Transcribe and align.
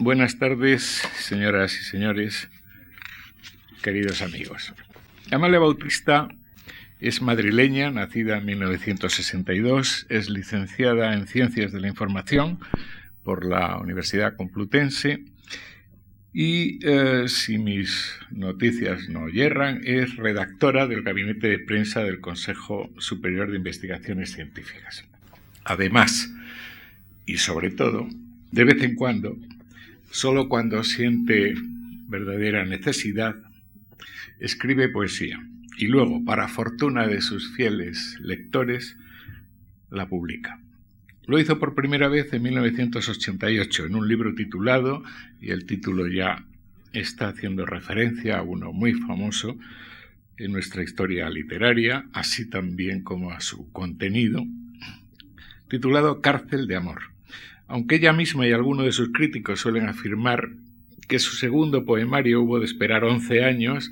Buenas 0.00 0.40
tardes, 0.40 1.08
señoras 1.14 1.78
y 1.80 1.84
señores, 1.84 2.48
queridos 3.80 4.22
amigos. 4.22 4.74
Amalia 5.30 5.60
Bautista 5.60 6.26
es 6.98 7.22
madrileña, 7.22 7.92
nacida 7.92 8.38
en 8.38 8.44
1962, 8.44 10.06
es 10.08 10.28
licenciada 10.30 11.14
en 11.14 11.28
Ciencias 11.28 11.70
de 11.70 11.80
la 11.80 11.86
Información 11.86 12.58
por 13.22 13.44
la 13.44 13.78
Universidad 13.78 14.34
Complutense 14.34 15.26
y, 16.32 16.84
eh, 16.84 17.28
si 17.28 17.58
mis 17.58 18.18
noticias 18.32 19.08
no 19.08 19.28
yerran, 19.28 19.80
es 19.84 20.16
redactora 20.16 20.88
del 20.88 21.04
Gabinete 21.04 21.46
de 21.46 21.60
Prensa 21.60 22.02
del 22.02 22.20
Consejo 22.20 22.90
Superior 22.98 23.48
de 23.48 23.58
Investigaciones 23.58 24.32
Científicas. 24.32 25.04
Además, 25.62 26.34
y 27.26 27.36
sobre 27.36 27.70
todo, 27.70 28.08
de 28.50 28.64
vez 28.64 28.82
en 28.82 28.96
cuando, 28.96 29.38
solo 30.14 30.48
cuando 30.48 30.84
siente 30.84 31.54
verdadera 32.06 32.64
necesidad, 32.64 33.34
escribe 34.38 34.88
poesía 34.88 35.44
y 35.76 35.88
luego, 35.88 36.24
para 36.24 36.46
fortuna 36.46 37.08
de 37.08 37.20
sus 37.20 37.52
fieles 37.56 38.16
lectores, 38.20 38.96
la 39.90 40.08
publica. 40.08 40.60
Lo 41.26 41.40
hizo 41.40 41.58
por 41.58 41.74
primera 41.74 42.06
vez 42.06 42.32
en 42.32 42.42
1988 42.44 43.86
en 43.86 43.96
un 43.96 44.06
libro 44.06 44.36
titulado, 44.36 45.02
y 45.40 45.50
el 45.50 45.66
título 45.66 46.06
ya 46.06 46.46
está 46.92 47.26
haciendo 47.26 47.66
referencia 47.66 48.38
a 48.38 48.42
uno 48.42 48.72
muy 48.72 48.92
famoso 48.92 49.58
en 50.36 50.52
nuestra 50.52 50.84
historia 50.84 51.28
literaria, 51.28 52.06
así 52.12 52.48
también 52.48 53.02
como 53.02 53.32
a 53.32 53.40
su 53.40 53.72
contenido, 53.72 54.46
titulado 55.68 56.20
Cárcel 56.20 56.68
de 56.68 56.76
Amor. 56.76 57.13
Aunque 57.66 57.96
ella 57.96 58.12
misma 58.12 58.46
y 58.46 58.52
algunos 58.52 58.84
de 58.86 58.92
sus 58.92 59.12
críticos 59.12 59.60
suelen 59.60 59.88
afirmar 59.88 60.50
que 61.08 61.18
su 61.18 61.36
segundo 61.36 61.84
poemario 61.84 62.42
hubo 62.42 62.58
de 62.58 62.66
esperar 62.66 63.04
11 63.04 63.44
años, 63.44 63.90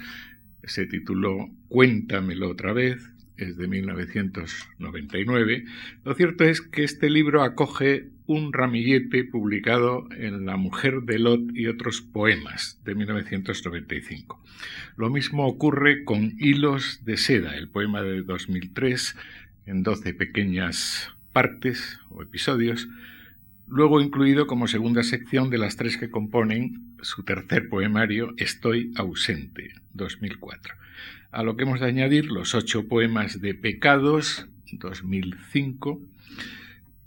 se 0.64 0.86
tituló 0.86 1.50
Cuéntamelo 1.68 2.50
otra 2.50 2.72
vez, 2.72 3.12
es 3.36 3.56
de 3.56 3.66
1999, 3.66 5.64
lo 6.04 6.14
cierto 6.14 6.44
es 6.44 6.60
que 6.60 6.84
este 6.84 7.10
libro 7.10 7.42
acoge 7.42 8.08
un 8.26 8.52
ramillete 8.52 9.24
publicado 9.24 10.06
en 10.16 10.46
La 10.46 10.56
mujer 10.56 11.02
de 11.02 11.18
Lot 11.18 11.40
y 11.54 11.66
otros 11.66 12.00
poemas 12.00 12.80
de 12.84 12.94
1995. 12.94 14.40
Lo 14.96 15.10
mismo 15.10 15.46
ocurre 15.46 16.04
con 16.04 16.34
Hilos 16.38 17.04
de 17.04 17.16
seda, 17.16 17.56
el 17.56 17.68
poema 17.68 18.02
de 18.02 18.22
2003, 18.22 19.16
en 19.66 19.82
12 19.82 20.14
pequeñas 20.14 21.10
partes 21.32 21.98
o 22.10 22.22
episodios, 22.22 22.88
luego 23.66 24.00
incluido 24.00 24.46
como 24.46 24.68
segunda 24.68 25.02
sección 25.02 25.50
de 25.50 25.58
las 25.58 25.76
tres 25.76 25.96
que 25.96 26.10
componen 26.10 26.96
su 27.02 27.24
tercer 27.24 27.68
poemario 27.68 28.34
Estoy 28.36 28.92
ausente, 28.96 29.74
2004. 29.94 30.74
A 31.30 31.42
lo 31.42 31.56
que 31.56 31.64
hemos 31.64 31.80
de 31.80 31.86
añadir 31.86 32.26
los 32.26 32.54
ocho 32.54 32.88
poemas 32.88 33.40
de 33.40 33.54
Pecados, 33.54 34.46
2005, 34.72 36.00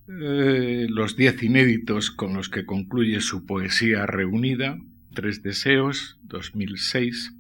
eh, 0.08 0.88
los 0.90 1.16
diez 1.16 1.42
inéditos 1.42 2.12
con 2.12 2.34
los 2.34 2.50
que 2.50 2.66
concluye 2.66 3.22
su 3.22 3.46
poesía 3.46 4.06
reunida, 4.06 4.80
Tres 5.14 5.42
Deseos, 5.44 6.20
2006, 6.24 7.34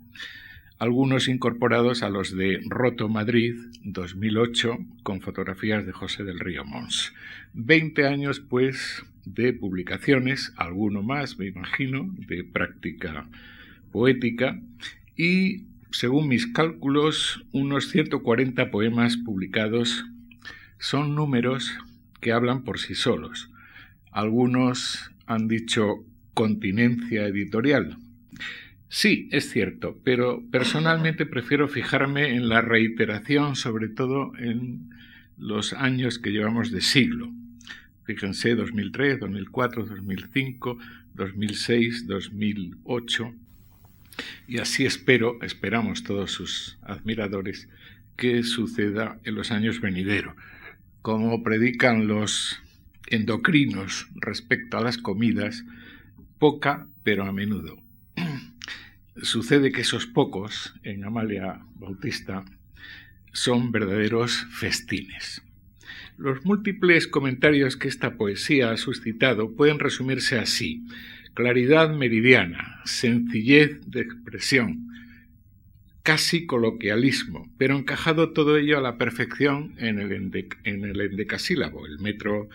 algunos 0.77 1.27
incorporados 1.27 2.03
a 2.03 2.09
los 2.09 2.35
de 2.35 2.59
Roto 2.67 3.07
Madrid, 3.07 3.55
2008, 3.83 4.77
con 5.03 5.21
fotografías 5.21 5.85
de 5.85 5.93
José 5.93 6.23
del 6.23 6.39
Río 6.39 6.65
Mons. 6.65 7.13
Veinte 7.53 8.07
años, 8.07 8.41
pues, 8.41 9.03
de 9.25 9.53
publicaciones, 9.53 10.53
alguno 10.57 11.01
más, 11.01 11.39
me 11.39 11.47
imagino, 11.47 12.13
de 12.27 12.43
práctica 12.43 13.27
poética, 13.91 14.61
y, 15.15 15.63
según 15.91 16.27
mis 16.27 16.47
cálculos, 16.47 17.45
unos 17.53 17.89
140 17.89 18.69
poemas 18.69 19.15
publicados 19.15 20.05
son 20.77 21.15
números 21.15 21.71
que 22.19 22.33
hablan 22.33 22.63
por 22.63 22.79
sí 22.79 22.95
solos. 22.95 23.49
Algunos 24.11 25.11
han 25.25 25.47
dicho 25.47 26.03
continencia 26.33 27.25
editorial, 27.27 27.97
Sí, 28.87 29.27
es 29.31 29.49
cierto, 29.49 29.99
pero 30.03 30.43
personalmente 30.51 31.25
prefiero 31.25 31.67
fijarme 31.67 32.35
en 32.35 32.49
la 32.49 32.61
reiteración, 32.61 33.55
sobre 33.55 33.89
todo 33.89 34.31
en 34.37 34.89
los 35.37 35.73
años 35.73 36.19
que 36.19 36.31
llevamos 36.31 36.71
de 36.71 36.81
siglo. 36.81 37.31
Fíjense, 38.03 38.55
2003, 38.55 39.19
2004, 39.19 39.85
2005, 39.85 40.77
2006, 41.15 42.07
2008. 42.07 43.33
Y 44.47 44.59
así 44.59 44.85
espero, 44.85 45.41
esperamos 45.41 46.03
todos 46.03 46.31
sus 46.31 46.77
admiradores, 46.83 47.67
que 48.15 48.43
suceda 48.43 49.19
en 49.23 49.35
los 49.35 49.51
años 49.51 49.81
venideros. 49.81 50.35
Como 51.01 51.43
predican 51.43 52.07
los 52.07 52.61
endocrinos 53.07 54.07
respecto 54.15 54.77
a 54.77 54.81
las 54.81 54.97
comidas, 54.97 55.65
poca 56.39 56.87
pero 57.03 57.25
a 57.25 57.33
menudo. 57.33 57.84
Sucede 59.21 59.71
que 59.71 59.81
esos 59.81 60.07
pocos 60.07 60.73
en 60.83 61.05
Amalia 61.05 61.61
Bautista 61.75 62.43
son 63.31 63.71
verdaderos 63.71 64.45
festines. 64.51 65.41
Los 66.17 66.45
múltiples 66.45 67.07
comentarios 67.07 67.77
que 67.77 67.87
esta 67.87 68.17
poesía 68.17 68.71
ha 68.71 68.77
suscitado 68.77 69.55
pueden 69.55 69.79
resumirse 69.79 70.37
así. 70.37 70.85
Claridad 71.33 71.93
meridiana, 71.95 72.81
sencillez 72.85 73.79
de 73.87 74.01
expresión, 74.01 74.87
casi 76.03 76.45
coloquialismo, 76.45 77.51
pero 77.57 77.77
encajado 77.77 78.31
todo 78.31 78.57
ello 78.57 78.77
a 78.77 78.81
la 78.81 78.97
perfección 78.97 79.75
en 79.77 79.99
el, 79.99 80.11
en 80.63 80.85
el 80.85 81.01
endecasílabo, 81.01 81.85
el 81.85 81.99
metro 81.99 82.49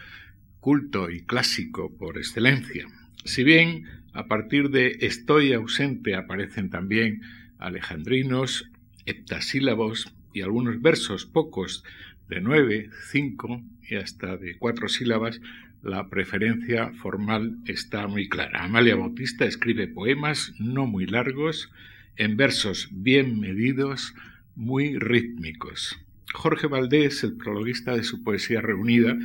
culto 0.60 1.10
y 1.10 1.21
clásico 1.22 1.91
por 1.97 2.19
excelencia. 2.19 2.87
Si 3.25 3.44
bien 3.44 3.84
a 4.12 4.26
partir 4.26 4.71
de 4.71 4.98
estoy 5.00 5.53
ausente 5.53 6.15
aparecen 6.15 6.71
también 6.71 7.22
alejandrinos, 7.59 8.71
heptasílabos 9.06 10.12
y 10.32 10.43
algunos 10.43 10.81
versos 10.81 11.26
pocos 11.26 11.84
de 12.28 12.41
nueve, 12.41 12.91
cinco 13.10 13.62
y 13.88 13.97
hasta 13.97 14.37
de 14.37 14.56
cuatro 14.56 14.88
sílabas, 14.88 15.41
la 15.82 16.09
preferencia 16.09 16.93
formal 16.93 17.56
está 17.66 18.06
muy 18.06 18.28
clara. 18.28 18.65
Amalia 18.65 18.97
Bautista 18.97 19.47
escribe 19.47 19.88
poemas 19.88 20.53
no 20.59 20.87
muy 20.87 21.06
largos, 21.06 21.71
en 22.16 22.37
versos 22.37 22.88
bien 22.92 23.41
medidos, 23.41 24.15
muy 24.54 24.98
rítmicos. 24.98 25.98
Jorge 26.34 26.66
Valdés, 26.66 27.25
el 27.25 27.34
prologuista 27.37 27.97
de 27.97 28.04
su 28.04 28.22
poesía 28.22 28.60
reunida, 28.60 29.16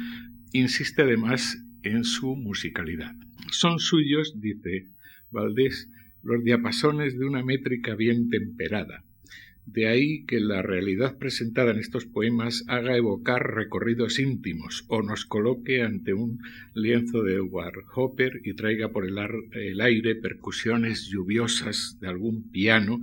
insiste 0.54 1.02
además 1.02 1.62
en 1.84 2.04
su 2.04 2.36
musicalidad. 2.36 3.14
Son 3.52 3.80
suyos, 3.80 4.40
dice 4.40 4.86
Valdés, 5.32 5.90
los 6.24 6.44
diapasones 6.44 7.18
de 7.18 7.26
una 7.26 7.44
métrica 7.44 7.96
bien 7.96 8.30
temperada. 8.30 9.04
De 9.66 9.88
ahí 9.88 10.26
que 10.26 10.40
la 10.40 10.62
realidad 10.62 11.18
presentada 11.18 11.72
en 11.72 11.80
estos 11.80 12.06
poemas 12.06 12.64
haga 12.68 12.96
evocar 12.96 13.56
recorridos 13.56 14.20
íntimos 14.20 14.86
o 14.88 15.02
nos 15.02 15.26
coloque 15.26 15.82
ante 15.82 16.14
un 16.14 16.40
lienzo 16.76 17.24
de 17.24 17.36
Edward 17.36 17.84
Hopper 17.96 18.42
y 18.44 18.54
traiga 18.54 18.90
por 18.90 19.06
el, 19.06 19.18
el 19.54 19.82
aire 19.82 20.16
percusiones 20.16 21.08
lluviosas 21.08 21.98
de 22.00 22.08
algún 22.08 22.52
piano 22.52 23.02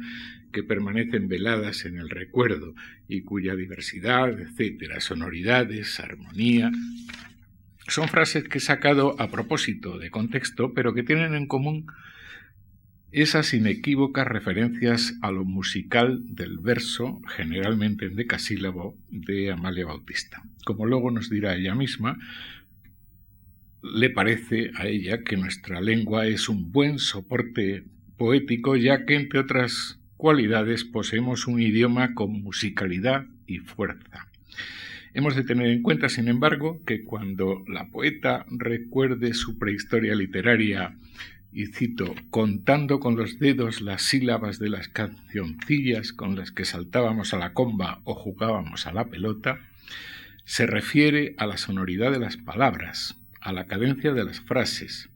que 0.52 0.62
permanecen 0.62 1.26
veladas 1.28 1.84
en 1.84 1.98
el 1.98 2.08
recuerdo 2.08 2.74
y 3.08 3.22
cuya 3.22 3.56
diversidad, 3.56 4.38
etcétera, 4.40 5.00
sonoridades, 5.00 5.98
armonía, 5.98 6.70
son 7.88 8.08
frases 8.08 8.48
que 8.48 8.58
he 8.58 8.60
sacado 8.60 9.20
a 9.20 9.28
propósito 9.30 9.98
de 9.98 10.10
contexto, 10.10 10.72
pero 10.74 10.94
que 10.94 11.02
tienen 11.02 11.34
en 11.34 11.46
común 11.46 11.86
esas 13.12 13.52
inequívocas 13.52 14.26
referencias 14.26 15.18
a 15.20 15.30
lo 15.30 15.44
musical 15.44 16.22
del 16.24 16.58
verso, 16.58 17.20
generalmente 17.36 18.06
en 18.06 18.16
decasílabo, 18.16 18.96
de 19.10 19.52
Amalia 19.52 19.84
Bautista. 19.84 20.42
Como 20.64 20.86
luego 20.86 21.10
nos 21.10 21.28
dirá 21.28 21.54
ella 21.54 21.74
misma, 21.74 22.18
le 23.82 24.08
parece 24.10 24.70
a 24.76 24.86
ella 24.86 25.24
que 25.24 25.36
nuestra 25.36 25.80
lengua 25.80 26.26
es 26.26 26.48
un 26.48 26.72
buen 26.72 26.98
soporte 26.98 27.84
poético, 28.16 28.76
ya 28.76 29.04
que, 29.04 29.16
entre 29.16 29.40
otras 29.40 29.98
cualidades, 30.16 30.84
poseemos 30.84 31.46
un 31.46 31.60
idioma 31.60 32.14
con 32.14 32.42
musicalidad 32.42 33.26
y 33.46 33.58
fuerza. 33.58 34.28
Hemos 35.14 35.36
de 35.36 35.44
tener 35.44 35.68
en 35.68 35.82
cuenta, 35.82 36.08
sin 36.08 36.28
embargo, 36.28 36.80
que 36.86 37.04
cuando 37.04 37.62
la 37.68 37.90
poeta 37.90 38.46
recuerde 38.48 39.34
su 39.34 39.58
prehistoria 39.58 40.14
literaria, 40.14 40.96
y 41.52 41.66
cito, 41.66 42.14
contando 42.30 42.98
con 42.98 43.14
los 43.16 43.38
dedos 43.38 43.82
las 43.82 44.00
sílabas 44.00 44.58
de 44.58 44.70
las 44.70 44.88
cancioncillas 44.88 46.14
con 46.14 46.34
las 46.34 46.50
que 46.50 46.64
saltábamos 46.64 47.34
a 47.34 47.38
la 47.38 47.52
comba 47.52 48.00
o 48.04 48.14
jugábamos 48.14 48.86
a 48.86 48.92
la 48.92 49.04
pelota, 49.04 49.60
se 50.46 50.66
refiere 50.66 51.34
a 51.36 51.46
la 51.46 51.58
sonoridad 51.58 52.10
de 52.10 52.18
las 52.18 52.38
palabras, 52.38 53.18
a 53.40 53.52
la 53.52 53.66
cadencia 53.66 54.14
de 54.14 54.24
las 54.24 54.40
frases, 54.40 55.10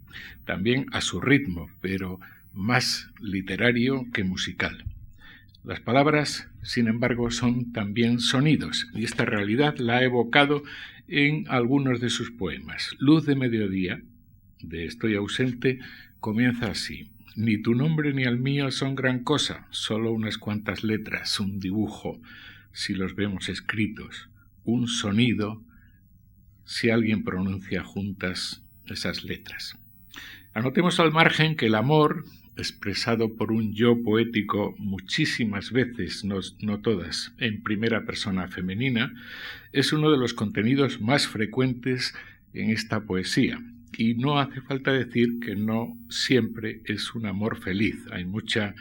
también 0.44 0.86
a 0.92 1.00
su 1.00 1.22
ritmo, 1.22 1.70
pero 1.80 2.20
más 2.52 3.08
literario 3.18 4.04
que 4.12 4.24
musical. 4.24 4.84
Las 5.66 5.80
palabras, 5.80 6.48
sin 6.62 6.86
embargo, 6.86 7.32
son 7.32 7.72
también 7.72 8.20
sonidos, 8.20 8.86
y 8.94 9.02
esta 9.02 9.24
realidad 9.24 9.78
la 9.78 9.96
ha 9.96 10.04
evocado 10.04 10.62
en 11.08 11.44
algunos 11.48 12.00
de 12.00 12.08
sus 12.08 12.30
poemas. 12.30 12.94
Luz 13.00 13.26
de 13.26 13.34
mediodía, 13.34 14.00
de 14.60 14.84
Estoy 14.84 15.16
ausente, 15.16 15.80
comienza 16.20 16.68
así. 16.68 17.10
Ni 17.34 17.60
tu 17.60 17.74
nombre 17.74 18.14
ni 18.14 18.22
el 18.22 18.38
mío 18.38 18.70
son 18.70 18.94
gran 18.94 19.24
cosa, 19.24 19.66
solo 19.70 20.12
unas 20.12 20.38
cuantas 20.38 20.84
letras, 20.84 21.40
un 21.40 21.58
dibujo, 21.58 22.20
si 22.70 22.94
los 22.94 23.16
vemos 23.16 23.48
escritos, 23.48 24.30
un 24.62 24.86
sonido, 24.86 25.64
si 26.64 26.90
alguien 26.90 27.24
pronuncia 27.24 27.82
juntas 27.82 28.62
esas 28.86 29.24
letras. 29.24 29.76
Anotemos 30.54 31.00
al 31.00 31.10
margen 31.10 31.56
que 31.56 31.66
el 31.66 31.74
amor 31.74 32.24
expresado 32.56 33.36
por 33.36 33.52
un 33.52 33.74
yo 33.74 34.02
poético 34.02 34.74
muchísimas 34.78 35.72
veces, 35.72 36.24
no, 36.24 36.80
todas, 36.80 37.32
en 37.38 37.62
primera 37.62 38.04
persona 38.04 38.48
femenina, 38.48 39.14
es 39.72 39.92
uno 39.92 40.10
de 40.10 40.18
los 40.18 40.34
contenidos 40.34 41.00
más 41.00 41.26
frecuentes 41.26 42.14
en 42.54 42.70
esta 42.70 43.04
poesía. 43.04 43.60
Y 43.96 44.14
no 44.14 44.38
hace 44.38 44.60
falta 44.60 44.92
decir 44.92 45.38
que 45.40 45.54
no 45.54 45.96
siempre 46.08 46.82
es 46.84 47.14
un 47.14 47.26
amor 47.26 47.60
feliz. 47.60 47.96
Hay 48.10 48.24
mucha 48.24 48.74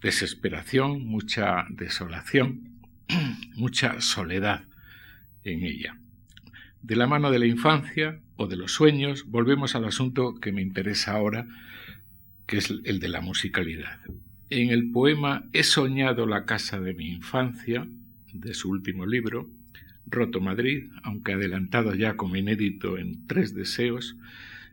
desesperación, 0.00 1.06
mucha 1.06 1.66
desolación, 1.68 2.70
mucha 3.54 4.00
soledad 4.00 4.64
en 5.44 5.64
ella. 5.64 5.96
De 6.82 6.96
la 6.96 7.06
mano 7.06 7.30
de 7.30 7.38
la 7.38 7.46
infancia 7.46 8.20
o 8.36 8.46
de 8.46 8.56
los 8.56 8.72
sueños, 8.72 9.26
volvemos 9.26 9.74
al 9.74 9.84
asunto 9.84 10.34
que 10.40 10.52
me 10.52 10.62
interesa 10.62 11.12
ahora, 11.12 11.46
que 12.50 12.56
es 12.56 12.74
el 12.82 12.98
de 12.98 13.08
la 13.08 13.20
musicalidad. 13.20 14.00
En 14.50 14.70
el 14.70 14.90
poema 14.90 15.44
He 15.52 15.62
soñado 15.62 16.26
la 16.26 16.46
casa 16.46 16.80
de 16.80 16.94
mi 16.94 17.12
infancia, 17.12 17.86
de 18.32 18.54
su 18.54 18.70
último 18.70 19.06
libro, 19.06 19.48
Roto 20.06 20.40
Madrid, 20.40 20.90
aunque 21.04 21.34
adelantado 21.34 21.94
ya 21.94 22.16
como 22.16 22.34
inédito 22.34 22.98
en 22.98 23.24
Tres 23.28 23.54
Deseos, 23.54 24.16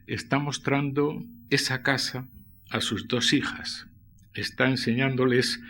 está 0.07 0.39
mostrando 0.39 1.23
esa 1.51 1.83
casa 1.83 2.27
a 2.71 2.81
sus 2.81 3.07
dos 3.07 3.31
hijas. 3.31 3.85
Está 4.33 4.71
enseñándoles 4.71 5.61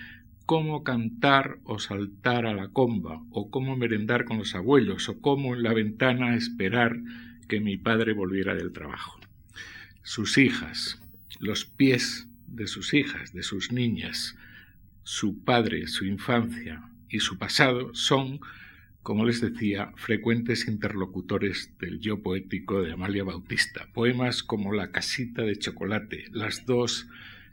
cómo 0.46 0.86
cantar 0.86 1.58
o 1.66 1.78
saltar 1.78 2.46
a 2.46 2.54
la 2.54 2.70
comba, 2.70 3.22
o 3.32 3.52
cómo 3.52 3.76
merendar 3.76 4.24
con 4.24 4.38
los 4.38 4.56
abuelos, 4.56 5.10
o 5.10 5.20
cómo 5.20 5.56
en 5.56 5.64
la 5.64 5.74
ventana 5.74 6.38
esperar 6.38 7.02
que 7.50 7.60
mi 7.60 7.76
padre 7.76 8.14
volviera 8.14 8.56
del 8.56 8.72
trabajo. 8.72 9.20
Sus 10.04 10.38
hijas, 10.38 11.02
los 11.40 11.66
pies 11.66 12.28
de 12.48 12.68
sus 12.68 12.94
hijas, 12.94 13.34
de 13.34 13.44
sus 13.44 13.72
niñas, 13.72 14.36
su 15.04 15.44
padre, 15.44 15.88
su 15.88 16.06
infancia 16.06 16.90
y 17.10 17.20
su 17.20 17.38
pasado 17.38 17.94
son, 17.94 18.40
como 19.04 19.26
les 19.26 19.42
decía, 19.42 19.94
frecuentes 19.96 20.68
interlocutores 20.68 21.74
del 21.80 22.00
yo 22.00 22.22
poético 22.22 22.82
de 22.82 22.92
Amalia 22.94 23.24
Bautista. 23.24 23.88
Poemas 23.94 24.44
como 24.44 24.74
La 24.74 24.92
casita 24.92 25.44
de 25.44 25.58
chocolate, 25.58 26.26
Las 26.32 26.66
dos 26.66 27.08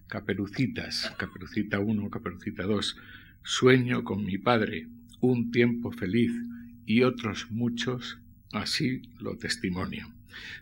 caperucitas, 0.08 1.14
Caperucita 1.18 1.78
1, 1.78 2.10
Caperucita 2.10 2.64
2, 2.64 2.96
Sueño 3.42 4.04
con 4.04 4.24
mi 4.24 4.38
padre, 4.38 4.88
Un 5.20 5.50
tiempo 5.50 5.92
feliz 5.92 6.32
y 6.86 7.02
otros 7.02 7.50
muchos, 7.50 8.18
así 8.52 9.02
lo 9.18 9.36
testimonio. 9.36 10.12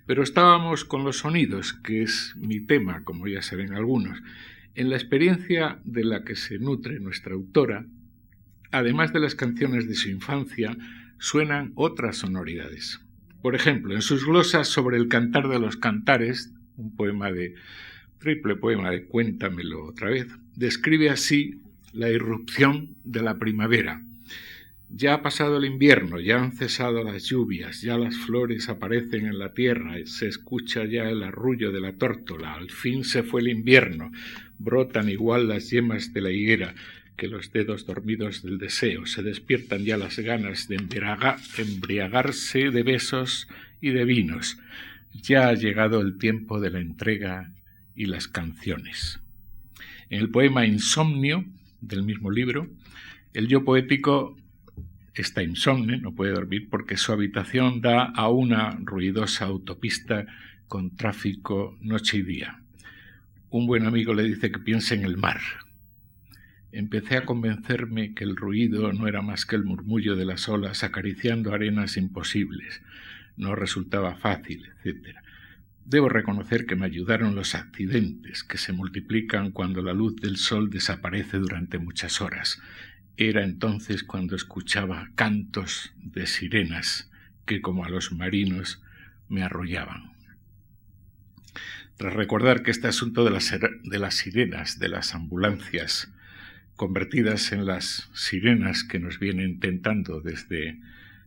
Pero 0.06 0.22
estábamos 0.22 0.84
con 0.84 1.04
los 1.04 1.18
sonidos, 1.18 1.72
que 1.72 2.02
es 2.02 2.34
mi 2.36 2.60
tema, 2.60 3.04
como 3.04 3.28
ya 3.28 3.42
saben 3.42 3.74
algunos. 3.74 4.22
En 4.74 4.90
la 4.90 4.96
experiencia 4.96 5.78
de 5.84 6.04
la 6.04 6.24
que 6.24 6.36
se 6.36 6.58
nutre 6.58 7.00
nuestra 7.00 7.34
autora, 7.34 7.86
además 8.70 9.12
de 9.12 9.20
las 9.20 9.34
canciones 9.34 9.86
de 9.88 9.94
su 9.94 10.08
infancia, 10.08 10.76
suenan 11.18 11.72
otras 11.74 12.16
sonoridades. 12.16 13.00
Por 13.42 13.54
ejemplo, 13.54 13.94
en 13.94 14.02
sus 14.02 14.24
glosas 14.24 14.68
sobre 14.68 14.96
el 14.96 15.08
cantar 15.08 15.48
de 15.48 15.58
los 15.58 15.76
cantares, 15.76 16.52
un 16.76 16.96
poema 16.96 17.30
de 17.30 17.54
triple 18.18 18.56
poema 18.56 18.90
de 18.90 19.04
Cuéntamelo 19.06 19.84
otra 19.84 20.08
vez, 20.08 20.28
describe 20.56 21.10
así 21.10 21.60
la 21.92 22.08
irrupción 22.08 22.96
de 23.04 23.22
la 23.22 23.38
primavera, 23.38 24.02
ya 24.94 25.14
ha 25.14 25.22
pasado 25.22 25.56
el 25.56 25.64
invierno, 25.64 26.20
ya 26.20 26.42
han 26.42 26.52
cesado 26.52 27.02
las 27.02 27.24
lluvias, 27.24 27.80
ya 27.80 27.96
las 27.96 28.14
flores 28.16 28.68
aparecen 28.68 29.26
en 29.26 29.38
la 29.38 29.54
tierra, 29.54 29.96
se 30.04 30.28
escucha 30.28 30.84
ya 30.84 31.08
el 31.08 31.22
arrullo 31.22 31.72
de 31.72 31.80
la 31.80 31.94
tórtola, 31.94 32.54
al 32.54 32.70
fin 32.70 33.02
se 33.04 33.22
fue 33.22 33.40
el 33.40 33.48
invierno, 33.48 34.12
brotan 34.58 35.08
igual 35.08 35.48
las 35.48 35.70
yemas 35.70 36.12
de 36.12 36.20
la 36.20 36.30
higuera 36.30 36.74
que 37.16 37.26
los 37.26 37.52
dedos 37.52 37.86
dormidos 37.86 38.42
del 38.42 38.58
deseo, 38.58 39.06
se 39.06 39.22
despiertan 39.22 39.84
ya 39.84 39.96
las 39.96 40.18
ganas 40.18 40.68
de 40.68 40.76
embriagarse 40.76 42.70
de 42.70 42.82
besos 42.82 43.48
y 43.80 43.90
de 43.90 44.04
vinos, 44.04 44.58
ya 45.14 45.48
ha 45.48 45.54
llegado 45.54 46.00
el 46.00 46.18
tiempo 46.18 46.60
de 46.60 46.70
la 46.70 46.80
entrega 46.80 47.52
y 47.94 48.06
las 48.06 48.28
canciones. 48.28 49.20
En 50.10 50.20
el 50.20 50.28
poema 50.28 50.66
Insomnio 50.66 51.46
del 51.80 52.02
mismo 52.02 52.30
libro, 52.30 52.68
el 53.32 53.48
yo 53.48 53.64
poético 53.64 54.36
está 55.14 55.42
insomne, 55.42 55.98
no 55.98 56.14
puede 56.14 56.32
dormir 56.32 56.68
porque 56.70 56.96
su 56.96 57.12
habitación 57.12 57.80
da 57.80 58.04
a 58.04 58.28
una 58.28 58.78
ruidosa 58.82 59.44
autopista 59.44 60.26
con 60.68 60.96
tráfico 60.96 61.76
noche 61.80 62.18
y 62.18 62.22
día. 62.22 62.62
Un 63.50 63.66
buen 63.66 63.84
amigo 63.84 64.14
le 64.14 64.22
dice 64.22 64.50
que 64.50 64.58
piense 64.58 64.94
en 64.94 65.04
el 65.04 65.18
mar. 65.18 65.40
Empecé 66.70 67.18
a 67.18 67.26
convencerme 67.26 68.14
que 68.14 68.24
el 68.24 68.36
ruido 68.36 68.94
no 68.94 69.06
era 69.06 69.20
más 69.20 69.44
que 69.44 69.56
el 69.56 69.64
murmullo 69.64 70.16
de 70.16 70.24
las 70.24 70.48
olas 70.48 70.82
acariciando 70.82 71.52
arenas 71.52 71.98
imposibles. 71.98 72.80
No 73.36 73.54
resultaba 73.54 74.14
fácil, 74.14 74.70
etc. 74.82 75.18
Debo 75.84 76.08
reconocer 76.08 76.64
que 76.64 76.76
me 76.76 76.86
ayudaron 76.86 77.34
los 77.34 77.54
accidentes 77.54 78.42
que 78.42 78.56
se 78.56 78.72
multiplican 78.72 79.50
cuando 79.50 79.82
la 79.82 79.92
luz 79.92 80.16
del 80.16 80.38
sol 80.38 80.70
desaparece 80.70 81.36
durante 81.36 81.78
muchas 81.78 82.22
horas 82.22 82.62
era 83.16 83.44
entonces 83.44 84.04
cuando 84.04 84.36
escuchaba 84.36 85.10
cantos 85.14 85.92
de 85.96 86.26
sirenas 86.26 87.10
que 87.46 87.60
como 87.60 87.84
a 87.84 87.88
los 87.88 88.12
marinos 88.12 88.82
me 89.28 89.42
arrollaban. 89.42 90.12
Tras 91.96 92.14
recordar 92.14 92.62
que 92.62 92.70
este 92.70 92.88
asunto 92.88 93.24
de 93.24 93.30
las, 93.30 93.50
de 93.50 93.98
las 93.98 94.14
sirenas, 94.14 94.78
de 94.78 94.88
las 94.88 95.14
ambulancias, 95.14 96.12
convertidas 96.76 97.52
en 97.52 97.66
las 97.66 98.10
sirenas 98.14 98.82
que 98.82 98.98
nos 98.98 99.18
vienen 99.18 99.60
tentando 99.60 100.20
desde 100.20 100.80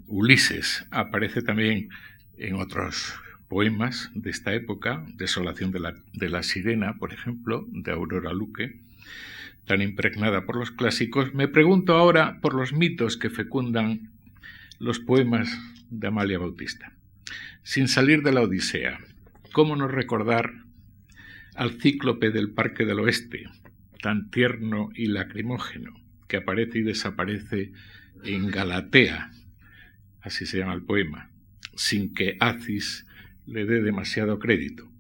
Ulises, 0.08 0.86
aparece 0.92 1.42
también 1.42 1.90
en 2.38 2.56
otros 2.56 3.14
poemas 3.48 4.12
de 4.16 4.32
esta 4.32 4.54
época, 4.54 5.06
Desolación 5.16 5.72
de 5.72 5.80
la, 5.80 5.96
de 6.14 6.30
la 6.30 6.44
Sirena, 6.44 6.98
por 6.98 7.14
ejemplo, 7.14 7.66
de 7.70 7.92
Aurora 7.92 8.34
Luque, 8.34 8.82
tan 9.66 9.82
impregnada 9.82 10.46
por 10.46 10.58
los 10.58 10.72
clásicos, 10.72 11.34
me 11.34 11.48
pregunto 11.48 11.96
ahora 11.96 12.40
por 12.42 12.54
los 12.54 12.74
mitos 12.74 13.18
que 13.18 13.30
fecundan 13.30 14.12
los 14.80 15.00
poemas 15.00 15.50
de 15.90 16.08
Amalia 16.08 16.40
Bautista. 16.40 16.94
Sin 17.64 17.88
salir 17.88 18.22
de 18.22 18.32
la 18.32 18.42
Odisea, 18.42 19.00
¿cómo 19.52 19.76
no 19.76 19.88
recordar 19.88 20.54
al 21.56 21.82
cíclope 21.82 22.32
del 22.32 22.52
Parque 22.52 22.86
del 22.86 23.00
Oeste, 23.00 23.46
tan 24.02 24.30
tierno 24.30 24.90
y 24.94 25.08
lacrimógeno, 25.08 25.94
que 26.28 26.38
aparece 26.38 26.80
y 26.80 26.84
desaparece 26.84 27.72
en 28.24 28.48
Galatea, 28.48 29.32
así 30.22 30.46
se 30.46 30.60
llama 30.60 30.74
el 30.74 30.84
poema, 30.84 31.32
sin 31.76 32.14
que 32.14 32.38
Acis 32.40 33.08
le 33.48 33.66
dé 33.66 33.82
demasiado 33.82 34.38
crédito? 34.38 34.92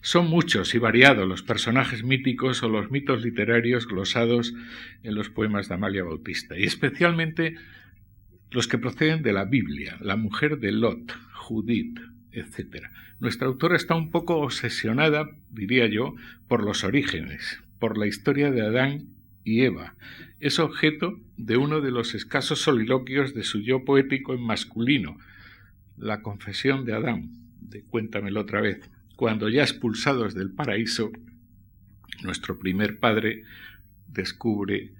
Son 0.00 0.28
muchos 0.28 0.74
y 0.74 0.78
variados 0.78 1.26
los 1.26 1.42
personajes 1.42 2.04
míticos 2.04 2.62
o 2.62 2.68
los 2.68 2.90
mitos 2.90 3.22
literarios 3.22 3.86
glosados 3.86 4.54
en 5.02 5.14
los 5.14 5.28
poemas 5.28 5.68
de 5.68 5.74
Amalia 5.74 6.04
Bautista, 6.04 6.56
y 6.56 6.64
especialmente 6.64 7.56
los 8.50 8.68
que 8.68 8.78
proceden 8.78 9.22
de 9.22 9.32
la 9.32 9.44
Biblia, 9.44 9.98
la 10.00 10.16
mujer 10.16 10.58
de 10.58 10.72
Lot, 10.72 11.12
Judith, 11.34 11.98
etc. 12.32 12.86
Nuestra 13.18 13.48
autora 13.48 13.76
está 13.76 13.94
un 13.94 14.10
poco 14.10 14.36
obsesionada, 14.36 15.28
diría 15.50 15.86
yo, 15.86 16.14
por 16.46 16.62
los 16.62 16.84
orígenes, 16.84 17.60
por 17.78 17.98
la 17.98 18.06
historia 18.06 18.50
de 18.50 18.62
Adán 18.62 19.08
y 19.44 19.62
Eva. 19.62 19.94
Es 20.40 20.60
objeto 20.60 21.18
de 21.36 21.56
uno 21.56 21.80
de 21.80 21.90
los 21.90 22.14
escasos 22.14 22.60
soliloquios 22.60 23.34
de 23.34 23.42
su 23.42 23.60
yo 23.60 23.84
poético 23.84 24.32
en 24.34 24.42
masculino, 24.42 25.18
la 25.96 26.22
confesión 26.22 26.84
de 26.84 26.94
Adán, 26.94 27.30
de 27.60 27.82
Cuéntamelo 27.82 28.40
otra 28.40 28.60
vez 28.60 28.88
cuando 29.18 29.48
ya 29.48 29.62
expulsados 29.62 30.32
del 30.32 30.52
paraíso, 30.52 31.10
nuestro 32.22 32.56
primer 32.56 33.00
padre 33.00 33.42
descubre 34.06 34.92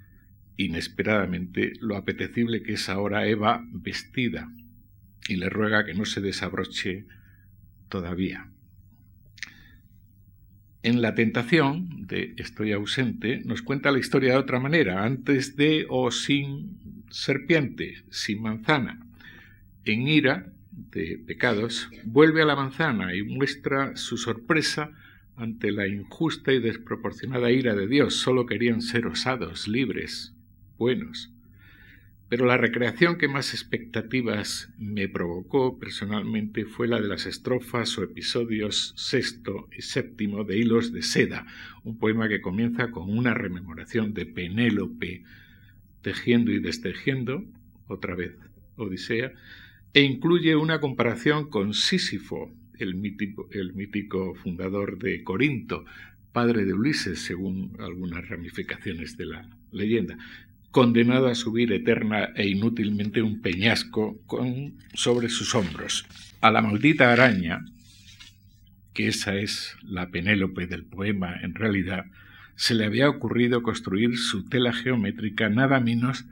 inesperadamente 0.57 1.75
lo 1.81 1.97
apetecible 1.97 2.65
que 2.65 2.73
es 2.73 2.89
ahora 2.89 3.29
Eva 3.29 3.65
vestida 3.71 4.53
y 5.29 5.37
le 5.37 5.49
ruega 5.49 5.85
que 5.85 5.95
no 5.95 6.05
se 6.05 6.21
desabroche 6.21 7.07
todavía. 7.89 8.49
En 10.83 11.01
La 11.01 11.15
tentación 11.15 12.09
de 12.09 12.35
Estoy 12.39 12.73
ausente 12.73 13.43
nos 13.45 13.63
cuenta 13.63 13.93
la 13.93 14.01
historia 14.01 14.33
de 14.33 14.39
otra 14.39 14.59
manera, 14.59 15.05
antes 15.05 15.55
de 15.55 15.87
o 15.89 16.11
sin 16.11 17.05
serpiente, 17.09 18.03
sin 18.11 18.43
manzana. 18.43 18.99
En 19.85 20.09
ira 20.09 20.53
de 20.91 21.21
pecados, 21.27 21.91
vuelve 22.05 22.43
a 22.43 22.47
la 22.47 22.57
manzana 22.57 23.15
y 23.15 23.23
muestra 23.23 23.97
su 23.97 24.17
sorpresa 24.17 24.93
ante 25.37 25.71
la 25.73 25.87
injusta 25.87 26.53
y 26.53 26.61
desproporcionada 26.61 27.51
ira 27.51 27.75
de 27.75 27.87
Dios. 27.87 28.15
Solo 28.15 28.47
querían 28.47 28.83
ser 28.83 29.07
osados, 29.07 29.69
libres, 29.69 30.35
buenos. 30.79 31.33
Pero 32.29 32.45
la 32.45 32.59
recreación 32.59 33.17
que 33.17 33.27
más 33.27 33.55
expectativas 33.55 34.71
me 34.79 35.09
provocó 35.09 35.79
personalmente 35.79 36.67
fue 36.67 36.87
la 36.87 37.01
de 37.01 37.09
las 37.09 37.25
estrofas 37.25 37.97
o 37.97 38.03
episodios 38.03 38.93
sexto 38.97 39.69
y 39.77 39.83
séptimo 39.83 40.45
de 40.45 40.59
Hilos 40.59 40.93
de 40.93 41.03
Seda, 41.03 41.47
un 41.85 41.99
poema 41.99 42.29
que 42.29 42.43
comienza 42.43 42.91
con 42.91 43.09
una 43.09 43.33
rememoración 43.33 44.13
de 44.13 44.27
Penélope 44.27 45.25
tejiendo 46.03 46.53
y 46.53 46.61
destejiendo, 46.61 47.45
otra 47.87 48.15
vez 48.15 48.33
Odisea, 48.77 49.33
e 49.95 50.03
incluye 50.03 50.57
una 50.57 50.81
comparación 50.81 51.49
con 51.49 51.75
Sísifo, 51.75 52.53
el 52.79 52.95
mítico, 52.95 54.35
fundador 54.35 54.99
de 54.99 55.25
Corinto, 55.25 55.85
padre 56.33 56.65
de 56.65 56.75
Ulises, 56.75 57.21
según 57.21 57.77
algunas 57.81 58.29
ramificaciones 58.29 59.17
de 59.17 59.27
la 59.27 59.49
leyenda 59.73 60.17
condenado 60.71 61.29
a 61.29 61.35
subir 61.35 61.73
eterna 61.73 62.29
e 62.35 62.49
inútilmente 62.49 63.23
un 63.23 63.41
peñasco 63.41 64.21
sobre 64.95 65.29
sus 65.29 65.55
hombros. 65.55 66.07
A 66.41 66.51
la 66.51 66.61
maldita 66.61 67.13
araña, 67.13 67.65
que 68.93 69.09
esa 69.09 69.37
es 69.37 69.77
la 69.83 70.11
Penélope 70.11 70.67
del 70.67 70.85
poema 70.85 71.35
en 71.43 71.55
realidad, 71.55 72.05
se 72.55 72.75
le 72.75 72.85
había 72.85 73.09
ocurrido 73.09 73.63
construir 73.63 74.19
su 74.19 74.45
tela 74.45 74.73
geométrica 74.73 75.49
nada 75.49 75.81
menos 75.81 76.27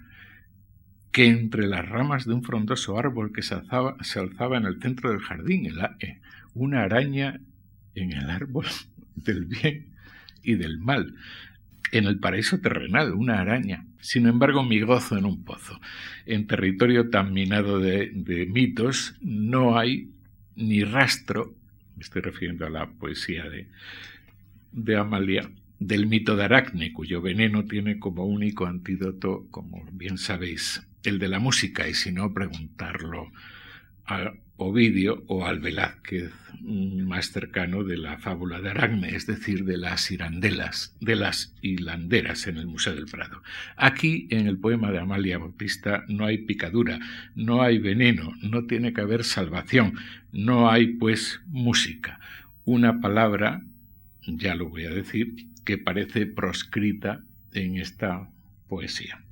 que 1.17 1.29
entre 1.29 1.67
las 1.67 1.89
ramas 1.89 2.27
de 2.27 2.35
un 2.35 2.43
frondoso 2.43 2.99
árbol 2.99 3.33
que 3.33 3.41
se 3.41 3.55
alzaba, 3.55 3.97
se 4.03 4.21
alzaba 4.21 4.59
en 4.59 4.67
el 4.67 4.83
centro 4.83 5.11
del 5.11 5.21
jardín, 5.21 5.67
una 6.53 6.83
araña 6.83 7.41
en 7.95 8.13
el 8.13 8.29
árbol 8.29 8.67
del 9.15 9.47
bien 9.47 9.95
y 10.43 10.57
del 10.57 10.77
mal, 10.77 11.15
en 11.91 12.05
el 12.05 12.19
paraíso 12.19 12.61
terrenal, 12.61 13.15
una 13.15 13.41
araña. 13.41 13.87
Sin 13.99 14.27
embargo, 14.27 14.63
mi 14.63 14.79
gozo 14.83 15.17
en 15.17 15.25
un 15.25 15.43
pozo. 15.43 15.81
En 16.27 16.47
territorio 16.47 17.09
tan 17.09 17.33
minado 17.33 17.81
de, 17.81 18.13
mitos 18.53 19.15
no 19.23 19.79
hay 19.79 20.11
ni 20.55 20.85
rastro, 20.85 21.55
me 21.97 22.03
estoy 22.03 22.21
refiriendo 22.21 22.67
a 22.67 22.71
la 22.71 22.91
poesía 22.91 23.49
de, 23.49 23.69
de 24.73 24.97
Amalia, 24.99 25.51
del 25.79 26.09
mito 26.09 26.37
de 26.37 26.45
Aracne, 26.45 26.93
cuyo 26.93 27.23
veneno 27.23 27.65
tiene 27.65 27.99
como 27.99 28.27
único 28.27 28.67
antídoto, 28.67 29.47
como 29.51 29.83
bien 29.93 30.19
sabéis, 30.19 30.86
el 31.05 31.19
de 31.19 31.29
la 31.29 31.39
música, 31.39 31.89
y 31.89 31.95
si 31.95 32.13
no, 32.13 32.33
preguntarlo 32.33 33.31
a 34.07 34.33
Ovidio 34.59 35.23
o 35.27 35.45
al 35.45 35.61
Velázquez 35.61 36.33
mm, 36.61 37.03
más 37.03 37.31
cercano 37.31 37.85
de 37.85 37.99
la 37.99 38.17
fábula 38.17 38.61
de 38.61 38.71
Aracne, 38.71 39.15
es 39.15 39.27
decir, 39.27 39.65
de 39.65 39.77
las 39.77 40.11
irandelas, 40.11 40.97
de 41.01 41.15
las 41.15 41.55
hilanderas 41.61 42.47
en 42.47 42.57
el 42.57 42.67
Museo 42.67 42.95
del 42.95 43.05
Prado. 43.05 43.43
Aquí, 43.77 44.27
en 44.31 44.47
el 44.47 44.59
poema 44.59 44.91
de 44.91 44.99
Amalia 44.99 45.37
Bautista, 45.37 46.05
no 46.09 46.25
hay 46.25 46.39
picadura, 46.39 46.99
no 47.35 47.63
hay 47.63 47.79
veneno, 47.79 48.33
no 48.41 48.65
tiene 48.65 48.95
que 48.95 49.03
haber 49.03 49.25
salvación, 49.25 49.95
no 50.33 50.71
hay, 50.71 50.95
pues, 50.95 51.41
música. 51.49 52.19
Una 52.65 53.01
palabra, 53.01 53.63
ya 54.27 54.55
lo 54.55 54.71
voy 54.71 54.87
a 54.87 54.91
decir, 54.91 55.35
que 55.65 55.77
parece 55.77 56.25
proscrita 56.25 57.21
en 57.53 57.77
esta 57.77 58.31
poesía. 58.69 59.26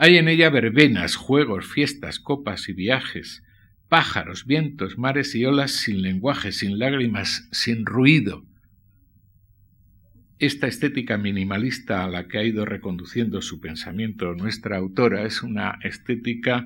Hay 0.00 0.16
en 0.16 0.28
ella 0.28 0.48
verbenas, 0.48 1.16
juegos, 1.16 1.66
fiestas, 1.66 2.20
copas 2.20 2.68
y 2.68 2.72
viajes, 2.72 3.42
pájaros, 3.88 4.46
vientos, 4.46 4.96
mares 4.96 5.34
y 5.34 5.44
olas 5.44 5.72
sin 5.72 6.02
lenguaje, 6.02 6.52
sin 6.52 6.78
lágrimas, 6.78 7.48
sin 7.50 7.84
ruido. 7.84 8.44
Esta 10.38 10.68
estética 10.68 11.18
minimalista 11.18 12.04
a 12.04 12.08
la 12.08 12.28
que 12.28 12.38
ha 12.38 12.44
ido 12.44 12.64
reconduciendo 12.64 13.42
su 13.42 13.60
pensamiento 13.60 14.34
nuestra 14.34 14.76
autora 14.76 15.24
es 15.24 15.42
una 15.42 15.80
estética 15.82 16.64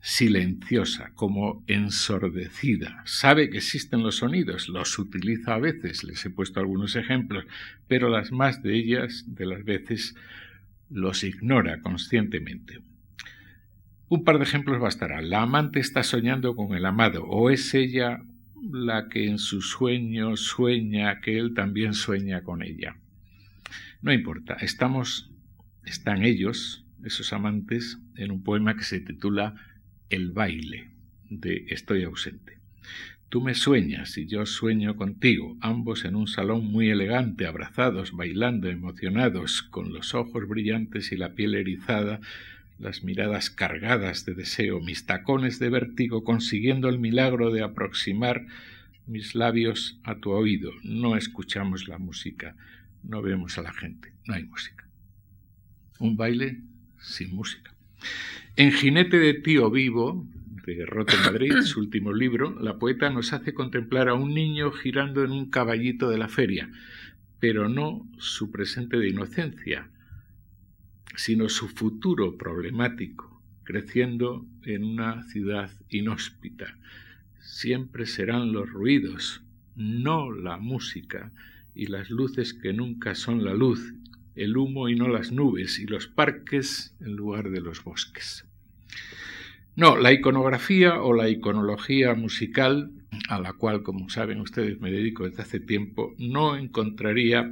silenciosa, 0.00 1.10
como 1.16 1.64
ensordecida. 1.66 3.02
Sabe 3.04 3.50
que 3.50 3.58
existen 3.58 4.04
los 4.04 4.18
sonidos, 4.18 4.68
los 4.68 4.96
utiliza 4.96 5.54
a 5.54 5.58
veces, 5.58 6.04
les 6.04 6.24
he 6.24 6.30
puesto 6.30 6.60
algunos 6.60 6.94
ejemplos, 6.94 7.46
pero 7.88 8.08
las 8.08 8.30
más 8.30 8.62
de 8.62 8.76
ellas, 8.76 9.24
de 9.26 9.46
las 9.46 9.64
veces, 9.64 10.14
los 10.90 11.24
ignora 11.24 11.80
conscientemente. 11.80 12.80
Un 14.08 14.24
par 14.24 14.38
de 14.38 14.44
ejemplos 14.44 14.80
bastará. 14.80 15.22
La 15.22 15.42
amante 15.42 15.78
está 15.78 16.02
soñando 16.02 16.56
con 16.56 16.74
el 16.74 16.84
amado, 16.84 17.24
o 17.24 17.48
es 17.48 17.74
ella 17.74 18.22
la 18.70 19.08
que 19.08 19.26
en 19.26 19.38
su 19.38 19.62
sueño 19.62 20.36
sueña 20.36 21.20
que 21.20 21.38
él 21.38 21.54
también 21.54 21.94
sueña 21.94 22.42
con 22.42 22.62
ella. 22.62 22.96
No 24.02 24.12
importa, 24.12 24.54
estamos, 24.54 25.30
están 25.84 26.24
ellos, 26.24 26.84
esos 27.04 27.32
amantes, 27.32 27.98
en 28.16 28.32
un 28.32 28.42
poema 28.42 28.76
que 28.76 28.82
se 28.82 29.00
titula 29.00 29.54
El 30.10 30.32
baile 30.32 30.90
de 31.30 31.66
Estoy 31.68 32.02
ausente. 32.02 32.59
Tú 33.30 33.40
me 33.40 33.54
sueñas 33.54 34.18
y 34.18 34.26
yo 34.26 34.44
sueño 34.44 34.96
contigo, 34.96 35.56
ambos 35.60 36.04
en 36.04 36.16
un 36.16 36.26
salón 36.26 36.66
muy 36.66 36.90
elegante, 36.90 37.46
abrazados, 37.46 38.10
bailando, 38.10 38.68
emocionados, 38.68 39.62
con 39.62 39.92
los 39.92 40.16
ojos 40.16 40.48
brillantes 40.48 41.12
y 41.12 41.16
la 41.16 41.32
piel 41.36 41.54
erizada, 41.54 42.20
las 42.80 43.04
miradas 43.04 43.48
cargadas 43.48 44.24
de 44.26 44.34
deseo, 44.34 44.80
mis 44.80 45.06
tacones 45.06 45.60
de 45.60 45.70
vértigo 45.70 46.24
consiguiendo 46.24 46.88
el 46.88 46.98
milagro 46.98 47.52
de 47.52 47.62
aproximar 47.62 48.46
mis 49.06 49.36
labios 49.36 50.00
a 50.02 50.16
tu 50.16 50.32
oído. 50.32 50.72
No 50.82 51.14
escuchamos 51.14 51.86
la 51.86 51.98
música, 51.98 52.56
no 53.04 53.22
vemos 53.22 53.58
a 53.58 53.62
la 53.62 53.72
gente, 53.72 54.12
no 54.26 54.34
hay 54.34 54.42
música. 54.42 54.88
Un 56.00 56.16
baile 56.16 56.62
sin 56.98 57.32
música. 57.32 57.72
En 58.56 58.72
Jinete 58.72 59.20
de 59.20 59.34
Tío 59.34 59.70
Vivo, 59.70 60.26
de 60.74 60.86
Rote 60.86 61.16
Madrid, 61.24 61.52
su 61.62 61.80
último 61.80 62.12
libro, 62.12 62.58
la 62.60 62.78
poeta 62.78 63.10
nos 63.10 63.32
hace 63.32 63.54
contemplar 63.54 64.08
a 64.08 64.14
un 64.14 64.34
niño 64.34 64.70
girando 64.72 65.24
en 65.24 65.32
un 65.32 65.50
caballito 65.50 66.08
de 66.08 66.18
la 66.18 66.28
feria, 66.28 66.70
pero 67.38 67.68
no 67.68 68.06
su 68.18 68.50
presente 68.50 68.98
de 68.98 69.08
inocencia, 69.08 69.90
sino 71.16 71.48
su 71.48 71.68
futuro 71.68 72.36
problemático, 72.36 73.42
creciendo 73.64 74.46
en 74.62 74.84
una 74.84 75.22
ciudad 75.24 75.70
inhóspita. 75.88 76.76
Siempre 77.40 78.06
serán 78.06 78.52
los 78.52 78.70
ruidos, 78.70 79.42
no 79.76 80.30
la 80.32 80.58
música, 80.58 81.32
y 81.74 81.86
las 81.86 82.10
luces 82.10 82.52
que 82.52 82.72
nunca 82.72 83.14
son 83.14 83.44
la 83.44 83.54
luz, 83.54 83.94
el 84.34 84.56
humo 84.56 84.88
y 84.88 84.96
no 84.96 85.08
las 85.08 85.32
nubes, 85.32 85.78
y 85.78 85.86
los 85.86 86.06
parques 86.06 86.94
en 87.00 87.16
lugar 87.16 87.50
de 87.50 87.60
los 87.60 87.82
bosques. 87.82 88.44
No, 89.76 89.96
la 89.96 90.12
iconografía 90.12 91.00
o 91.00 91.12
la 91.12 91.28
iconología 91.28 92.14
musical, 92.14 92.90
a 93.28 93.38
la 93.38 93.52
cual, 93.52 93.82
como 93.82 94.10
saben 94.10 94.40
ustedes, 94.40 94.80
me 94.80 94.90
dedico 94.90 95.24
desde 95.24 95.42
hace 95.42 95.60
tiempo, 95.60 96.14
no 96.18 96.56
encontraría 96.56 97.50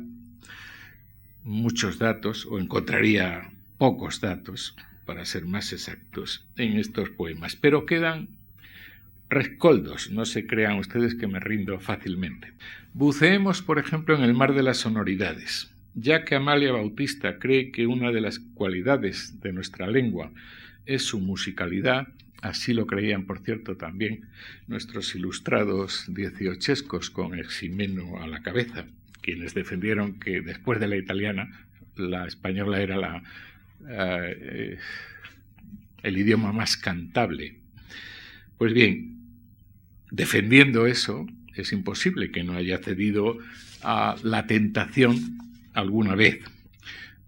muchos 1.45 1.99
datos 1.99 2.47
o 2.47 2.59
encontraría 2.59 3.51
pocos 3.79 4.21
datos, 4.21 4.77
para 5.09 5.25
ser 5.25 5.47
más 5.47 5.73
exactos, 5.73 6.45
en 6.59 6.77
estos 6.77 7.09
poemas, 7.09 7.57
pero 7.57 7.87
quedan 7.87 8.29
rescoldos, 9.31 10.11
no 10.11 10.27
se 10.27 10.47
crean 10.47 10.79
ustedes 10.79 11.15
que 11.15 11.27
me 11.27 11.41
rindo 11.41 11.81
fácilmente. 11.81 12.53
Buceemos, 12.93 13.63
por 13.63 13.79
ejemplo, 13.79 14.15
en 14.15 14.23
el 14.23 14.35
mar 14.35 14.53
de 14.53 14.63
las 14.63 14.77
sonoridades, 14.77 15.71
ya 15.95 16.27
que 16.27 16.35
Amalia 16.35 16.73
Bautista 16.73 17.39
cree 17.39 17.73
que 17.73 17.87
una 17.87 18.13
de 18.13 18.21
las 18.21 18.39
cualidades 18.39 19.41
de 19.41 19.55
nuestra 19.55 19.87
lengua 19.87 20.31
es 20.89 21.03
su 21.03 21.21
musicalidad, 21.21 22.09
así 22.41 22.73
lo 22.73 22.87
creían, 22.87 23.27
por 23.27 23.41
cierto, 23.41 23.77
también 23.77 24.27
nuestros 24.67 25.15
ilustrados 25.15 26.07
dieciochescos 26.09 27.11
con 27.11 27.39
Eximeno 27.39 28.23
a 28.23 28.27
la 28.27 28.43
cabeza, 28.43 28.87
quienes 29.21 29.53
defendieron 29.53 30.19
que 30.19 30.41
después 30.41 30.81
de 30.81 30.89
la 30.89 30.97
italiana, 30.97 31.67
la 31.95 32.27
española 32.27 32.81
era 32.81 33.23
eh, 33.87 34.79
el 36.03 36.19
idioma 36.19 36.53
más 36.53 36.79
cantable. 36.79 37.59
Pues 38.57 38.73
bien, 38.73 39.19
defendiendo 40.11 40.87
eso, 40.87 41.27
es 41.55 41.73
imposible 41.73 42.31
que 42.31 42.45
no 42.45 42.55
haya 42.55 42.79
cedido 42.79 43.39
a 43.83 44.17
la 44.23 44.47
tentación 44.47 45.39
alguna 45.75 46.15
vez. 46.15 46.41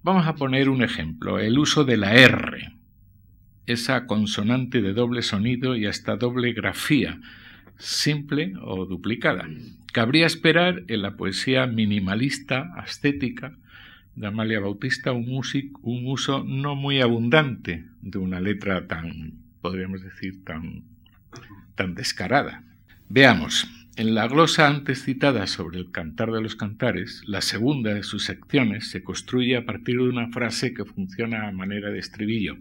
Vamos 0.03 0.27
a 0.27 0.35
poner 0.35 0.71
un 0.71 0.83
ejemplo, 0.83 1.39
el 1.39 1.59
uso 1.59 1.85
de 1.85 1.99
la 1.99 2.15
R, 2.15 2.80
esa 3.73 4.07
consonante 4.07 4.83
de 4.83 4.93
doble 4.93 5.23
sonido 5.23 5.77
y 5.77 5.87
hasta 5.87 6.17
doble 6.17 6.53
grafía, 6.53 7.21
simple 7.79 8.55
o 8.63 8.87
duplicada. 8.87 9.49
Cabría 9.93 10.27
esperar 10.27 10.85
en 10.89 11.03
la 11.03 11.17
poesía 11.17 11.67
minimalista, 11.67 12.73
ascética, 12.77 13.57
de 14.15 14.27
Amalia 14.27 14.61
Bautista 14.61 15.13
un, 15.13 15.41
un 15.83 16.07
uso 16.07 16.45
no 16.45 16.75
muy 16.75 17.01
abundante 17.01 17.87
de 18.03 18.19
una 18.19 18.41
letra 18.41 18.87
tan, 18.87 19.35
podríamos 19.61 20.03
decir, 20.03 20.45
tan, 20.45 20.85
tan 21.75 21.95
descarada. 21.95 22.65
Veamos, 23.09 23.69
en 23.97 24.15
la 24.15 24.29
glosa 24.29 24.69
antes 24.69 25.05
citada 25.05 25.47
sobre 25.47 25.79
el 25.79 25.91
cantar 25.91 26.31
de 26.31 26.41
los 26.41 26.55
cantares, 26.55 27.23
la 27.27 27.41
segunda 27.41 27.93
de 27.93 28.03
sus 28.03 28.25
secciones 28.25 28.89
se 28.89 29.03
construye 29.03 29.57
a 29.57 29.65
partir 29.65 29.97
de 29.97 30.09
una 30.09 30.29
frase 30.29 30.73
que 30.73 30.85
funciona 30.85 31.49
a 31.49 31.53
manera 31.53 31.91
de 31.91 31.99
estribillo, 31.99 32.57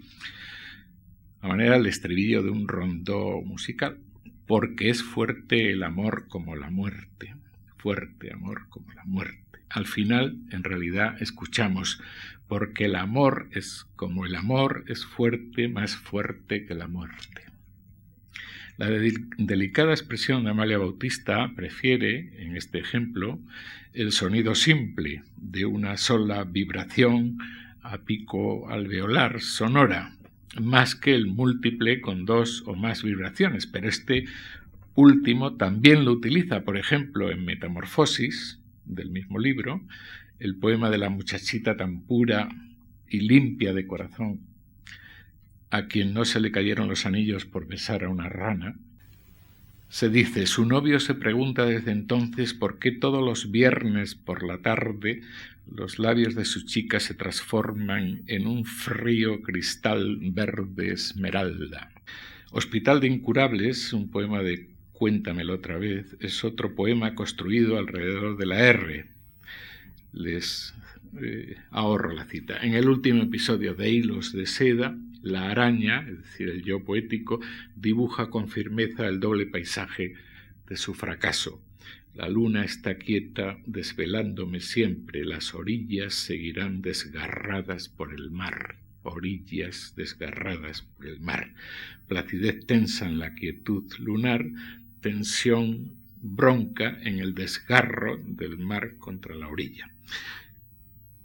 a 1.42 1.48
manera 1.48 1.78
del 1.78 1.86
estribillo 1.86 2.44
de 2.44 2.50
un 2.50 2.68
rondó 2.68 3.42
musical, 3.42 3.98
porque 4.46 4.90
es 4.90 5.04
fuerte 5.04 5.72
el 5.72 5.84
amor 5.84 6.28
como 6.28 6.56
la 6.56 6.70
muerte, 6.70 7.36
fuerte 7.78 8.34
amor 8.34 8.68
como 8.70 8.92
la 8.94 9.06
muerte. 9.06 9.60
Al 9.70 9.86
final, 9.86 10.38
en 10.52 10.64
realidad, 10.64 11.22
escuchamos, 11.22 12.02
porque 12.48 12.86
el 12.86 12.96
amor 12.96 13.48
es 13.52 13.86
como 13.96 14.26
el 14.26 14.36
amor 14.36 14.84
es 14.88 15.06
fuerte, 15.06 15.68
más 15.68 15.96
fuerte 15.96 16.66
que 16.66 16.74
la 16.74 16.88
muerte. 16.88 17.44
La 18.78 18.88
delicada 18.90 19.92
expresión 19.92 20.46
de 20.46 20.52
Amalia 20.52 20.78
Bautista 20.78 21.52
prefiere, 21.56 22.44
en 22.44 22.56
este 22.56 22.80
ejemplo, 22.80 23.40
el 23.94 24.12
sonido 24.12 24.56
simple 24.56 25.24
de 25.36 25.66
una 25.66 25.98
sola 25.98 26.44
vibración 26.46 27.38
a 27.82 28.00
pico 28.00 28.70
alveolar 28.70 29.42
sonora, 29.42 30.16
más 30.60 30.96
que 30.96 31.14
el 31.14 31.28
múltiple 31.28 32.02
con 32.02 32.26
dos 32.26 32.64
o 32.66 32.76
más 32.76 33.04
vibraciones, 33.04 33.68
pero 33.68 33.88
este 33.88 34.26
último 34.96 35.56
también 35.56 36.06
lo 36.06 36.12
utiliza, 36.12 36.62
por 36.62 36.78
ejemplo, 36.78 37.32
en 37.32 37.46
Metamorfosis, 37.46 38.60
del 38.86 39.12
mismo 39.12 39.40
libro, 39.40 39.82
el 40.40 40.56
poema 40.56 40.90
de 40.90 40.98
la 40.98 41.10
muchachita 41.10 41.78
tan 41.78 42.02
pura 42.02 42.50
y 43.08 43.22
limpia 43.22 43.74
de 43.74 43.86
corazón 43.86 44.40
a 45.72 45.88
quien 45.88 46.14
no 46.14 46.26
se 46.26 46.40
le 46.40 46.52
cayeron 46.52 46.88
los 46.88 47.06
anillos 47.06 47.46
por 47.46 47.68
besar 47.68 48.04
a 48.04 48.10
una 48.10 48.28
rana, 48.28 48.76
se 49.90 50.10
dice, 50.10 50.46
su 50.46 50.66
novio 50.66 51.00
se 51.00 51.16
pregunta 51.16 51.66
desde 51.66 51.92
entonces 51.92 52.54
por 52.54 52.78
qué 52.78 52.92
todos 52.92 53.24
los 53.24 53.52
viernes 53.52 54.16
por 54.16 54.44
la 54.44 54.60
tarde 54.60 55.22
los 55.72 56.00
labios 56.00 56.36
de 56.36 56.46
su 56.46 56.66
chica 56.66 57.00
se 57.00 57.14
transforman 57.14 58.24
en 58.28 58.48
un 58.48 58.66
frío 58.66 59.42
cristal 59.42 60.18
verde 60.22 60.94
esmeralda. 60.94 61.92
Hospital 62.52 63.00
de 63.00 63.08
Incurables, 63.08 63.94
un 63.94 64.10
poema 64.10 64.42
de 64.42 64.70
Cuéntamelo 64.94 65.54
otra 65.54 65.78
vez, 65.78 66.18
es 66.20 66.44
otro 66.44 66.76
poema 66.76 67.16
construido 67.16 67.78
alrededor 67.78 68.38
de 68.38 68.46
la 68.46 68.60
R. 68.60 69.06
Les 70.12 70.74
eh, 71.22 71.56
ahorro 71.72 72.12
la 72.12 72.26
cita. 72.26 72.58
En 72.62 72.74
el 72.74 72.90
último 72.90 73.24
episodio 73.24 73.76
de 73.76 73.90
Hilos 73.90 74.34
de 74.34 74.46
Seda, 74.46 74.98
la 75.22 75.50
araña, 75.50 76.06
es 76.10 76.18
decir, 76.24 76.50
el 76.50 76.64
yo 76.64 76.84
poético, 76.84 77.40
dibuja 77.76 78.30
con 78.30 78.50
firmeza 78.50 79.08
el 79.08 79.20
doble 79.20 79.46
paisaje 79.46 80.16
de 80.68 80.78
su 80.78 80.94
fracaso. 80.94 81.62
La 82.20 82.28
luna 82.28 82.66
está 82.66 82.96
quieta, 82.98 83.60
desvelándome 83.66 84.60
siempre, 84.60 85.24
las 85.24 85.54
orillas 85.54 86.14
seguirán 86.14 86.82
desgarradas 86.82 87.88
por 87.88 88.14
el 88.14 88.30
mar, 88.30 88.76
orillas 89.04 89.94
desgarradas 89.96 90.82
por 90.82 91.08
el 91.08 91.22
mar, 91.22 91.54
placidez 92.10 92.66
tensa 92.66 93.06
en 93.06 93.20
la 93.20 93.36
quietud 93.36 93.86
lunar, 94.00 94.46
tensión 95.00 95.94
bronca 96.22 96.98
en 97.04 97.20
el 97.20 97.36
desgarro 97.36 98.18
del 98.22 98.58
mar 98.58 98.98
contra 98.98 99.34
la 99.34 99.48
orilla. 99.48 99.90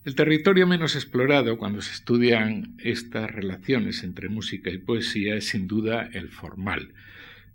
El 0.05 0.15
territorio 0.15 0.69
menos 0.69 0.95
explorado 0.95 1.59
cuando 1.59 1.83
se 1.83 1.91
estudian 1.91 2.77
estas 2.79 3.29
relaciones 3.33 4.05
entre 4.05 4.29
música 4.29 4.71
y 4.71 4.79
poesía 4.79 5.35
es 5.35 5.49
sin 5.49 5.67
duda 5.67 6.09
el 6.13 6.29
formal. 6.29 6.95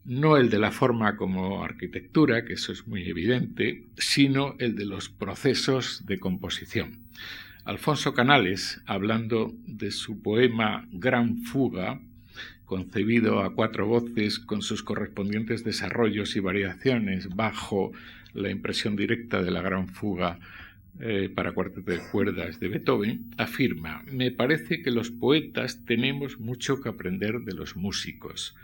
No 0.09 0.37
el 0.37 0.49
de 0.49 0.57
la 0.57 0.71
forma 0.71 1.15
como 1.17 1.63
arquitectura, 1.63 2.43
que 2.43 2.53
eso 2.53 2.71
es 2.71 2.87
muy 2.87 3.07
evidente, 3.07 3.83
sino 3.95 4.55
el 4.57 4.75
de 4.75 4.87
los 4.87 5.07
procesos 5.07 6.03
de 6.07 6.17
composición. 6.17 6.97
Alfonso 7.63 8.15
Canales, 8.15 8.81
hablando 8.87 9.53
de 9.67 9.91
su 9.91 10.19
poema 10.23 10.87
Gran 10.91 11.43
Fuga, 11.43 12.01
concebido 12.65 13.43
a 13.43 13.53
cuatro 13.53 13.85
voces 13.85 14.39
con 14.39 14.63
sus 14.63 14.81
correspondientes 14.81 15.63
desarrollos 15.63 16.35
y 16.35 16.39
variaciones 16.39 17.29
bajo 17.29 17.91
la 18.33 18.49
impresión 18.49 18.95
directa 18.95 19.43
de 19.43 19.51
la 19.51 19.61
Gran 19.61 19.89
Fuga 19.89 20.39
eh, 20.99 21.29
para 21.35 21.51
cuarteto 21.51 21.91
de 21.91 21.99
cuerdas 22.11 22.59
de 22.59 22.67
Beethoven, 22.67 23.29
afirma, 23.37 24.01
me 24.11 24.31
parece 24.31 24.81
que 24.81 24.89
los 24.89 25.11
poetas 25.11 25.85
tenemos 25.85 26.39
mucho 26.39 26.81
que 26.81 26.89
aprender 26.89 27.41
de 27.41 27.53
los 27.53 27.75
músicos. 27.75 28.55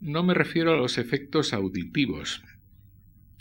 No 0.00 0.22
me 0.22 0.34
refiero 0.34 0.74
a 0.74 0.76
los 0.76 0.98
efectos 0.98 1.54
auditivos, 1.54 2.42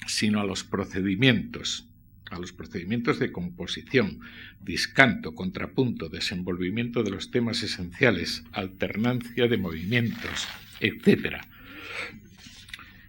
sino 0.08 0.40
a 0.40 0.46
los 0.46 0.64
procedimientos, 0.64 1.90
a 2.32 2.40
los 2.40 2.54
procedimientos 2.54 3.20
de 3.20 3.34
composición, 3.34 4.22
discanto, 4.62 5.36
contrapunto, 5.36 6.08
desenvolvimiento 6.08 7.04
de 7.04 7.12
los 7.12 7.30
temas 7.30 7.62
esenciales, 7.62 8.46
alternancia 8.54 9.48
de 9.48 9.58
movimientos, 9.58 10.48
etc. 10.80 11.42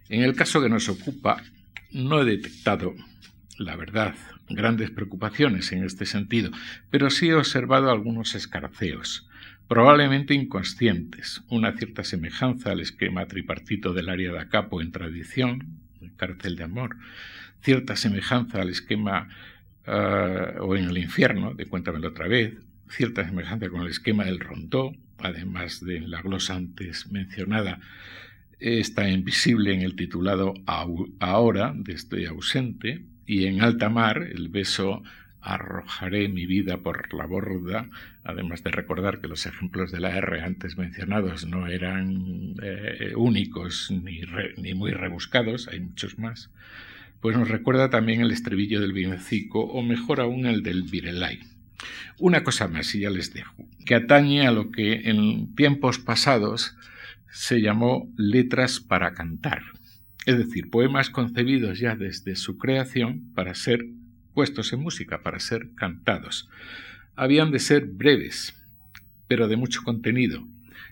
En 0.08 0.22
el 0.22 0.34
caso 0.34 0.60
que 0.60 0.68
nos 0.68 0.88
ocupa, 0.88 1.42
no 1.92 2.22
he 2.22 2.24
detectado, 2.24 2.96
la 3.58 3.76
verdad, 3.76 4.16
grandes 4.48 4.90
preocupaciones 4.90 5.70
en 5.70 5.84
este 5.84 6.04
sentido, 6.04 6.50
pero 6.90 7.10
sí 7.10 7.28
he 7.28 7.34
observado 7.34 7.90
algunos 7.90 8.34
escarceos, 8.34 9.28
probablemente 9.68 10.34
inconscientes, 10.34 11.42
una 11.48 11.76
cierta 11.76 12.04
semejanza 12.04 12.70
al 12.70 12.80
esquema 12.80 13.26
tripartito 13.26 13.92
del 13.92 14.08
área 14.08 14.32
de 14.32 14.38
Acapo 14.38 14.80
en 14.80 14.92
tradición, 14.92 15.80
el 16.00 16.14
cárcel 16.14 16.56
de 16.56 16.64
amor, 16.64 16.96
cierta 17.62 17.96
semejanza 17.96 18.62
al 18.62 18.70
esquema 18.70 19.28
ah, 19.86 20.54
o 20.60 20.76
en 20.76 20.84
el 20.84 20.98
infierno, 20.98 21.54
de 21.54 21.66
Cuéntamelo 21.66 22.08
otra 22.08 22.28
vez, 22.28 22.54
cierta 22.88 23.24
semejanza 23.24 23.68
con 23.68 23.82
el 23.82 23.88
esquema 23.88 24.24
del 24.24 24.38
rondó, 24.38 24.92
además 25.18 25.84
de 25.84 26.00
la 26.00 26.22
glosa 26.22 26.54
antes 26.54 27.10
mencionada, 27.10 27.80
está 28.58 29.08
invisible 29.08 29.74
en 29.74 29.82
el 29.82 29.96
titulado 29.96 30.54
Ahora, 30.66 31.74
de 31.74 31.92
Estoy 31.92 32.26
ausente, 32.26 33.04
y 33.26 33.46
en 33.46 33.60
alta 33.60 33.88
mar 33.88 34.22
el 34.22 34.48
beso 34.48 35.02
arrojaré 35.46 36.28
mi 36.28 36.46
vida 36.46 36.78
por 36.78 37.12
la 37.14 37.26
borda, 37.26 37.88
además 38.24 38.62
de 38.64 38.70
recordar 38.70 39.20
que 39.20 39.28
los 39.28 39.46
ejemplos 39.46 39.92
de 39.92 40.00
la 40.00 40.16
R 40.16 40.40
antes 40.42 40.76
mencionados 40.76 41.46
no 41.46 41.66
eran 41.66 42.54
eh, 42.62 43.12
únicos 43.16 43.90
ni, 43.90 44.22
ni, 44.56 44.74
muy 44.74 44.90
rebuscados, 44.90 45.68
hay 45.68 45.80
muchos 45.80 46.18
más, 46.18 46.50
pues 47.20 47.36
nos 47.36 47.48
recuerda 47.48 47.90
también 47.90 48.20
el 48.20 48.32
estribillo 48.32 48.80
del 48.80 48.92
villancico 48.92 49.60
o 49.60 49.82
mejor 49.82 50.20
aún 50.20 50.46
el 50.46 50.62
del 50.62 50.82
virelay. 50.82 51.40
Una 52.18 52.42
cosa 52.42 52.68
más, 52.68 52.94
y 52.94 53.00
ya 53.00 53.10
les 53.10 53.32
dejo, 53.32 53.54
que 53.84 53.94
atañe 53.94 54.46
a 54.46 54.50
lo 54.50 54.70
que 54.70 55.08
en 55.10 55.54
tiempos 55.54 55.98
pasados 55.98 56.76
se 57.30 57.60
llamó 57.60 58.12
letras 58.16 58.80
para 58.80 59.12
cantar 59.12 59.62
es 60.26 60.36
decir, 60.36 60.70
poemas 60.70 61.08
concebidos 61.08 61.78
ya 61.78 61.94
desde 61.94 62.34
su 62.34 62.58
creación 62.58 63.32
para 63.34 63.54
ser 63.54 63.86
puestos 64.36 64.74
en 64.74 64.80
música, 64.80 65.22
para 65.22 65.40
ser 65.40 65.70
cantados. 65.76 66.46
Habían 67.14 67.50
de 67.50 67.58
ser 67.58 67.86
breves, 67.86 68.54
pero 69.28 69.48
de 69.48 69.56
mucho 69.56 69.82
contenido, 69.82 70.46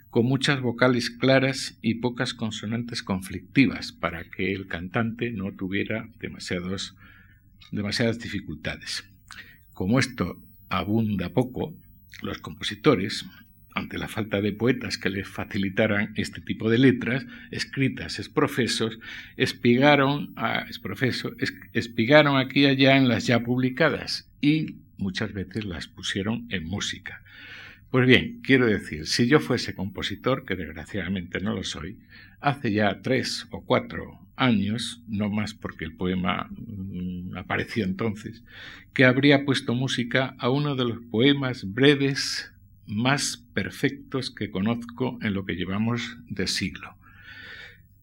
con 0.09 0.24
muchas 0.24 0.62
vocales 0.62 1.11
claras 1.11 1.76
y 1.83 1.96
pocas 1.96 2.33
consonantes 2.33 3.02
conflictivas, 3.02 3.92
para 3.92 4.30
que 4.30 4.54
el 4.54 4.66
cantante 4.66 5.30
no 5.30 5.52
tuviera 5.52 6.09
demasiadas 6.20 8.18
dificultades. 8.18 9.04
Como 9.74 9.98
esto 9.98 10.40
abunda 10.70 11.28
poco, 11.35 11.76
los 12.22 12.38
compositores, 12.38 13.26
ante 13.74 13.98
la 13.98 14.08
falta 14.08 14.40
de 14.40 14.52
poetas 14.52 14.98
que 14.98 15.10
les 15.10 15.28
facilitaran 15.28 16.12
este 16.16 16.40
tipo 16.40 16.70
de 16.70 16.78
letras 16.78 17.26
escritas 17.50 18.18
exprofesos, 18.18 18.98
espigaron, 19.37 20.32
a, 20.37 20.66
espigaron 21.72 22.38
aquí 22.38 22.60
y 22.60 22.66
allá 22.66 22.96
en 22.96 23.08
las 23.08 23.26
ya 23.26 23.40
publicadas 23.40 24.30
y 24.40 24.76
muchas 24.96 25.32
veces 25.32 25.64
las 25.64 25.88
pusieron 25.88 26.46
en 26.50 26.64
música. 26.64 27.22
Pues 27.90 28.06
bien, 28.06 28.40
quiero 28.42 28.66
decir, 28.66 29.06
si 29.06 29.28
yo 29.28 29.40
fuese 29.40 29.74
compositor, 29.74 30.44
que 30.44 30.56
desgraciadamente 30.56 31.40
no 31.40 31.54
lo 31.54 31.62
soy, 31.62 31.98
hace 32.40 32.72
ya 32.72 33.00
tres 33.02 33.46
o 33.50 33.64
cuatro 33.64 34.18
años, 34.37 35.02
no 35.06 35.30
más 35.30 35.54
porque 35.54 35.84
el 35.84 35.96
poema 35.96 36.48
mm, 36.50 37.37
apareció 37.37 37.84
entonces, 37.84 38.42
que 38.92 39.04
habría 39.04 39.44
puesto 39.44 39.74
música 39.74 40.34
a 40.38 40.50
uno 40.50 40.74
de 40.74 40.84
los 40.84 40.98
poemas 41.10 41.72
breves 41.72 42.52
más 42.87 43.37
perfectos 43.55 44.31
que 44.31 44.51
conozco 44.51 45.18
en 45.23 45.35
lo 45.35 45.44
que 45.44 45.57
llevamos 45.57 46.18
de 46.29 46.47
siglo. 46.47 46.97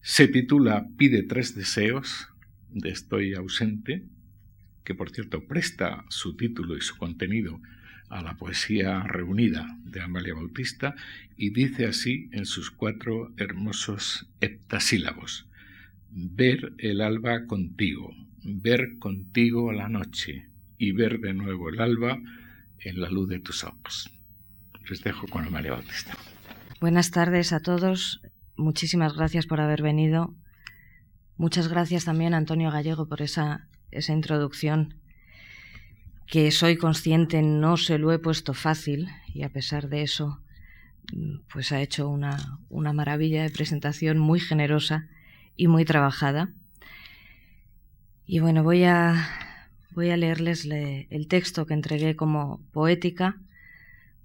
Se 0.00 0.26
titula 0.28 0.88
Pide 0.96 1.22
tres 1.22 1.54
deseos 1.54 2.28
de 2.70 2.90
Estoy 2.90 3.34
ausente, 3.34 4.02
que 4.84 4.94
por 4.94 5.10
cierto 5.10 5.46
presta 5.46 6.04
su 6.08 6.36
título 6.36 6.76
y 6.76 6.80
su 6.80 6.96
contenido 6.96 7.60
a 8.08 8.22
la 8.22 8.36
poesía 8.36 9.00
reunida 9.04 9.78
de 9.84 10.00
Amalia 10.00 10.34
Bautista 10.34 10.94
y 11.36 11.50
dice 11.50 11.86
así 11.86 12.28
en 12.32 12.46
sus 12.46 12.70
cuatro 12.70 13.32
hermosos 13.36 14.26
heptasílabos. 14.40 15.46
Ver 16.10 16.74
el 16.78 17.00
alba 17.00 17.46
contigo, 17.46 18.14
ver 18.42 18.98
contigo 18.98 19.72
la 19.72 19.88
noche 19.88 20.46
y 20.76 20.92
ver 20.92 21.20
de 21.20 21.32
nuevo 21.32 21.70
el 21.70 21.80
alba 21.80 22.20
en 22.80 23.00
la 23.00 23.08
luz 23.08 23.28
de 23.28 23.38
tus 23.38 23.64
ojos. 23.64 24.10
Dejo 25.00 25.26
con 25.26 25.50
Bautista. 25.50 26.12
Buenas 26.80 27.10
tardes 27.10 27.52
a 27.52 27.60
todos. 27.60 28.20
Muchísimas 28.56 29.14
gracias 29.14 29.46
por 29.46 29.60
haber 29.60 29.80
venido. 29.80 30.34
Muchas 31.36 31.68
gracias 31.68 32.04
también 32.04 32.34
a 32.34 32.36
Antonio 32.36 32.70
Gallego 32.70 33.08
por 33.08 33.22
esa, 33.22 33.68
esa 33.90 34.12
introducción 34.12 34.94
que 36.26 36.50
soy 36.50 36.76
consciente 36.76 37.42
no 37.42 37.76
se 37.76 37.98
lo 37.98 38.12
he 38.12 38.18
puesto 38.18 38.54
fácil 38.54 39.08
y 39.32 39.42
a 39.42 39.48
pesar 39.48 39.88
de 39.88 40.02
eso 40.02 40.40
pues 41.52 41.72
ha 41.72 41.80
hecho 41.80 42.08
una, 42.08 42.58
una 42.68 42.92
maravilla 42.92 43.42
de 43.42 43.50
presentación 43.50 44.18
muy 44.18 44.40
generosa 44.40 45.08
y 45.56 45.68
muy 45.68 45.84
trabajada. 45.84 46.50
Y 48.26 48.40
bueno, 48.40 48.62
voy 48.62 48.84
a, 48.84 49.28
voy 49.90 50.10
a 50.10 50.16
leerles 50.16 50.64
el 50.64 51.26
texto 51.28 51.66
que 51.66 51.74
entregué 51.74 52.16
como 52.16 52.60
poética 52.72 53.40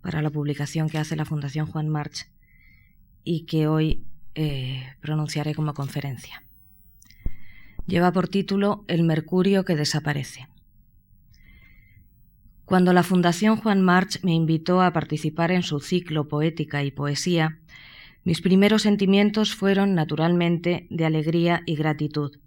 para 0.08 0.22
la 0.22 0.30
publicación 0.30 0.88
que 0.88 1.00
hace 1.00 1.18
la 1.18 1.26
Fundación 1.26 1.66
Juan 1.66 1.90
March 1.90 2.30
y 3.26 3.42
que 3.42 3.68
hoy 3.68 4.06
eh, 4.36 4.86
pronunciaré 5.02 5.54
como 5.54 5.74
conferencia. 5.74 6.46
Lleva 7.88 8.14
por 8.14 8.30
título 8.30 8.86
El 8.88 9.04
Mercurio 9.04 9.66
que 9.66 9.76
desaparece. 9.76 10.48
Cuando 12.64 12.94
la 12.94 13.04
Fundación 13.04 13.58
Juan 13.58 13.82
March 13.82 14.24
me 14.24 14.34
invitó 14.34 14.82
a 14.82 14.94
participar 14.94 15.52
en 15.52 15.62
su 15.62 15.82
ciclo 15.82 16.30
Poética 16.30 16.86
y 16.86 16.92
Poesía, 16.92 17.60
mis 18.24 18.40
primeros 18.40 18.84
sentimientos 18.84 19.56
fueron 19.56 19.94
naturalmente 19.94 20.88
de 20.90 21.04
alegría 21.04 21.64
y 21.66 21.76
gratitud, 21.76 22.40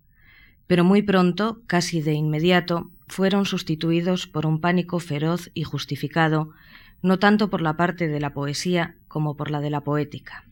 pero 0.66 0.82
muy 0.82 1.02
pronto, 1.02 1.60
casi 1.66 2.00
de 2.00 2.14
inmediato, 2.14 2.90
fueron 3.06 3.44
sustituidos 3.44 4.26
por 4.26 4.46
un 4.46 4.62
pánico 4.62 4.98
feroz 4.98 5.50
y 5.52 5.64
justificado, 5.64 6.54
no 7.02 7.18
tanto 7.18 7.50
por 7.50 7.60
la 7.60 7.76
parte 7.76 8.08
de 8.08 8.20
la 8.20 8.32
poesía 8.32 8.96
como 9.08 9.36
por 9.36 9.50
la 9.50 9.60
de 9.60 9.70
la 9.70 9.82
poética. 9.82 10.44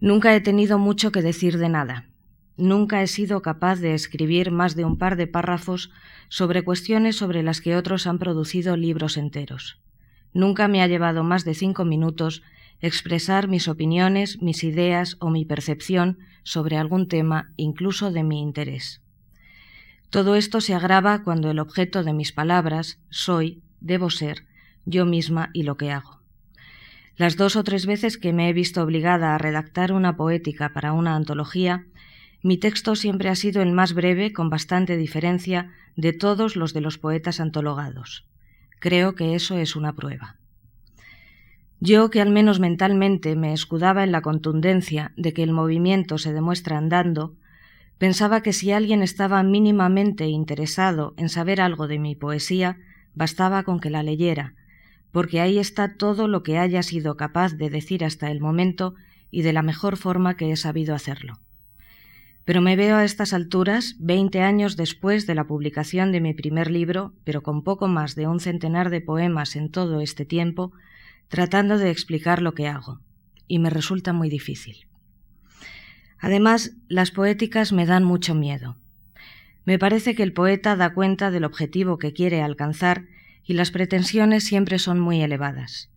Nunca 0.00 0.34
he 0.34 0.40
tenido 0.40 0.78
mucho 0.78 1.12
que 1.12 1.22
decir 1.22 1.58
de 1.58 1.68
nada. 1.68 2.08
Nunca 2.56 3.02
he 3.02 3.06
sido 3.06 3.42
capaz 3.42 3.80
de 3.80 3.94
escribir 3.94 4.50
más 4.50 4.76
de 4.76 4.84
un 4.84 4.96
par 4.96 5.16
de 5.16 5.26
párrafos 5.26 5.90
sobre 6.28 6.62
cuestiones 6.62 7.16
sobre 7.16 7.42
las 7.42 7.60
que 7.60 7.76
otros 7.76 8.06
han 8.06 8.18
producido 8.18 8.76
libros 8.76 9.16
enteros. 9.16 9.80
Nunca 10.32 10.68
me 10.68 10.82
ha 10.82 10.86
llevado 10.86 11.24
más 11.24 11.44
de 11.44 11.54
cinco 11.54 11.84
minutos 11.84 12.42
expresar 12.80 13.48
mis 13.48 13.66
opiniones, 13.66 14.42
mis 14.42 14.62
ideas 14.62 15.16
o 15.20 15.30
mi 15.30 15.44
percepción 15.44 16.18
sobre 16.42 16.76
algún 16.76 17.08
tema, 17.08 17.52
incluso 17.56 18.10
de 18.10 18.22
mi 18.24 18.40
interés. 18.40 19.00
Todo 20.10 20.36
esto 20.36 20.60
se 20.60 20.74
agrava 20.74 21.24
cuando 21.24 21.50
el 21.50 21.58
objeto 21.58 22.04
de 22.04 22.12
mis 22.12 22.32
palabras 22.32 23.00
soy, 23.10 23.62
debo 23.80 24.10
ser, 24.10 24.44
yo 24.84 25.06
misma 25.06 25.50
y 25.52 25.62
lo 25.62 25.76
que 25.76 25.90
hago. 25.90 26.20
Las 27.16 27.36
dos 27.36 27.54
o 27.56 27.62
tres 27.62 27.86
veces 27.86 28.18
que 28.18 28.32
me 28.32 28.48
he 28.48 28.52
visto 28.52 28.82
obligada 28.82 29.34
a 29.34 29.38
redactar 29.38 29.92
una 29.92 30.16
poética 30.16 30.72
para 30.72 30.92
una 30.92 31.14
antología, 31.14 31.86
mi 32.42 32.58
texto 32.58 32.96
siempre 32.96 33.28
ha 33.28 33.36
sido 33.36 33.62
el 33.62 33.72
más 33.72 33.94
breve, 33.94 34.32
con 34.32 34.50
bastante 34.50 34.96
diferencia, 34.96 35.70
de 35.96 36.12
todos 36.12 36.56
los 36.56 36.74
de 36.74 36.80
los 36.80 36.98
poetas 36.98 37.40
antologados. 37.40 38.26
Creo 38.80 39.14
que 39.14 39.34
eso 39.34 39.56
es 39.56 39.76
una 39.76 39.94
prueba. 39.94 40.36
Yo, 41.80 42.10
que 42.10 42.20
al 42.20 42.30
menos 42.30 42.60
mentalmente 42.60 43.36
me 43.36 43.52
escudaba 43.52 44.04
en 44.04 44.12
la 44.12 44.22
contundencia 44.22 45.12
de 45.16 45.32
que 45.32 45.42
el 45.42 45.52
movimiento 45.52 46.18
se 46.18 46.32
demuestra 46.32 46.78
andando, 46.78 47.36
pensaba 47.98 48.42
que 48.42 48.52
si 48.52 48.72
alguien 48.72 49.02
estaba 49.02 49.42
mínimamente 49.42 50.26
interesado 50.26 51.14
en 51.16 51.28
saber 51.28 51.60
algo 51.60 51.86
de 51.86 51.98
mi 51.98 52.14
poesía, 52.14 52.78
bastaba 53.14 53.62
con 53.62 53.80
que 53.80 53.90
la 53.90 54.02
leyera, 54.02 54.54
porque 55.14 55.40
ahí 55.40 55.60
está 55.60 55.96
todo 55.96 56.26
lo 56.26 56.42
que 56.42 56.58
haya 56.58 56.82
sido 56.82 57.16
capaz 57.16 57.52
de 57.52 57.70
decir 57.70 58.04
hasta 58.04 58.32
el 58.32 58.40
momento 58.40 58.96
y 59.30 59.42
de 59.42 59.52
la 59.52 59.62
mejor 59.62 59.96
forma 59.96 60.36
que 60.36 60.50
he 60.50 60.56
sabido 60.56 60.92
hacerlo. 60.92 61.38
Pero 62.44 62.60
me 62.60 62.74
veo 62.74 62.96
a 62.96 63.04
estas 63.04 63.32
alturas, 63.32 63.94
veinte 64.00 64.40
años 64.42 64.76
después 64.76 65.28
de 65.28 65.36
la 65.36 65.44
publicación 65.44 66.10
de 66.10 66.20
mi 66.20 66.34
primer 66.34 66.68
libro, 66.68 67.14
pero 67.22 67.44
con 67.44 67.62
poco 67.62 67.86
más 67.86 68.16
de 68.16 68.26
un 68.26 68.40
centenar 68.40 68.90
de 68.90 69.02
poemas 69.02 69.54
en 69.54 69.70
todo 69.70 70.00
este 70.00 70.24
tiempo, 70.24 70.72
tratando 71.28 71.78
de 71.78 71.92
explicar 71.92 72.42
lo 72.42 72.54
que 72.54 72.66
hago, 72.66 72.98
y 73.46 73.60
me 73.60 73.70
resulta 73.70 74.12
muy 74.12 74.28
difícil. 74.28 74.88
Además, 76.18 76.72
las 76.88 77.12
poéticas 77.12 77.72
me 77.72 77.86
dan 77.86 78.02
mucho 78.02 78.34
miedo. 78.34 78.78
Me 79.64 79.78
parece 79.78 80.16
que 80.16 80.24
el 80.24 80.32
poeta 80.32 80.74
da 80.74 80.92
cuenta 80.92 81.30
del 81.30 81.44
objetivo 81.44 81.98
que 81.98 82.12
quiere 82.12 82.42
alcanzar 82.42 83.04
y 83.44 83.54
las 83.54 83.70
pretensiones 83.70 84.44
siempre 84.44 84.78
son 84.78 85.00
muy 85.00 85.22
elevadas. 85.22 85.90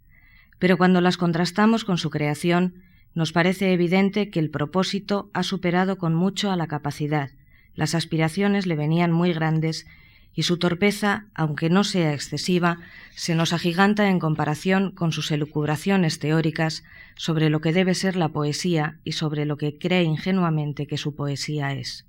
Pero 0.59 0.77
cuando 0.77 1.01
las 1.01 1.17
contrastamos 1.17 1.85
con 1.85 1.97
su 1.97 2.09
creación, 2.09 2.83
nos 3.13 3.31
parece 3.31 3.73
evidente 3.73 4.29
que 4.29 4.39
el 4.39 4.49
propósito 4.49 5.29
ha 5.33 5.43
superado 5.43 5.97
con 5.97 6.13
mucho 6.13 6.51
a 6.51 6.55
la 6.55 6.67
capacidad, 6.67 7.31
las 7.77 7.93
aspiraciones 7.93 8.65
le 8.65 8.75
venían 8.75 9.11
muy 9.11 9.31
grandes 9.33 9.85
y 10.33 10.43
su 10.43 10.57
torpeza, 10.57 11.27
aunque 11.35 11.69
no 11.69 11.83
sea 11.83 12.13
excesiva, 12.13 12.79
se 13.15 13.35
nos 13.35 13.53
agiganta 13.53 14.09
en 14.09 14.19
comparación 14.19 14.91
con 14.91 15.11
sus 15.11 15.31
elucubraciones 15.31 16.19
teóricas 16.19 16.83
sobre 17.15 17.49
lo 17.49 17.61
que 17.61 17.73
debe 17.73 17.93
ser 17.93 18.15
la 18.15 18.29
poesía 18.29 18.99
y 19.03 19.13
sobre 19.13 19.45
lo 19.45 19.57
que 19.57 19.77
cree 19.77 20.03
ingenuamente 20.03 20.87
que 20.87 20.97
su 20.97 21.15
poesía 21.15 21.73
es. 21.73 22.06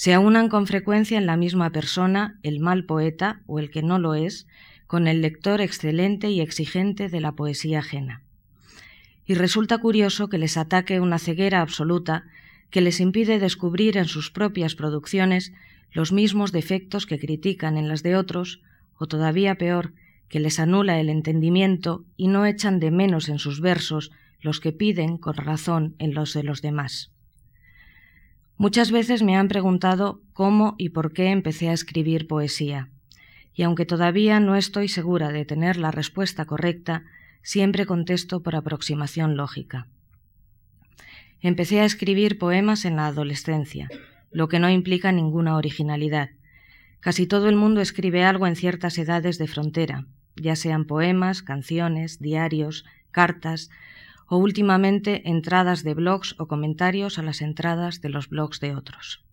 Se 0.00 0.14
aunan 0.14 0.48
con 0.48 0.66
frecuencia 0.66 1.18
en 1.18 1.26
la 1.26 1.36
misma 1.36 1.72
persona 1.72 2.38
el 2.42 2.58
mal 2.58 2.86
poeta 2.86 3.42
o 3.44 3.58
el 3.58 3.70
que 3.70 3.82
no 3.82 3.98
lo 3.98 4.14
es, 4.14 4.46
con 4.86 5.06
el 5.06 5.20
lector 5.20 5.60
excelente 5.60 6.30
y 6.30 6.40
exigente 6.40 7.10
de 7.10 7.20
la 7.20 7.32
poesía 7.32 7.80
ajena. 7.80 8.22
Y 9.26 9.34
resulta 9.34 9.76
curioso 9.76 10.30
que 10.30 10.38
les 10.38 10.56
ataque 10.56 11.00
una 11.00 11.18
ceguera 11.18 11.60
absoluta 11.60 12.24
que 12.70 12.80
les 12.80 12.98
impide 12.98 13.38
descubrir 13.38 13.98
en 13.98 14.06
sus 14.06 14.30
propias 14.30 14.74
producciones 14.74 15.52
los 15.92 16.12
mismos 16.12 16.50
defectos 16.50 17.04
que 17.04 17.18
critican 17.18 17.76
en 17.76 17.86
las 17.86 18.02
de 18.02 18.16
otros, 18.16 18.62
o 18.96 19.06
todavía 19.06 19.56
peor, 19.56 19.92
que 20.30 20.40
les 20.40 20.58
anula 20.60 20.98
el 20.98 21.10
entendimiento 21.10 22.06
y 22.16 22.28
no 22.28 22.46
echan 22.46 22.80
de 22.80 22.90
menos 22.90 23.28
en 23.28 23.38
sus 23.38 23.60
versos 23.60 24.12
los 24.40 24.60
que 24.60 24.72
piden 24.72 25.18
con 25.18 25.34
razón 25.34 25.94
en 25.98 26.14
los 26.14 26.32
de 26.32 26.42
los 26.42 26.62
demás. 26.62 27.10
Muchas 28.60 28.92
veces 28.92 29.22
me 29.22 29.38
han 29.38 29.48
preguntado 29.48 30.20
cómo 30.34 30.74
y 30.76 30.90
por 30.90 31.14
qué 31.14 31.30
empecé 31.30 31.70
a 31.70 31.72
escribir 31.72 32.26
poesía, 32.26 32.90
y 33.54 33.62
aunque 33.62 33.86
todavía 33.86 34.38
no 34.38 34.54
estoy 34.54 34.88
segura 34.88 35.32
de 35.32 35.46
tener 35.46 35.78
la 35.78 35.90
respuesta 35.90 36.44
correcta, 36.44 37.04
siempre 37.40 37.86
contesto 37.86 38.42
por 38.42 38.54
aproximación 38.54 39.34
lógica. 39.34 39.86
Empecé 41.40 41.80
a 41.80 41.86
escribir 41.86 42.36
poemas 42.36 42.84
en 42.84 42.96
la 42.96 43.06
adolescencia, 43.06 43.88
lo 44.30 44.48
que 44.48 44.58
no 44.58 44.68
implica 44.68 45.10
ninguna 45.10 45.56
originalidad. 45.56 46.28
Casi 47.00 47.26
todo 47.26 47.48
el 47.48 47.56
mundo 47.56 47.80
escribe 47.80 48.24
algo 48.24 48.46
en 48.46 48.56
ciertas 48.56 48.98
edades 48.98 49.38
de 49.38 49.48
frontera, 49.48 50.04
ya 50.36 50.54
sean 50.54 50.84
poemas, 50.84 51.42
canciones, 51.42 52.18
diarios, 52.18 52.84
cartas, 53.10 53.70
o 54.30 54.38
últimamente 54.38 55.28
entradas 55.28 55.82
de 55.82 55.92
blogs 55.92 56.36
o 56.38 56.46
comentarios 56.46 57.18
a 57.18 57.22
las 57.22 57.42
entradas 57.42 58.00
de 58.00 58.10
los 58.10 58.28
blogs 58.28 58.60
de 58.60 58.76
otros. 58.76 59.24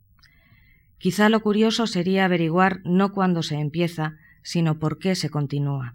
Quizá 0.97 1.29
lo 1.29 1.41
curioso 1.41 1.85
sería 1.85 2.25
averiguar 2.25 2.81
no 2.83 3.13
cuándo 3.13 3.43
se 3.43 3.55
empieza, 3.55 4.17
sino 4.41 4.79
por 4.79 4.97
qué 4.97 5.13
se 5.13 5.29
continúa. 5.29 5.93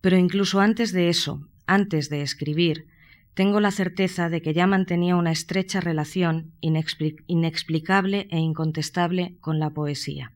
Pero 0.00 0.16
incluso 0.16 0.60
antes 0.60 0.92
de 0.92 1.08
eso, 1.08 1.48
antes 1.66 2.08
de 2.08 2.22
escribir, 2.22 2.86
tengo 3.34 3.58
la 3.58 3.72
certeza 3.72 4.28
de 4.28 4.40
que 4.40 4.54
ya 4.54 4.68
mantenía 4.68 5.16
una 5.16 5.32
estrecha 5.32 5.80
relación 5.80 6.52
inexplicable 6.60 8.28
e 8.30 8.38
incontestable 8.38 9.36
con 9.40 9.58
la 9.58 9.70
poesía. 9.70 10.32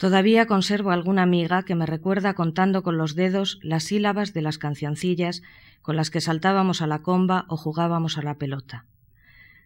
Todavía 0.00 0.46
conservo 0.46 0.92
alguna 0.92 1.20
amiga 1.20 1.62
que 1.62 1.74
me 1.74 1.84
recuerda 1.84 2.32
contando 2.32 2.82
con 2.82 2.96
los 2.96 3.14
dedos 3.14 3.58
las 3.60 3.84
sílabas 3.84 4.32
de 4.32 4.40
las 4.40 4.56
cancioncillas 4.56 5.42
con 5.82 5.94
las 5.94 6.08
que 6.08 6.22
saltábamos 6.22 6.80
a 6.80 6.86
la 6.86 7.02
comba 7.02 7.44
o 7.48 7.58
jugábamos 7.58 8.16
a 8.16 8.22
la 8.22 8.38
pelota. 8.38 8.86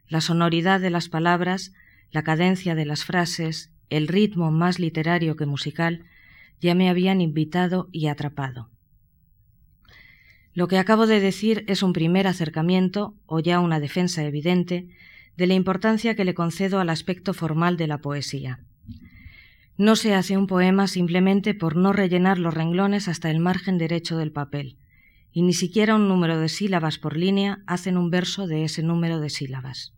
La 0.09 0.21
sonoridad 0.21 0.81
de 0.81 0.91
las 0.91 1.09
palabras, 1.09 1.73
la 2.11 2.25
cadencia 2.25 2.75
de 2.75 2.85
las 2.85 3.05
frases, 3.05 3.71
el 3.91 4.09
ritmo 4.09 4.51
más 4.51 4.81
literario 4.81 5.37
que 5.37 5.47
musical, 5.47 6.05
ya 6.61 6.75
me 6.75 6.91
habían 6.91 7.21
invitado 7.21 7.89
y 7.93 8.09
atrapado. 8.09 8.71
Lo 10.53 10.67
que 10.67 10.79
acabo 10.79 11.07
de 11.07 11.21
decir 11.21 11.65
es 11.69 11.85
un 11.85 11.93
primer 11.93 12.27
acercamiento, 12.27 13.15
o 13.27 13.39
ya 13.39 13.61
una 13.61 13.79
defensa 13.79 14.25
evidente, 14.25 14.89
de 15.37 15.47
la 15.47 15.55
importancia 15.55 16.17
que 16.17 16.25
le 16.25 16.35
concedo 16.35 16.81
al 16.81 16.91
aspecto 16.91 17.35
formal 17.35 17.77
de 17.77 17.87
la 17.87 17.99
poesía. 17.99 18.65
No 19.77 19.97
se 19.97 20.15
hace 20.15 20.37
un 20.37 20.47
poema 20.47 20.87
simplemente 20.87 21.53
por 21.53 21.75
no 21.75 21.93
rellenar 21.93 22.39
los 22.39 22.55
renglones 22.55 23.09
hasta 23.09 23.29
el 23.29 23.41
margen 23.41 23.77
derecho 23.77 24.17
del 24.17 24.31
papel, 24.31 24.77
y 25.33 25.43
ni 25.43 25.53
siquiera 25.53 25.97
un 25.97 26.07
número 26.07 26.39
de 26.39 26.49
sílabas 26.49 26.99
por 26.99 27.17
línea 27.17 27.59
hacen 27.67 27.97
un 27.97 28.09
verso 28.09 28.47
de 28.47 28.63
ese 28.63 28.85
número 28.85 29.19
de 29.19 29.31
sílabas. 29.31 29.93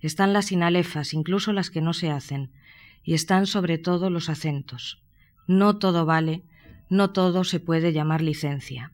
Están 0.00 0.32
las 0.32 0.46
sinalefas, 0.46 1.14
incluso 1.14 1.52
las 1.52 1.70
que 1.70 1.80
no 1.80 1.92
se 1.92 2.10
hacen, 2.10 2.50
y 3.04 3.14
están 3.14 3.46
sobre 3.46 3.78
todo 3.78 4.10
los 4.10 4.28
acentos. 4.28 5.00
No 5.46 5.78
todo 5.78 6.04
vale, 6.04 6.42
no 6.90 7.10
todo 7.10 7.44
se 7.44 7.60
puede 7.60 7.92
llamar 7.92 8.22
licencia. 8.22 8.90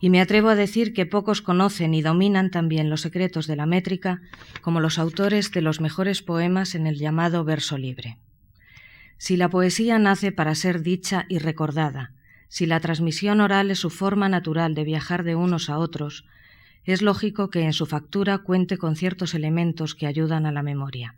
Y 0.00 0.10
me 0.10 0.20
atrevo 0.20 0.50
a 0.50 0.54
decir 0.54 0.94
que 0.94 1.04
pocos 1.04 1.42
conocen 1.42 1.94
y 1.94 2.02
dominan 2.02 2.52
también 2.52 2.90
los 2.90 3.00
secretos 3.00 3.48
de 3.48 3.56
la 3.56 3.66
métrica 3.66 4.22
como 4.62 4.78
los 4.78 5.00
autores 5.00 5.50
de 5.50 5.62
los 5.62 5.80
mejores 5.80 6.22
poemas 6.22 6.76
en 6.76 6.86
el 6.86 6.96
llamado 6.96 7.42
verso 7.42 7.76
libre. 7.76 8.18
Si 9.18 9.36
la 9.36 9.50
poesía 9.50 9.98
nace 9.98 10.30
para 10.32 10.54
ser 10.54 10.82
dicha 10.82 11.26
y 11.28 11.38
recordada, 11.38 12.12
si 12.48 12.66
la 12.66 12.80
transmisión 12.80 13.40
oral 13.40 13.70
es 13.70 13.80
su 13.80 13.90
forma 13.90 14.28
natural 14.28 14.74
de 14.74 14.84
viajar 14.84 15.24
de 15.24 15.34
unos 15.34 15.68
a 15.68 15.78
otros, 15.78 16.24
es 16.84 17.02
lógico 17.02 17.50
que 17.50 17.62
en 17.62 17.72
su 17.72 17.84
factura 17.84 18.38
cuente 18.38 18.78
con 18.78 18.96
ciertos 18.96 19.34
elementos 19.34 19.94
que 19.94 20.06
ayudan 20.06 20.46
a 20.46 20.52
la 20.52 20.62
memoria. 20.62 21.16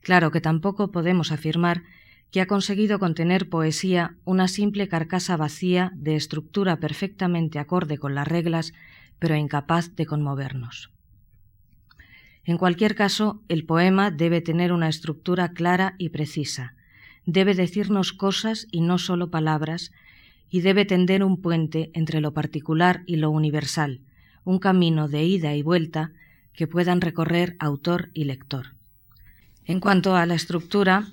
Claro 0.00 0.30
que 0.32 0.40
tampoco 0.40 0.90
podemos 0.90 1.30
afirmar 1.30 1.84
que 2.32 2.40
ha 2.40 2.46
conseguido 2.46 2.98
contener 2.98 3.50
poesía 3.50 4.16
una 4.24 4.48
simple 4.48 4.88
carcasa 4.88 5.36
vacía 5.36 5.92
de 5.94 6.16
estructura 6.16 6.80
perfectamente 6.80 7.58
acorde 7.58 7.98
con 7.98 8.14
las 8.14 8.26
reglas, 8.26 8.72
pero 9.18 9.36
incapaz 9.36 9.94
de 9.94 10.06
conmovernos. 10.06 10.90
En 12.44 12.56
cualquier 12.56 12.94
caso, 12.94 13.42
el 13.48 13.66
poema 13.66 14.10
debe 14.10 14.40
tener 14.40 14.72
una 14.72 14.88
estructura 14.88 15.52
clara 15.52 15.94
y 15.98 16.08
precisa, 16.08 16.74
debe 17.26 17.54
decirnos 17.54 18.12
cosas 18.12 18.66
y 18.70 18.80
no 18.80 18.98
solo 18.98 19.30
palabras, 19.30 19.92
y 20.50 20.60
debe 20.60 20.84
tender 20.84 21.24
un 21.24 21.40
puente 21.40 21.90
entre 21.94 22.20
lo 22.20 22.34
particular 22.34 23.02
y 23.06 23.16
lo 23.16 23.30
universal, 23.30 24.00
un 24.44 24.58
camino 24.58 25.08
de 25.08 25.24
ida 25.24 25.54
y 25.54 25.62
vuelta 25.62 26.12
que 26.52 26.66
puedan 26.66 27.00
recorrer 27.00 27.56
autor 27.58 28.10
y 28.12 28.24
lector. 28.24 28.74
En 29.64 29.80
cuanto 29.80 30.14
a 30.16 30.26
la 30.26 30.34
estructura, 30.34 31.08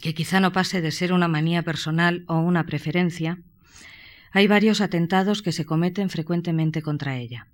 que 0.00 0.14
quizá 0.14 0.40
no 0.40 0.52
pase 0.52 0.80
de 0.80 0.90
ser 0.90 1.12
una 1.12 1.28
manía 1.28 1.62
personal 1.62 2.24
o 2.26 2.38
una 2.38 2.66
preferencia, 2.66 3.38
hay 4.32 4.46
varios 4.46 4.80
atentados 4.80 5.42
que 5.42 5.52
se 5.52 5.64
cometen 5.64 6.10
frecuentemente 6.10 6.82
contra 6.82 7.16
ella. 7.16 7.46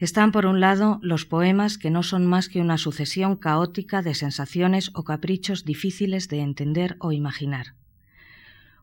Están, 0.00 0.32
por 0.32 0.46
un 0.46 0.60
lado, 0.60 0.98
los 1.02 1.26
poemas 1.26 1.76
que 1.76 1.90
no 1.90 2.02
son 2.02 2.26
más 2.26 2.48
que 2.48 2.62
una 2.62 2.78
sucesión 2.78 3.36
caótica 3.36 4.00
de 4.00 4.14
sensaciones 4.14 4.90
o 4.94 5.04
caprichos 5.04 5.66
difíciles 5.66 6.28
de 6.28 6.40
entender 6.40 6.96
o 7.00 7.12
imaginar. 7.12 7.74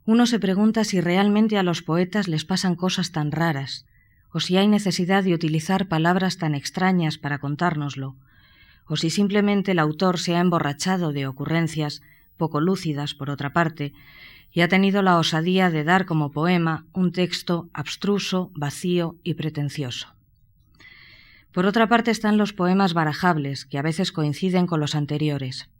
Uno 0.05 0.27
se 0.27 0.39
pregunta 0.39 0.83
si 0.83 1.01
realmente 1.01 1.57
a 1.57 1.63
los 1.63 1.81
poetas 1.81 2.27
les 2.27 2.45
pasan 2.45 2.75
cosas 2.75 3.11
tan 3.11 3.31
raras, 3.31 3.87
o 4.31 4.39
si 4.39 4.57
hay 4.57 4.67
necesidad 4.67 5.23
de 5.23 5.33
utilizar 5.33 5.87
palabras 5.87 6.37
tan 6.37 6.53
extrañas 6.53 7.17
para 7.17 7.39
contárnoslo, 7.39 8.15
o 8.85 8.95
si 8.95 9.09
simplemente 9.09 9.71
el 9.71 9.79
autor 9.79 10.19
se 10.19 10.35
ha 10.35 10.39
emborrachado 10.39 11.13
de 11.13 11.25
ocurrencias 11.25 12.03
poco 12.37 12.61
lúcidas, 12.61 13.15
por 13.15 13.31
otra 13.31 13.53
parte, 13.53 13.91
y 14.51 14.61
ha 14.61 14.67
tenido 14.67 15.01
la 15.01 15.17
osadía 15.17 15.71
de 15.71 15.83
dar 15.83 16.05
como 16.05 16.31
poema 16.31 16.85
un 16.93 17.11
texto 17.11 17.69
abstruso, 17.73 18.51
vacío 18.53 19.15
y 19.23 19.33
pretencioso. 19.33 20.16
Por 21.57 21.65
otra 21.65 21.89
parte 21.89 22.11
están 22.11 22.37
los 22.37 22.53
poemas 22.53 22.93
barajables, 22.93 23.65
que 23.65 23.79
a 23.79 23.81
veces 23.81 24.11
coinciden 24.11 24.67
con 24.67 24.79
los 24.79 24.93
anteriores. 24.93 25.71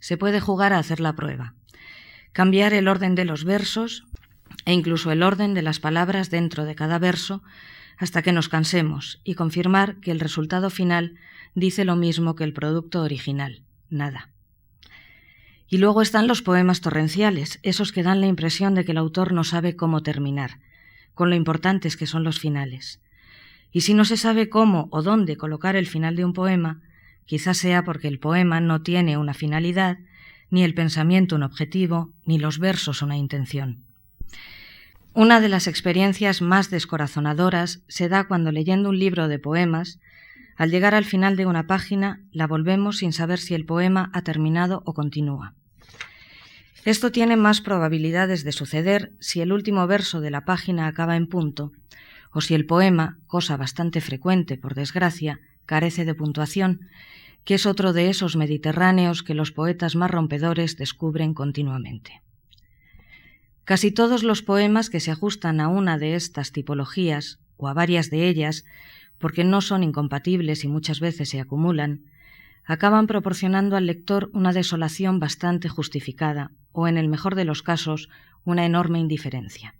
Se 0.00 0.16
puede 0.16 0.40
jugar 0.40 0.72
a 0.72 0.78
hacer 0.78 0.98
la 0.98 1.14
prueba 1.14 1.52
cambiar 2.32 2.72
el 2.72 2.88
orden 2.88 3.14
de 3.14 3.26
los 3.26 3.44
versos 3.44 4.06
e 4.64 4.72
incluso 4.72 5.12
el 5.12 5.22
orden 5.22 5.52
de 5.52 5.60
las 5.60 5.78
palabras 5.78 6.30
dentro 6.30 6.64
de 6.64 6.74
cada 6.74 6.98
verso 6.98 7.42
hasta 7.98 8.22
que 8.22 8.32
nos 8.32 8.48
cansemos 8.48 9.20
y 9.24 9.34
confirmar 9.34 10.00
que 10.00 10.10
el 10.10 10.20
resultado 10.20 10.70
final 10.70 11.18
dice 11.54 11.84
lo 11.84 11.94
mismo 11.94 12.34
que 12.34 12.44
el 12.44 12.54
producto 12.54 13.02
original, 13.02 13.64
nada. 13.90 14.30
Y 15.68 15.76
luego 15.76 16.00
están 16.00 16.26
los 16.26 16.40
poemas 16.40 16.80
torrenciales, 16.80 17.60
esos 17.62 17.92
que 17.92 18.02
dan 18.02 18.22
la 18.22 18.26
impresión 18.26 18.74
de 18.74 18.86
que 18.86 18.92
el 18.92 18.98
autor 18.98 19.34
no 19.34 19.44
sabe 19.44 19.76
cómo 19.76 20.02
terminar, 20.02 20.60
con 21.12 21.28
lo 21.28 21.36
importantes 21.36 21.98
que 21.98 22.06
son 22.06 22.24
los 22.24 22.40
finales. 22.40 23.01
Y 23.72 23.80
si 23.80 23.94
no 23.94 24.04
se 24.04 24.16
sabe 24.16 24.48
cómo 24.48 24.88
o 24.90 25.02
dónde 25.02 25.36
colocar 25.36 25.76
el 25.76 25.86
final 25.86 26.14
de 26.14 26.24
un 26.24 26.34
poema, 26.34 26.80
quizás 27.24 27.58
sea 27.58 27.84
porque 27.84 28.08
el 28.08 28.18
poema 28.18 28.60
no 28.60 28.82
tiene 28.82 29.16
una 29.16 29.34
finalidad 29.34 29.98
ni 30.50 30.62
el 30.64 30.74
pensamiento 30.74 31.34
un 31.34 31.42
objetivo, 31.42 32.12
ni 32.26 32.38
los 32.38 32.58
versos 32.58 33.00
una 33.00 33.16
intención. 33.16 33.84
Una 35.14 35.40
de 35.40 35.48
las 35.48 35.66
experiencias 35.66 36.42
más 36.42 36.68
descorazonadoras 36.68 37.80
se 37.88 38.10
da 38.10 38.24
cuando 38.24 38.52
leyendo 38.52 38.90
un 38.90 38.98
libro 38.98 39.28
de 39.28 39.38
poemas, 39.38 39.98
al 40.56 40.70
llegar 40.70 40.94
al 40.94 41.06
final 41.06 41.36
de 41.36 41.46
una 41.46 41.66
página, 41.66 42.20
la 42.32 42.46
volvemos 42.46 42.98
sin 42.98 43.14
saber 43.14 43.38
si 43.38 43.54
el 43.54 43.64
poema 43.64 44.10
ha 44.12 44.22
terminado 44.22 44.82
o 44.84 44.92
continúa. 44.92 45.54
Esto 46.84 47.12
tiene 47.12 47.36
más 47.36 47.62
probabilidades 47.62 48.44
de 48.44 48.52
suceder 48.52 49.12
si 49.20 49.40
el 49.40 49.52
último 49.52 49.86
verso 49.86 50.20
de 50.20 50.30
la 50.30 50.44
página 50.44 50.86
acaba 50.86 51.16
en 51.16 51.28
punto, 51.28 51.72
o 52.32 52.40
si 52.40 52.54
el 52.54 52.66
poema, 52.66 53.18
cosa 53.26 53.56
bastante 53.56 54.00
frecuente, 54.00 54.56
por 54.56 54.74
desgracia, 54.74 55.40
carece 55.66 56.04
de 56.04 56.14
puntuación 56.14 56.80
que 57.44 57.54
es 57.54 57.66
otro 57.66 57.92
de 57.92 58.08
esos 58.08 58.36
mediterráneos 58.36 59.22
que 59.22 59.34
los 59.34 59.52
poetas 59.52 59.96
más 59.96 60.10
rompedores 60.10 60.76
descubren 60.76 61.34
continuamente. 61.34 62.22
Casi 63.64 63.90
todos 63.90 64.22
los 64.22 64.42
poemas 64.42 64.90
que 64.90 65.00
se 65.00 65.10
ajustan 65.10 65.60
a 65.60 65.68
una 65.68 65.98
de 65.98 66.14
estas 66.14 66.52
tipologías, 66.52 67.40
o 67.56 67.68
a 67.68 67.74
varias 67.74 68.10
de 68.10 68.28
ellas, 68.28 68.64
porque 69.18 69.44
no 69.44 69.60
son 69.60 69.84
incompatibles 69.84 70.64
y 70.64 70.68
muchas 70.68 71.00
veces 71.00 71.28
se 71.28 71.40
acumulan, 71.40 72.04
acaban 72.64 73.06
proporcionando 73.06 73.76
al 73.76 73.86
lector 73.86 74.30
una 74.32 74.52
desolación 74.52 75.20
bastante 75.20 75.68
justificada, 75.68 76.50
o 76.72 76.88
en 76.88 76.96
el 76.96 77.08
mejor 77.08 77.34
de 77.34 77.44
los 77.44 77.62
casos, 77.62 78.08
una 78.44 78.66
enorme 78.66 78.98
indiferencia. 78.98 79.74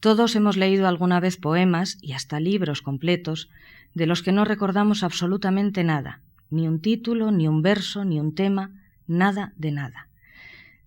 Todos 0.00 0.36
hemos 0.36 0.56
leído 0.56 0.88
alguna 0.88 1.20
vez 1.20 1.36
poemas 1.36 1.98
y 2.00 2.12
hasta 2.12 2.40
libros 2.40 2.82
completos 2.82 3.48
de 3.94 4.06
los 4.06 4.22
que 4.22 4.32
no 4.32 4.44
recordamos 4.44 5.02
absolutamente 5.02 5.84
nada, 5.84 6.20
ni 6.50 6.68
un 6.68 6.80
título, 6.80 7.32
ni 7.32 7.48
un 7.48 7.62
verso, 7.62 8.04
ni 8.04 8.20
un 8.20 8.34
tema, 8.34 8.72
nada 9.06 9.52
de 9.56 9.72
nada. 9.72 10.08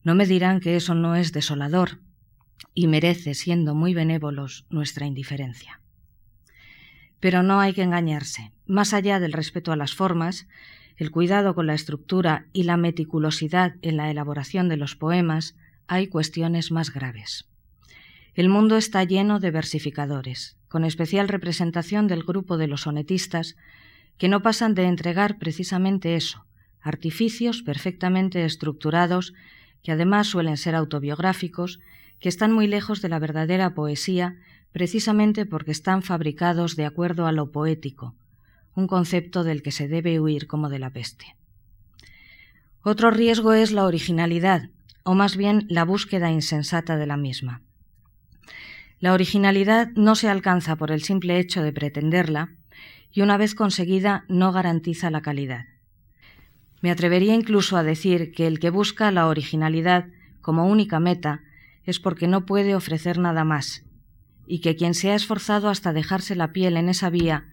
No 0.03 0.15
me 0.15 0.25
dirán 0.25 0.59
que 0.59 0.75
eso 0.75 0.95
no 0.95 1.15
es 1.15 1.33
desolador 1.33 1.99
y 2.73 2.87
merece, 2.87 3.33
siendo 3.33 3.75
muy 3.75 3.93
benévolos, 3.93 4.65
nuestra 4.69 5.05
indiferencia. 5.05 5.81
Pero 7.19 7.43
no 7.43 7.59
hay 7.59 7.73
que 7.73 7.83
engañarse. 7.83 8.51
Más 8.65 8.93
allá 8.93 9.19
del 9.19 9.33
respeto 9.33 9.71
a 9.71 9.75
las 9.75 9.93
formas, 9.93 10.47
el 10.95 11.11
cuidado 11.11 11.55
con 11.55 11.67
la 11.67 11.73
estructura 11.73 12.45
y 12.53 12.63
la 12.63 12.77
meticulosidad 12.77 13.75
en 13.81 13.97
la 13.97 14.11
elaboración 14.11 14.69
de 14.69 14.77
los 14.77 14.95
poemas, 14.95 15.55
hay 15.87 16.07
cuestiones 16.07 16.71
más 16.71 16.93
graves. 16.93 17.49
El 18.39 18.47
mundo 18.47 18.77
está 18.77 19.03
lleno 19.03 19.41
de 19.41 19.51
versificadores, 19.51 20.55
con 20.69 20.85
especial 20.85 21.27
representación 21.27 22.07
del 22.07 22.23
grupo 22.23 22.57
de 22.57 22.67
los 22.67 22.83
sonetistas, 22.83 23.57
que 24.17 24.29
no 24.29 24.41
pasan 24.41 24.75
de 24.75 24.85
entregar 24.85 25.39
precisamente 25.39 26.15
eso, 26.15 26.45
artificios 26.79 27.61
perfectamente 27.63 28.45
estructurados, 28.45 29.33
que 29.83 29.91
además 29.91 30.27
suelen 30.27 30.55
ser 30.55 30.73
autobiográficos, 30.73 31.81
que 32.21 32.29
están 32.29 32.53
muy 32.53 32.67
lejos 32.67 33.01
de 33.01 33.09
la 33.09 33.19
verdadera 33.19 33.73
poesía, 33.73 34.37
precisamente 34.71 35.45
porque 35.45 35.71
están 35.71 36.01
fabricados 36.01 36.77
de 36.77 36.85
acuerdo 36.85 37.27
a 37.27 37.33
lo 37.33 37.51
poético, 37.51 38.15
un 38.73 38.87
concepto 38.87 39.43
del 39.43 39.61
que 39.61 39.73
se 39.73 39.89
debe 39.89 40.17
huir 40.21 40.47
como 40.47 40.69
de 40.69 40.79
la 40.79 40.91
peste. 40.91 41.35
Otro 42.83 43.11
riesgo 43.11 43.51
es 43.51 43.73
la 43.73 43.83
originalidad, 43.83 44.69
o 45.03 45.13
más 45.13 45.35
bien 45.35 45.65
la 45.67 45.83
búsqueda 45.83 46.31
insensata 46.31 46.95
de 46.95 47.05
la 47.05 47.17
misma. 47.17 47.63
La 48.99 49.13
originalidad 49.13 49.89
no 49.95 50.15
se 50.15 50.27
alcanza 50.27 50.75
por 50.75 50.91
el 50.91 51.03
simple 51.03 51.39
hecho 51.39 51.63
de 51.63 51.71
pretenderla, 51.71 52.55
y 53.11 53.21
una 53.21 53.37
vez 53.37 53.55
conseguida 53.55 54.25
no 54.27 54.51
garantiza 54.51 55.09
la 55.09 55.21
calidad. 55.21 55.65
Me 56.81 56.91
atrevería 56.91 57.33
incluso 57.33 57.77
a 57.77 57.83
decir 57.83 58.31
que 58.31 58.45
el 58.45 58.59
que 58.59 58.69
busca 58.69 59.11
la 59.11 59.27
originalidad 59.27 60.07
como 60.41 60.67
única 60.67 60.99
meta 60.99 61.41
es 61.83 61.99
porque 61.99 62.27
no 62.27 62.45
puede 62.45 62.75
ofrecer 62.75 63.17
nada 63.17 63.43
más, 63.43 63.83
y 64.45 64.59
que 64.59 64.75
quien 64.75 64.93
se 64.93 65.11
ha 65.11 65.15
esforzado 65.15 65.69
hasta 65.69 65.93
dejarse 65.93 66.35
la 66.35 66.51
piel 66.51 66.77
en 66.77 66.89
esa 66.89 67.09
vía 67.09 67.45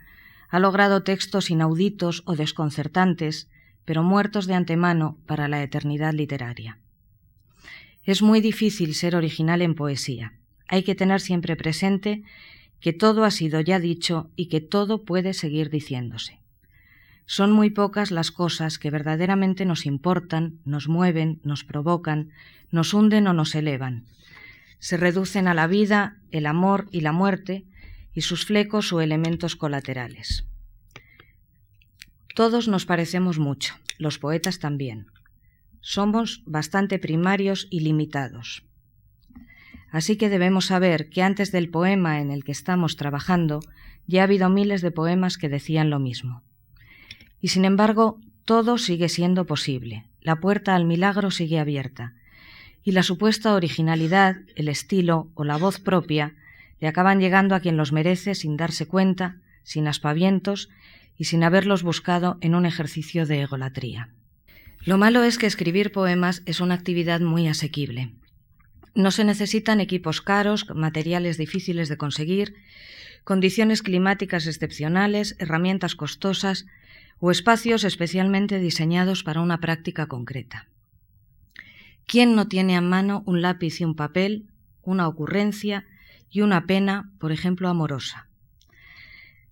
ha 0.49 0.59
logrado 0.59 1.03
textos 1.03 1.51
inauditos 1.51 2.23
o 2.27 2.37
desconcertantes, 2.37 3.49
pero 3.85 4.03
muertos 4.03 4.47
de 4.47 4.55
antemano 4.55 5.19
para 5.27 5.49
la 5.49 5.63
eternidad 5.63 6.13
literaria. 6.13 6.79
Es 8.05 8.23
muy 8.23 8.41
difícil 8.41 8.95
ser 8.95 9.17
original 9.17 9.63
en 9.63 9.75
poesía. 9.75 10.35
Hay 10.69 10.83
que 10.83 10.95
tener 10.95 11.21
siempre 11.21 11.57
presente 11.57 12.23
que 12.81 12.93
todo 12.93 13.25
ha 13.25 13.31
sido 13.31 13.61
ya 13.61 13.81
dicho 13.81 14.31
y 14.37 14.47
que 14.47 14.61
todo 14.61 15.05
puede 15.05 15.33
seguir 15.35 15.71
diciéndose. 15.71 16.41
Son 17.27 17.51
muy 17.51 17.71
pocas 17.71 18.13
las 18.13 18.31
cosas 18.31 18.79
que 18.79 18.91
verdaderamente 18.91 19.65
nos 19.65 19.85
importan, 19.85 20.61
nos 20.65 20.89
mueven, 20.89 21.41
nos 21.43 21.65
provocan, 21.65 22.31
nos 22.71 22.95
hunden 22.95 23.27
o 23.27 23.33
nos 23.33 23.55
elevan. 23.55 24.05
Se 24.79 24.97
reducen 24.97 25.49
a 25.49 25.55
la 25.55 25.67
vida, 25.67 26.19
el 26.31 26.47
amor 26.47 26.87
y 26.93 27.01
la 27.01 27.13
muerte, 27.13 27.65
y 28.15 28.21
sus 28.21 28.47
flecos 28.47 28.93
o 28.93 29.01
elementos 29.01 29.57
colaterales. 29.57 30.47
Todos 32.35 32.69
nos 32.69 32.87
parecemos 32.87 33.39
mucho, 33.39 33.75
los 33.99 34.19
poetas 34.19 34.59
también. 34.59 35.07
Somos 35.81 36.43
bastante 36.47 36.99
primarios 36.99 37.67
y 37.71 37.81
limitados. 37.81 38.65
Así 39.97 40.17
que 40.17 40.29
debemos 40.29 40.67
saber 40.67 41.09
que 41.09 41.23
antes 41.23 41.53
del 41.53 41.71
poema 41.71 42.21
en 42.21 42.31
el 42.31 42.45
que 42.45 42.53
estamos 42.53 42.97
trabajando 42.97 43.61
ya 44.07 44.21
ha 44.21 44.25
habido 44.25 44.51
miles 44.51 44.83
de 44.83 44.91
poemas 44.91 45.39
que 45.39 45.49
decían 45.49 45.89
lo 45.89 45.99
mismo. 45.99 46.43
Y 47.41 47.49
sin 47.49 47.65
embargo, 47.65 48.21
todo 48.45 48.77
sigue 48.77 49.09
siendo 49.09 49.47
posible. 49.47 50.05
La 50.21 50.37
puerta 50.37 50.75
al 50.75 50.85
milagro 50.85 51.31
sigue 51.31 51.59
abierta. 51.59 52.13
Y 52.85 52.93
la 52.93 53.03
supuesta 53.03 53.55
originalidad, 53.55 54.37
el 54.55 54.69
estilo 54.69 55.31
o 55.33 55.45
la 55.45 55.57
voz 55.57 55.81
propia 55.81 56.35
le 56.79 56.89
acaban 56.89 57.19
llegando 57.19 57.55
a 57.55 57.61
quien 57.61 57.79
los 57.79 57.93
merece 57.93 58.35
sin 58.35 58.59
darse 58.59 58.87
cuenta, 58.87 59.37
sin 59.63 59.89
aspavientos 59.89 60.69
y 61.17 61.25
sin 61.25 61.43
haberlos 61.43 61.83
buscado 61.83 62.37
en 62.43 62.55
un 62.55 62.67
ejercicio 62.67 63.25
de 63.25 63.41
egolatría. 63.41 64.11
Lo 64.85 64.99
malo 64.99 65.23
es 65.23 65.39
que 65.39 65.47
escribir 65.47 65.91
poemas 65.91 66.43
es 66.45 66.61
una 66.61 66.75
actividad 66.75 67.21
muy 67.23 67.49
asequible. 67.49 68.13
No 68.97 69.11
se 69.11 69.25
necesitan 69.25 69.81
equipos 69.81 70.23
caros, 70.23 70.67
materiales 70.75 71.37
difíciles 71.37 71.91
de 71.91 71.99
conseguir, 71.99 72.55
condiciones 73.25 73.83
climáticas 73.83 74.47
excepcionales, 74.47 75.37
herramientas 75.39 75.95
costosas 75.95 76.65
o 77.19 77.31
espacios 77.31 77.85
especialmente 77.85 78.59
diseñados 78.59 79.23
para 79.23 79.43
una 79.43 79.61
práctica 79.61 80.07
concreta. 80.07 80.69
¿Quién 82.07 82.35
no 82.35 82.49
tiene 82.49 82.75
a 82.75 82.81
mano 82.81 83.23
un 83.27 83.43
lápiz 83.43 83.83
y 83.83 83.85
un 83.85 83.97
papel, 83.97 84.47
una 84.81 85.09
ocurrencia 85.09 85.85
y 86.31 86.41
una 86.41 86.67
pena, 86.67 87.13
por 87.19 87.33
ejemplo, 87.33 87.69
amorosa? 87.69 88.29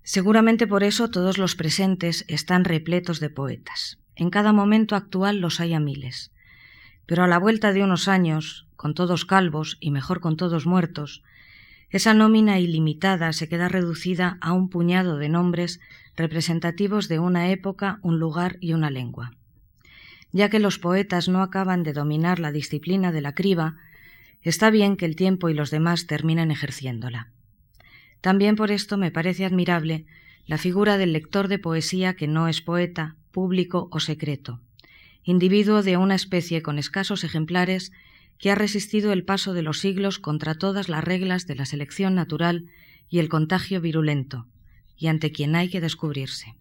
Seguramente 0.02 0.66
por 0.66 0.85
eso 0.85 1.11
todos 1.11 1.37
los 1.37 1.54
presentes 1.54 2.24
están 2.28 2.64
repletos 2.64 3.20
de 3.20 3.28
poetas. 3.28 3.98
En 4.16 4.30
cada 4.30 4.54
momento 4.54 4.96
actual 4.96 5.40
los 5.40 5.61
hay 5.61 5.74
a 5.74 5.80
miles. 5.80 6.33
Pero 7.04 7.24
a 7.24 7.28
la 7.28 7.38
vuelta 7.38 7.74
de 7.74 7.83
unos 7.83 8.09
años, 8.09 8.66
con 8.76 8.94
todos 8.94 9.24
calvos 9.24 9.76
y 9.80 9.90
mejor 9.90 10.20
con 10.20 10.37
todos 10.37 10.66
muertos, 10.66 11.22
esa 11.90 12.12
nómina 12.12 12.58
ilimitada 12.58 13.32
se 13.32 13.48
queda 13.48 13.68
reducida 13.68 14.38
a 14.40 14.52
un 14.52 14.68
puñado 14.68 15.16
de 15.16 15.28
nombres 15.28 15.80
representativos 16.16 17.08
de 17.08 17.18
una 17.18 17.50
época, 17.50 17.98
un 18.02 18.18
lugar 18.18 18.56
y 18.60 18.72
una 18.72 18.90
lengua. 18.90 19.32
Ya 20.32 20.48
que 20.48 20.58
los 20.58 20.78
poetas 20.78 21.28
no 21.28 21.42
acaban 21.42 21.84
de 21.84 21.92
dominar 21.92 22.40
la 22.40 22.50
disciplina 22.50 23.12
de 23.12 23.20
la 23.20 23.34
criba, 23.34 23.76
está 24.42 24.70
bien 24.70 24.96
que 24.96 25.06
el 25.06 25.14
tiempo 25.14 25.48
y 25.48 25.54
los 25.54 25.70
demás 25.70 26.06
terminen 26.06 26.50
ejerciéndola. 26.50 27.30
También 28.20 28.56
por 28.56 28.70
esto 28.70 28.96
me 28.96 29.10
parece 29.10 29.44
admirable 29.44 30.06
la 30.46 30.58
figura 30.58 30.98
del 30.98 31.12
lector 31.12 31.48
de 31.48 31.58
poesía 31.58 32.14
que 32.14 32.26
no 32.26 32.48
es 32.48 32.60
poeta, 32.60 33.16
público 33.30 33.88
o 33.92 34.00
secreto, 34.00 34.60
individuo 35.22 35.82
de 35.82 35.96
una 35.96 36.14
especie 36.14 36.62
con 36.62 36.78
escasos 36.78 37.24
ejemplares 37.24 37.92
que 38.38 38.51
ha 38.51 38.55
resistido 38.55 39.12
el 39.12 39.25
paso 39.25 39.55
de 39.55 39.62
los 39.62 39.79
siglos 39.81 40.18
contra 40.18 40.55
todas 40.55 40.88
las 40.88 41.05
reglas 41.05 41.47
de 41.47 41.55
la 41.55 41.66
selección 41.66 42.14
natural 42.14 42.66
y 43.09 43.18
el 43.18 43.29
contagio 43.29 43.81
virulento, 43.81 44.47
y 44.97 45.07
ante 45.07 45.33
quien 45.33 45.57
hay 45.57 45.68
que 45.68 45.81
descubrirse. 45.81 46.55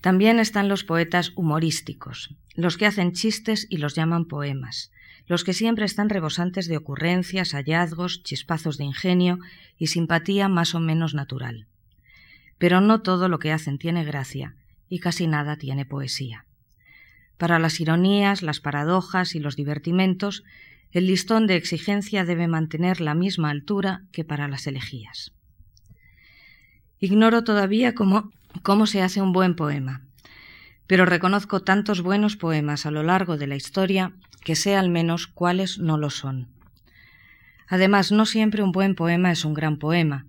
También 0.00 0.38
están 0.38 0.68
los 0.68 0.84
poetas 0.84 1.32
humorísticos, 1.34 2.34
los 2.54 2.76
que 2.76 2.86
hacen 2.86 3.12
chistes 3.12 3.66
y 3.68 3.78
los 3.78 3.94
llaman 3.94 4.26
poemas, 4.26 4.92
los 5.26 5.44
que 5.44 5.52
siempre 5.52 5.84
están 5.84 6.08
rebosantes 6.08 6.68
de 6.68 6.76
ocurrencias, 6.76 7.52
hallazgos, 7.52 8.22
chispazos 8.22 8.78
de 8.78 8.84
ingenio 8.84 9.38
y 9.76 9.88
simpatía 9.88 10.48
más 10.48 10.74
o 10.74 10.80
menos 10.80 11.14
natural. 11.14 11.66
Pero 12.56 12.80
no 12.80 13.02
todo 13.02 13.28
lo 13.28 13.38
que 13.38 13.52
hacen 13.52 13.78
tiene 13.78 14.04
gracia 14.04 14.56
y 14.88 15.00
casi 15.00 15.26
nada 15.26 15.56
tiene 15.56 15.84
poesía. 15.84 16.46
Para 17.38 17.58
las 17.58 17.80
ironías, 17.80 18.42
las 18.42 18.60
paradojas 18.60 19.34
y 19.34 19.40
los 19.40 19.56
divertimentos, 19.56 20.44
el 20.90 21.06
listón 21.06 21.46
de 21.46 21.56
exigencia 21.56 22.24
debe 22.24 22.48
mantener 22.48 23.00
la 23.00 23.14
misma 23.14 23.50
altura 23.50 24.02
que 24.12 24.24
para 24.24 24.48
las 24.48 24.66
elegías. 24.66 25.32
Ignoro 26.98 27.44
todavía 27.44 27.94
cómo, 27.94 28.32
cómo 28.62 28.86
se 28.86 29.02
hace 29.02 29.22
un 29.22 29.32
buen 29.32 29.54
poema, 29.54 30.02
pero 30.88 31.04
reconozco 31.04 31.60
tantos 31.60 32.00
buenos 32.02 32.36
poemas 32.36 32.86
a 32.86 32.90
lo 32.90 33.02
largo 33.02 33.36
de 33.36 33.46
la 33.46 33.56
historia 33.56 34.12
que 34.42 34.56
sé 34.56 34.74
al 34.76 34.88
menos 34.88 35.26
cuáles 35.26 35.78
no 35.78 35.96
lo 35.96 36.10
son. 36.10 36.48
Además, 37.68 38.10
no 38.10 38.24
siempre 38.24 38.62
un 38.62 38.72
buen 38.72 38.94
poema 38.94 39.30
es 39.30 39.44
un 39.44 39.54
gran 39.54 39.78
poema, 39.78 40.26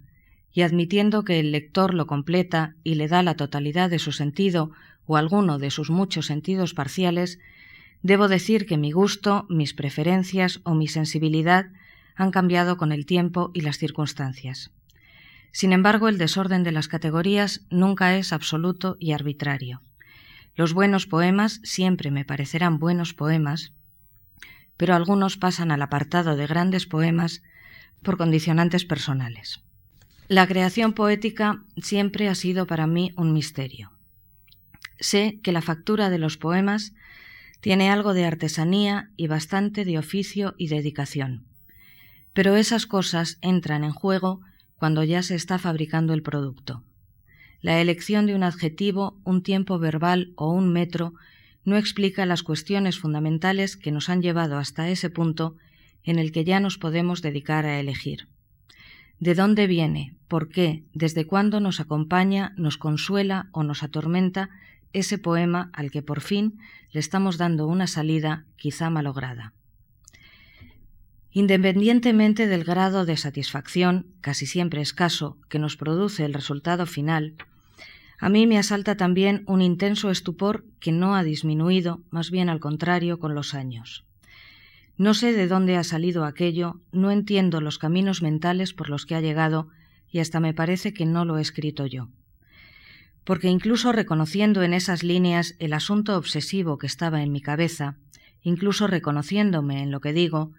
y 0.52 0.62
admitiendo 0.62 1.24
que 1.24 1.40
el 1.40 1.52
lector 1.52 1.94
lo 1.94 2.06
completa 2.06 2.76
y 2.84 2.96
le 2.96 3.08
da 3.08 3.24
la 3.24 3.36
totalidad 3.36 3.90
de 3.90 4.00
su 4.00 4.12
sentido 4.12 4.72
o 5.10 5.18
alguno 5.18 5.58
de 5.58 5.72
sus 5.72 5.90
muchos 5.90 6.28
sentidos 6.28 6.76
parciales, 6.76 7.40
debo 8.04 8.28
decir 8.28 8.68
que 8.68 8.78
mi 8.78 8.92
gusto, 8.92 9.48
mis 9.50 9.74
preferencias 9.74 10.62
o 10.64 10.76
mi 10.76 10.88
sensibilidad 10.88 11.72
han 12.16 12.30
cambiado 12.30 12.78
con 12.78 12.92
el 12.92 13.08
tiempo 13.08 13.50
y 13.56 13.62
las 13.62 13.80
circunstancias. 13.80 14.70
Sin 15.52 15.74
embargo, 15.74 16.10
el 16.10 16.20
desorden 16.20 16.64
de 16.64 16.72
las 16.72 16.88
categorías 16.88 17.62
nunca 17.72 18.18
es 18.18 18.32
absoluto 18.32 18.98
y 19.00 19.14
arbitrario. 19.14 19.82
Los 20.56 20.74
buenos 20.74 21.08
poemas 21.08 21.60
siempre 21.64 22.12
me 22.12 22.24
parecerán 22.24 22.78
buenos 22.78 23.16
poemas, 23.16 23.74
pero 24.78 24.94
algunos 24.94 25.38
pasan 25.38 25.72
al 25.72 25.82
apartado 25.82 26.36
de 26.36 26.46
grandes 26.46 26.86
poemas 26.86 27.42
por 28.04 28.18
condicionantes 28.18 28.86
personales. 28.86 29.62
La 30.28 30.46
creación 30.46 30.94
poética 30.94 31.64
siempre 31.78 32.30
ha 32.30 32.36
sido 32.36 32.68
para 32.68 32.86
mí 32.86 33.12
un 33.18 33.34
misterio. 33.34 33.92
Sé 35.00 35.40
que 35.42 35.52
la 35.52 35.62
factura 35.62 36.10
de 36.10 36.20
los 36.20 36.38
poemas 36.38 36.94
tiene 37.62 37.90
algo 37.90 38.14
de 38.14 38.26
artesanía 38.26 39.10
y 39.18 39.28
bastante 39.28 39.86
de 39.86 39.98
oficio 39.98 40.56
y 40.58 40.68
dedicación, 40.68 41.46
pero 42.34 42.56
esas 42.56 42.86
cosas 42.86 43.38
entran 43.42 43.84
en 43.84 43.92
juego 43.92 44.42
cuando 44.78 45.04
ya 45.04 45.24
se 45.24 45.36
está 45.36 45.60
fabricando 45.60 46.14
el 46.14 46.22
producto. 46.22 46.84
La 47.62 47.82
elección 47.82 48.26
de 48.26 48.36
un 48.36 48.44
adjetivo, 48.44 49.20
un 49.26 49.44
tiempo 49.44 49.78
verbal 49.80 50.32
o 50.36 50.52
un 50.52 50.72
metro 50.72 51.14
no 51.66 51.76
explica 51.76 52.26
las 52.26 52.44
cuestiones 52.44 52.98
fundamentales 52.98 53.76
que 53.76 53.92
nos 53.92 54.08
han 54.08 54.22
llevado 54.22 54.58
hasta 54.58 54.90
ese 54.90 55.10
punto 55.10 55.58
en 56.04 56.18
el 56.18 56.32
que 56.32 56.46
ya 56.46 56.62
nos 56.62 56.78
podemos 56.78 57.22
dedicar 57.22 57.66
a 57.66 57.80
elegir. 57.80 58.28
De 59.20 59.36
dónde 59.36 59.68
viene, 59.68 60.16
por 60.30 60.48
qué, 60.48 60.86
desde 60.94 61.26
cuándo 61.26 61.60
nos 61.60 61.82
acompaña, 61.82 62.54
nos 62.56 62.78
consuela 62.78 63.50
o 63.52 63.64
nos 63.64 63.84
atormenta 63.84 64.50
ese 64.94 65.18
poema 65.18 65.70
al 65.74 65.92
que 65.92 66.02
por 66.02 66.22
fin 66.22 66.60
le 66.92 67.00
estamos 67.00 67.38
dando 67.38 67.68
una 67.68 67.88
salida 67.88 68.46
quizá 68.56 68.90
malograda. 68.90 69.54
Independientemente 71.32 72.48
del 72.48 72.64
grado 72.64 73.06
de 73.06 73.16
satisfacción, 73.16 74.08
casi 74.22 74.46
siempre 74.46 74.82
escaso, 74.82 75.38
que 75.48 75.60
nos 75.60 75.78
produce 75.78 76.26
el 76.26 76.34
resultado 76.34 76.86
final, 76.88 77.36
a 78.20 78.28
mí 78.28 78.48
me 78.48 78.58
asalta 78.58 78.98
también 78.98 79.44
un 79.48 79.62
intenso 79.62 80.12
estupor 80.12 80.66
que 80.80 80.92
no 80.92 81.16
ha 81.16 81.24
disminuido, 81.24 82.02
más 82.10 82.32
bien 82.32 82.50
al 82.50 82.60
contrario, 82.60 83.18
con 83.18 83.34
los 83.34 83.54
años. 83.54 84.06
No 84.98 85.14
sé 85.14 85.32
de 85.32 85.48
dónde 85.48 85.78
ha 85.78 85.86
salido 85.86 86.26
aquello, 86.26 86.82
no 86.92 87.12
entiendo 87.12 87.62
los 87.62 87.78
caminos 87.78 88.22
mentales 88.22 88.74
por 88.74 88.90
los 88.90 89.06
que 89.06 89.16
ha 89.16 89.22
llegado 89.22 89.70
y 90.12 90.20
hasta 90.20 90.42
me 90.42 90.54
parece 90.54 90.94
que 90.94 91.06
no 91.06 91.24
lo 91.24 91.38
he 91.38 91.42
escrito 91.42 91.86
yo. 91.86 92.10
Porque 93.24 93.48
incluso 93.48 93.92
reconociendo 93.92 94.64
en 94.64 94.74
esas 94.74 95.04
líneas 95.04 95.56
el 95.60 95.74
asunto 95.74 96.18
obsesivo 96.18 96.78
que 96.78 96.88
estaba 96.88 97.22
en 97.22 97.32
mi 97.32 97.42
cabeza, 97.42 97.96
incluso 98.42 98.88
reconociéndome 98.88 99.82
en 99.82 99.92
lo 99.92 100.02
que 100.02 100.14
digo, 100.14 100.52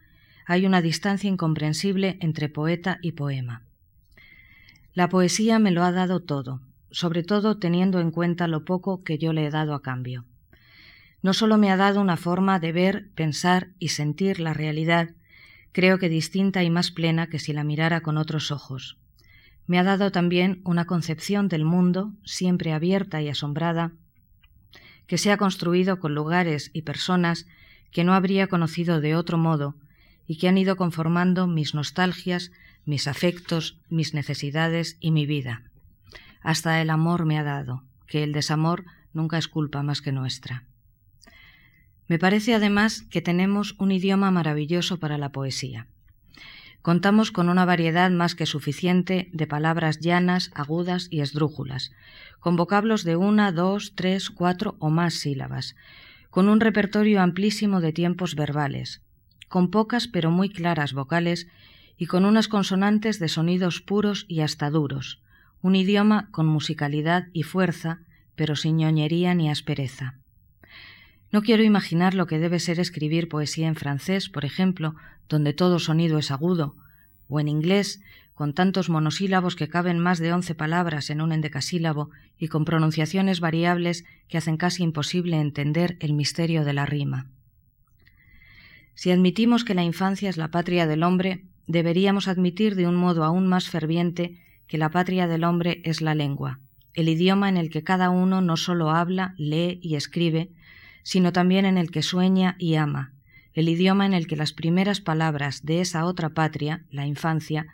hay 0.46 0.66
una 0.66 0.82
distancia 0.82 1.28
incomprensible 1.28 2.18
entre 2.20 2.48
poeta 2.48 2.98
y 3.02 3.12
poema. 3.12 3.62
La 4.94 5.08
poesía 5.08 5.58
me 5.58 5.70
lo 5.70 5.84
ha 5.84 5.92
dado 5.92 6.20
todo, 6.20 6.60
sobre 6.90 7.22
todo 7.22 7.58
teniendo 7.58 8.00
en 8.00 8.10
cuenta 8.10 8.48
lo 8.48 8.64
poco 8.64 9.02
que 9.02 9.18
yo 9.18 9.32
le 9.32 9.46
he 9.46 9.50
dado 9.50 9.74
a 9.74 9.82
cambio 9.82 10.24
no 11.22 11.34
solo 11.34 11.58
me 11.58 11.70
ha 11.70 11.76
dado 11.76 12.00
una 12.00 12.16
forma 12.16 12.58
de 12.58 12.72
ver, 12.72 13.10
pensar 13.14 13.68
y 13.78 13.88
sentir 13.88 14.40
la 14.40 14.54
realidad, 14.54 15.10
creo 15.72 15.98
que 15.98 16.08
distinta 16.08 16.62
y 16.62 16.70
más 16.70 16.90
plena 16.90 17.28
que 17.28 17.38
si 17.38 17.52
la 17.52 17.64
mirara 17.64 18.00
con 18.00 18.16
otros 18.16 18.50
ojos. 18.50 18.96
Me 19.66 19.78
ha 19.78 19.84
dado 19.84 20.10
también 20.10 20.60
una 20.64 20.86
concepción 20.86 21.48
del 21.48 21.64
mundo, 21.64 22.12
siempre 22.24 22.72
abierta 22.72 23.22
y 23.22 23.28
asombrada, 23.28 23.92
que 25.06 25.18
se 25.18 25.32
ha 25.32 25.36
construido 25.36 26.00
con 26.00 26.14
lugares 26.14 26.70
y 26.72 26.82
personas 26.82 27.46
que 27.90 28.04
no 28.04 28.14
habría 28.14 28.46
conocido 28.46 29.00
de 29.00 29.16
otro 29.16 29.38
modo 29.38 29.74
y 30.26 30.38
que 30.38 30.48
han 30.48 30.58
ido 30.58 30.76
conformando 30.76 31.46
mis 31.46 31.74
nostalgias 31.74 32.52
mis 32.84 33.06
afectos, 33.06 33.78
mis 33.88 34.14
necesidades 34.14 34.96
y 35.00 35.10
mi 35.10 35.26
vida. 35.26 35.62
Hasta 36.42 36.80
el 36.80 36.90
amor 36.90 37.26
me 37.26 37.38
ha 37.38 37.44
dado, 37.44 37.84
que 38.06 38.22
el 38.22 38.32
desamor 38.32 38.84
nunca 39.12 39.38
es 39.38 39.48
culpa 39.48 39.82
más 39.82 40.00
que 40.00 40.12
nuestra. 40.12 40.64
Me 42.08 42.18
parece 42.18 42.54
además 42.54 43.02
que 43.10 43.20
tenemos 43.20 43.76
un 43.78 43.92
idioma 43.92 44.30
maravilloso 44.30 44.98
para 44.98 45.18
la 45.18 45.30
poesía. 45.30 45.86
Contamos 46.82 47.30
con 47.30 47.50
una 47.50 47.66
variedad 47.66 48.10
más 48.10 48.34
que 48.34 48.46
suficiente 48.46 49.28
de 49.32 49.46
palabras 49.46 50.00
llanas, 50.00 50.50
agudas 50.54 51.08
y 51.10 51.20
esdrújulas, 51.20 51.92
con 52.38 52.56
vocablos 52.56 53.04
de 53.04 53.16
una, 53.16 53.52
dos, 53.52 53.92
tres, 53.94 54.30
cuatro 54.30 54.76
o 54.78 54.88
más 54.88 55.14
sílabas, 55.14 55.76
con 56.30 56.48
un 56.48 56.58
repertorio 56.60 57.20
amplísimo 57.20 57.82
de 57.82 57.92
tiempos 57.92 58.34
verbales, 58.34 59.02
con 59.48 59.70
pocas 59.70 60.08
pero 60.08 60.30
muy 60.30 60.48
claras 60.48 60.94
vocales 60.94 61.48
y 61.98 62.06
con 62.06 62.24
unas 62.24 62.48
consonantes 62.48 63.18
de 63.18 63.28
sonidos 63.28 63.82
puros 63.82 64.24
y 64.26 64.40
hasta 64.40 64.70
duros, 64.70 65.20
un 65.60 65.76
idioma 65.76 66.30
con 66.30 66.46
musicalidad 66.46 67.26
y 67.34 67.42
fuerza, 67.42 68.00
pero 68.36 68.56
sin 68.56 68.78
ñoñería 68.78 69.34
ni 69.34 69.50
aspereza. 69.50 70.14
No 71.32 71.42
quiero 71.42 71.62
imaginar 71.62 72.14
lo 72.14 72.26
que 72.26 72.38
debe 72.38 72.58
ser 72.58 72.80
escribir 72.80 73.28
poesía 73.28 73.68
en 73.68 73.76
francés, 73.76 74.28
por 74.28 74.44
ejemplo, 74.44 74.96
donde 75.28 75.52
todo 75.52 75.78
sonido 75.78 76.18
es 76.18 76.30
agudo, 76.30 76.74
o 77.28 77.38
en 77.38 77.48
inglés, 77.48 78.00
con 78.34 78.54
tantos 78.54 78.88
monosílabos 78.88 79.54
que 79.54 79.68
caben 79.68 79.98
más 79.98 80.18
de 80.18 80.32
once 80.32 80.54
palabras 80.54 81.10
en 81.10 81.20
un 81.20 81.30
endecasílabo 81.30 82.10
y 82.38 82.48
con 82.48 82.64
pronunciaciones 82.64 83.38
variables 83.38 84.04
que 84.28 84.38
hacen 84.38 84.56
casi 84.56 84.82
imposible 84.82 85.38
entender 85.38 85.96
el 86.00 86.14
misterio 86.14 86.64
de 86.64 86.72
la 86.72 86.86
rima. 86.86 87.30
Si 88.94 89.10
admitimos 89.10 89.62
que 89.62 89.74
la 89.74 89.84
infancia 89.84 90.28
es 90.28 90.36
la 90.36 90.50
patria 90.50 90.86
del 90.86 91.02
hombre, 91.02 91.44
deberíamos 91.66 92.28
admitir 92.28 92.74
de 92.74 92.86
un 92.86 92.96
modo 92.96 93.24
aún 93.24 93.46
más 93.46 93.68
ferviente 93.68 94.40
que 94.66 94.78
la 94.78 94.90
patria 94.90 95.28
del 95.28 95.44
hombre 95.44 95.80
es 95.84 96.00
la 96.00 96.14
lengua, 96.14 96.60
el 96.94 97.08
idioma 97.08 97.48
en 97.48 97.56
el 97.56 97.70
que 97.70 97.84
cada 97.84 98.10
uno 98.10 98.40
no 98.40 98.56
solo 98.56 98.90
habla, 98.90 99.34
lee 99.36 99.78
y 99.82 99.94
escribe, 99.94 100.50
sino 101.02 101.32
también 101.32 101.64
en 101.66 101.78
el 101.78 101.90
que 101.90 102.02
sueña 102.02 102.56
y 102.58 102.74
ama, 102.74 103.12
el 103.52 103.68
idioma 103.68 104.06
en 104.06 104.14
el 104.14 104.26
que 104.26 104.36
las 104.36 104.52
primeras 104.52 105.00
palabras 105.00 105.64
de 105.64 105.80
esa 105.80 106.04
otra 106.04 106.30
patria, 106.30 106.84
la 106.90 107.06
infancia, 107.06 107.66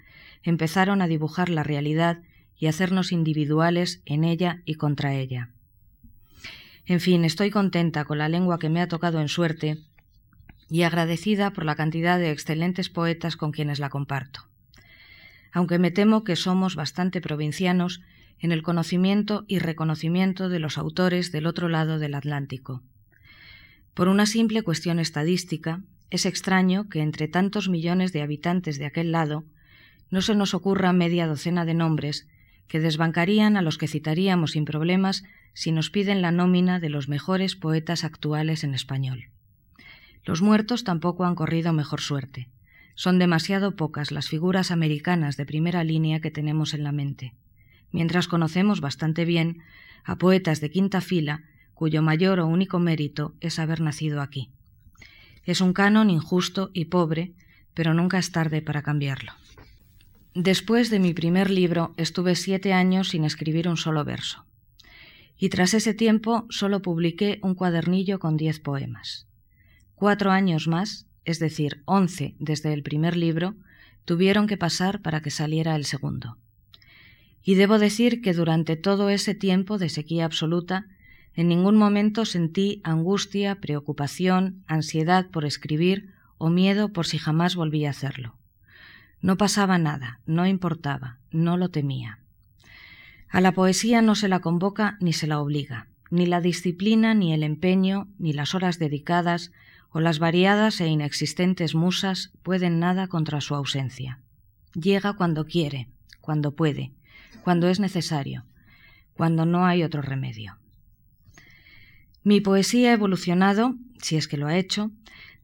empezaron 0.42 1.02
a 1.02 1.06
dibujar 1.06 1.48
la 1.48 1.62
realidad 1.62 2.20
y 2.58 2.66
hacernos 2.66 3.12
individuales 3.12 4.00
en 4.06 4.24
ella 4.24 4.62
y 4.64 4.74
contra 4.74 5.14
ella. 5.14 5.50
En 6.86 7.00
fin, 7.00 7.24
estoy 7.24 7.50
contenta 7.50 8.04
con 8.04 8.18
la 8.18 8.28
lengua 8.28 8.58
que 8.58 8.68
me 8.68 8.80
ha 8.80 8.88
tocado 8.88 9.20
en 9.20 9.28
suerte 9.28 9.78
y 10.70 10.82
agradecida 10.82 11.52
por 11.52 11.64
la 11.64 11.74
cantidad 11.74 12.18
de 12.18 12.30
excelentes 12.30 12.88
poetas 12.88 13.36
con 13.36 13.52
quienes 13.52 13.78
la 13.78 13.90
comparto. 13.90 14.46
Aunque 15.52 15.78
me 15.78 15.90
temo 15.90 16.24
que 16.24 16.36
somos 16.36 16.76
bastante 16.76 17.20
provincianos 17.20 18.02
en 18.38 18.52
el 18.52 18.62
conocimiento 18.62 19.44
y 19.48 19.58
reconocimiento 19.58 20.48
de 20.48 20.58
los 20.58 20.78
autores 20.78 21.32
del 21.32 21.46
otro 21.46 21.68
lado 21.68 21.98
del 21.98 22.14
Atlántico. 22.14 22.82
Por 23.96 24.08
una 24.08 24.26
simple 24.26 24.60
cuestión 24.60 24.98
estadística, 24.98 25.80
es 26.10 26.26
extraño 26.26 26.90
que 26.90 27.00
entre 27.00 27.28
tantos 27.28 27.70
millones 27.70 28.12
de 28.12 28.20
habitantes 28.20 28.78
de 28.78 28.84
aquel 28.84 29.10
lado 29.10 29.46
no 30.10 30.20
se 30.20 30.34
nos 30.34 30.52
ocurra 30.52 30.92
media 30.92 31.26
docena 31.26 31.64
de 31.64 31.72
nombres 31.72 32.28
que 32.68 32.78
desbancarían 32.78 33.56
a 33.56 33.62
los 33.62 33.78
que 33.78 33.88
citaríamos 33.88 34.50
sin 34.50 34.66
problemas 34.66 35.24
si 35.54 35.72
nos 35.72 35.88
piden 35.88 36.20
la 36.20 36.30
nómina 36.30 36.78
de 36.78 36.90
los 36.90 37.08
mejores 37.08 37.56
poetas 37.56 38.04
actuales 38.04 38.64
en 38.64 38.74
español. 38.74 39.30
Los 40.26 40.42
muertos 40.42 40.84
tampoco 40.84 41.24
han 41.24 41.34
corrido 41.34 41.72
mejor 41.72 42.02
suerte. 42.02 42.50
Son 42.96 43.18
demasiado 43.18 43.76
pocas 43.76 44.10
las 44.12 44.28
figuras 44.28 44.70
americanas 44.72 45.38
de 45.38 45.46
primera 45.46 45.84
línea 45.84 46.20
que 46.20 46.30
tenemos 46.30 46.74
en 46.74 46.84
la 46.84 46.92
mente 46.92 47.32
mientras 47.92 48.28
conocemos 48.28 48.82
bastante 48.82 49.24
bien 49.24 49.62
a 50.04 50.16
poetas 50.16 50.60
de 50.60 50.70
quinta 50.70 51.00
fila 51.00 51.44
cuyo 51.76 52.00
mayor 52.00 52.40
o 52.40 52.46
único 52.46 52.78
mérito 52.78 53.34
es 53.40 53.58
haber 53.58 53.82
nacido 53.82 54.22
aquí. 54.22 54.50
Es 55.44 55.60
un 55.60 55.74
canon 55.74 56.08
injusto 56.08 56.70
y 56.72 56.86
pobre, 56.86 57.34
pero 57.74 57.92
nunca 57.92 58.18
es 58.18 58.32
tarde 58.32 58.62
para 58.62 58.82
cambiarlo. 58.82 59.32
Después 60.34 60.88
de 60.88 60.98
mi 60.98 61.12
primer 61.12 61.50
libro 61.50 61.92
estuve 61.98 62.34
siete 62.34 62.72
años 62.72 63.10
sin 63.10 63.24
escribir 63.24 63.68
un 63.68 63.76
solo 63.76 64.04
verso, 64.04 64.46
y 65.36 65.50
tras 65.50 65.74
ese 65.74 65.92
tiempo 65.92 66.46
solo 66.48 66.80
publiqué 66.80 67.40
un 67.42 67.54
cuadernillo 67.54 68.18
con 68.18 68.38
diez 68.38 68.58
poemas. 68.58 69.28
Cuatro 69.94 70.30
años 70.30 70.68
más, 70.68 71.06
es 71.26 71.38
decir, 71.38 71.82
once 71.84 72.36
desde 72.38 72.72
el 72.72 72.82
primer 72.82 73.18
libro, 73.18 73.54
tuvieron 74.06 74.46
que 74.46 74.56
pasar 74.56 75.02
para 75.02 75.20
que 75.20 75.30
saliera 75.30 75.76
el 75.76 75.84
segundo. 75.84 76.38
Y 77.42 77.54
debo 77.54 77.78
decir 77.78 78.22
que 78.22 78.32
durante 78.32 78.76
todo 78.76 79.10
ese 79.10 79.34
tiempo 79.34 79.76
de 79.76 79.90
sequía 79.90 80.24
absoluta, 80.24 80.86
en 81.36 81.48
ningún 81.48 81.76
momento 81.76 82.24
sentí 82.24 82.80
angustia, 82.82 83.60
preocupación, 83.60 84.64
ansiedad 84.66 85.26
por 85.30 85.44
escribir 85.44 86.14
o 86.38 86.48
miedo 86.48 86.94
por 86.94 87.06
si 87.06 87.18
jamás 87.18 87.54
volví 87.54 87.84
a 87.84 87.90
hacerlo. 87.90 88.34
No 89.20 89.36
pasaba 89.36 89.78
nada, 89.78 90.20
no 90.24 90.46
importaba, 90.46 91.18
no 91.30 91.58
lo 91.58 91.68
temía. 91.68 92.20
A 93.28 93.42
la 93.42 93.52
poesía 93.52 94.00
no 94.00 94.14
se 94.14 94.28
la 94.28 94.40
convoca 94.40 94.96
ni 95.00 95.12
se 95.12 95.26
la 95.26 95.40
obliga, 95.40 95.88
ni 96.10 96.24
la 96.24 96.40
disciplina, 96.40 97.12
ni 97.12 97.34
el 97.34 97.42
empeño, 97.42 98.08
ni 98.18 98.32
las 98.32 98.54
horas 98.54 98.78
dedicadas, 98.78 99.52
o 99.90 100.00
las 100.00 100.18
variadas 100.18 100.80
e 100.80 100.86
inexistentes 100.86 101.74
musas 101.74 102.32
pueden 102.42 102.80
nada 102.80 103.08
contra 103.08 103.40
su 103.40 103.54
ausencia. 103.54 104.20
Llega 104.74 105.14
cuando 105.14 105.46
quiere, 105.46 105.88
cuando 106.20 106.54
puede, 106.54 106.92
cuando 107.44 107.68
es 107.68 107.78
necesario, 107.78 108.44
cuando 109.14 109.44
no 109.46 109.66
hay 109.66 109.82
otro 109.82 110.02
remedio. 110.02 110.58
Mi 112.26 112.40
poesía 112.40 112.90
ha 112.90 112.94
evolucionado, 112.94 113.76
si 114.02 114.16
es 114.16 114.26
que 114.26 114.36
lo 114.36 114.48
ha 114.48 114.58
hecho, 114.58 114.90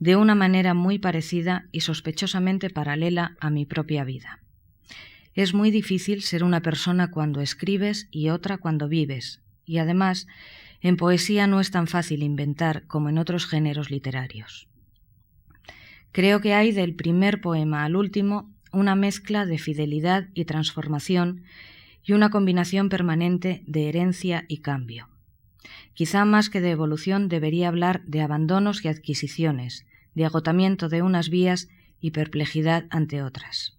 de 0.00 0.16
una 0.16 0.34
manera 0.34 0.74
muy 0.74 0.98
parecida 0.98 1.68
y 1.70 1.82
sospechosamente 1.82 2.70
paralela 2.70 3.36
a 3.38 3.50
mi 3.50 3.66
propia 3.66 4.02
vida. 4.02 4.40
Es 5.32 5.54
muy 5.54 5.70
difícil 5.70 6.22
ser 6.22 6.42
una 6.42 6.60
persona 6.60 7.12
cuando 7.12 7.40
escribes 7.40 8.08
y 8.10 8.30
otra 8.30 8.58
cuando 8.58 8.88
vives, 8.88 9.40
y 9.64 9.78
además, 9.78 10.26
en 10.80 10.96
poesía 10.96 11.46
no 11.46 11.60
es 11.60 11.70
tan 11.70 11.86
fácil 11.86 12.24
inventar 12.24 12.84
como 12.88 13.10
en 13.10 13.18
otros 13.18 13.46
géneros 13.46 13.92
literarios. 13.92 14.66
Creo 16.10 16.40
que 16.40 16.52
hay 16.52 16.72
del 16.72 16.96
primer 16.96 17.40
poema 17.40 17.84
al 17.84 17.94
último 17.94 18.50
una 18.72 18.96
mezcla 18.96 19.46
de 19.46 19.58
fidelidad 19.58 20.30
y 20.34 20.46
transformación 20.46 21.44
y 22.02 22.14
una 22.14 22.30
combinación 22.30 22.88
permanente 22.88 23.62
de 23.68 23.88
herencia 23.88 24.46
y 24.48 24.62
cambio. 24.62 25.11
Quizá 25.94 26.24
más 26.24 26.50
que 26.50 26.60
de 26.60 26.70
evolución 26.70 27.28
debería 27.28 27.68
hablar 27.68 28.02
de 28.04 28.20
abandonos 28.20 28.84
y 28.84 28.88
adquisiciones, 28.88 29.86
de 30.14 30.24
agotamiento 30.24 30.88
de 30.88 31.02
unas 31.02 31.28
vías 31.28 31.68
y 32.00 32.10
perplejidad 32.10 32.86
ante 32.90 33.22
otras. 33.22 33.76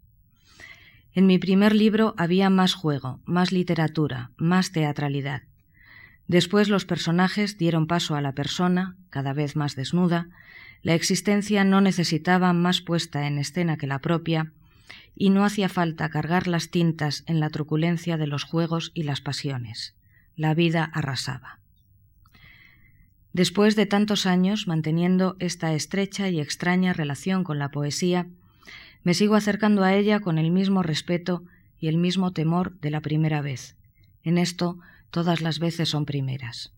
En 1.14 1.28
mi 1.28 1.38
primer 1.38 1.76
libro 1.76 2.16
había 2.18 2.50
más 2.50 2.74
juego, 2.74 3.20
más 3.26 3.52
literatura, 3.52 4.32
más 4.38 4.72
teatralidad. 4.72 5.44
Después 6.28 6.70
los 6.70 6.86
personajes 6.86 7.58
dieron 7.58 7.86
paso 7.86 8.16
a 8.16 8.22
la 8.22 8.34
persona, 8.34 8.96
cada 9.10 9.34
vez 9.34 9.56
más 9.56 9.76
desnuda, 9.76 10.30
la 10.82 10.96
existencia 10.96 11.64
no 11.64 11.82
necesitaba 11.82 12.52
más 12.54 12.82
puesta 12.82 13.28
en 13.28 13.38
escena 13.38 13.78
que 13.78 13.88
la 13.88 14.00
propia, 14.00 14.52
y 15.16 15.30
no 15.30 15.46
hacía 15.46 15.70
falta 15.70 16.10
cargar 16.10 16.48
las 16.48 16.70
tintas 16.70 17.24
en 17.28 17.40
la 17.40 17.50
truculencia 17.50 18.18
de 18.18 18.28
los 18.28 18.44
juegos 18.44 18.92
y 18.94 19.04
las 19.04 19.22
pasiones. 19.22 19.96
La 20.36 20.54
vida 20.54 20.84
arrasaba. 20.94 21.60
Después 23.34 23.76
de 23.76 23.86
tantos 23.86 24.26
años 24.26 24.68
manteniendo 24.68 25.36
esta 25.40 25.74
estrecha 25.74 26.30
y 26.30 26.40
extraña 26.40 26.94
relación 26.94 27.44
con 27.44 27.60
la 27.60 27.70
poesía, 27.70 28.28
me 29.04 29.14
sigo 29.14 29.36
acercando 29.36 29.84
a 29.84 29.94
ella 29.94 30.20
con 30.22 30.38
el 30.38 30.52
mismo 30.52 30.84
respeto 30.84 31.44
y 31.80 31.88
el 31.88 31.98
mismo 31.98 32.32
temor 32.32 32.80
de 32.80 32.92
la 32.92 33.02
primera 33.02 33.42
vez. 33.42 33.76
En 34.24 34.38
esto 34.38 34.80
todas 35.10 35.42
las 35.42 35.60
veces 35.60 35.90
son 35.90 36.06
primeras. 36.06 36.72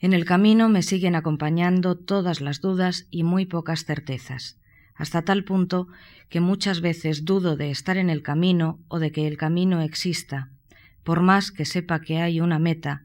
En 0.00 0.12
el 0.12 0.24
camino 0.24 0.68
me 0.68 0.82
siguen 0.82 1.14
acompañando 1.14 1.96
todas 1.96 2.40
las 2.40 2.60
dudas 2.60 3.06
y 3.10 3.22
muy 3.22 3.46
pocas 3.46 3.84
certezas 3.84 4.58
hasta 4.94 5.22
tal 5.22 5.44
punto 5.44 5.88
que 6.28 6.40
muchas 6.40 6.80
veces 6.80 7.24
dudo 7.24 7.56
de 7.56 7.70
estar 7.70 7.96
en 7.96 8.10
el 8.10 8.22
camino 8.22 8.78
o 8.88 8.98
de 8.98 9.12
que 9.12 9.26
el 9.26 9.36
camino 9.36 9.80
exista, 9.80 10.50
por 11.02 11.22
más 11.22 11.50
que 11.50 11.64
sepa 11.64 12.00
que 12.00 12.18
hay 12.18 12.40
una 12.40 12.58
meta, 12.58 13.02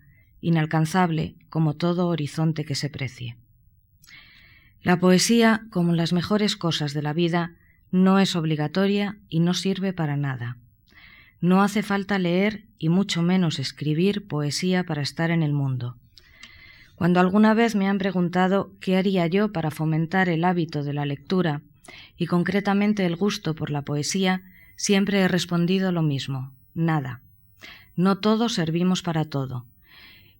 inalcanzable 0.47 1.35
como 1.49 1.73
todo 1.73 2.07
horizonte 2.07 2.63
que 2.63 2.73
se 2.73 2.89
precie. 2.89 3.35
La 4.81 4.97
poesía, 4.97 5.67
como 5.71 5.93
las 5.93 6.13
mejores 6.13 6.55
cosas 6.55 6.93
de 6.93 7.01
la 7.01 7.11
vida, 7.11 7.51
no 7.91 8.17
es 8.17 8.33
obligatoria 8.33 9.17
y 9.27 9.41
no 9.41 9.53
sirve 9.53 9.91
para 9.91 10.15
nada. 10.15 10.55
No 11.41 11.61
hace 11.61 11.83
falta 11.83 12.17
leer 12.17 12.63
y 12.79 12.87
mucho 12.87 13.21
menos 13.21 13.59
escribir 13.59 14.25
poesía 14.25 14.85
para 14.85 15.01
estar 15.01 15.31
en 15.31 15.43
el 15.43 15.51
mundo. 15.51 15.97
Cuando 16.95 17.19
alguna 17.19 17.53
vez 17.53 17.75
me 17.75 17.89
han 17.89 17.97
preguntado 17.97 18.71
qué 18.79 18.95
haría 18.95 19.27
yo 19.27 19.51
para 19.51 19.69
fomentar 19.69 20.29
el 20.29 20.45
hábito 20.45 20.81
de 20.83 20.93
la 20.93 21.05
lectura 21.05 21.61
y 22.17 22.25
concretamente 22.25 23.05
el 23.05 23.17
gusto 23.17 23.53
por 23.53 23.69
la 23.69 23.81
poesía, 23.81 24.43
siempre 24.77 25.19
he 25.19 25.27
respondido 25.27 25.91
lo 25.91 26.03
mismo, 26.03 26.53
nada. 26.73 27.19
No 27.97 28.19
todos 28.19 28.53
servimos 28.53 29.01
para 29.01 29.25
todo. 29.25 29.65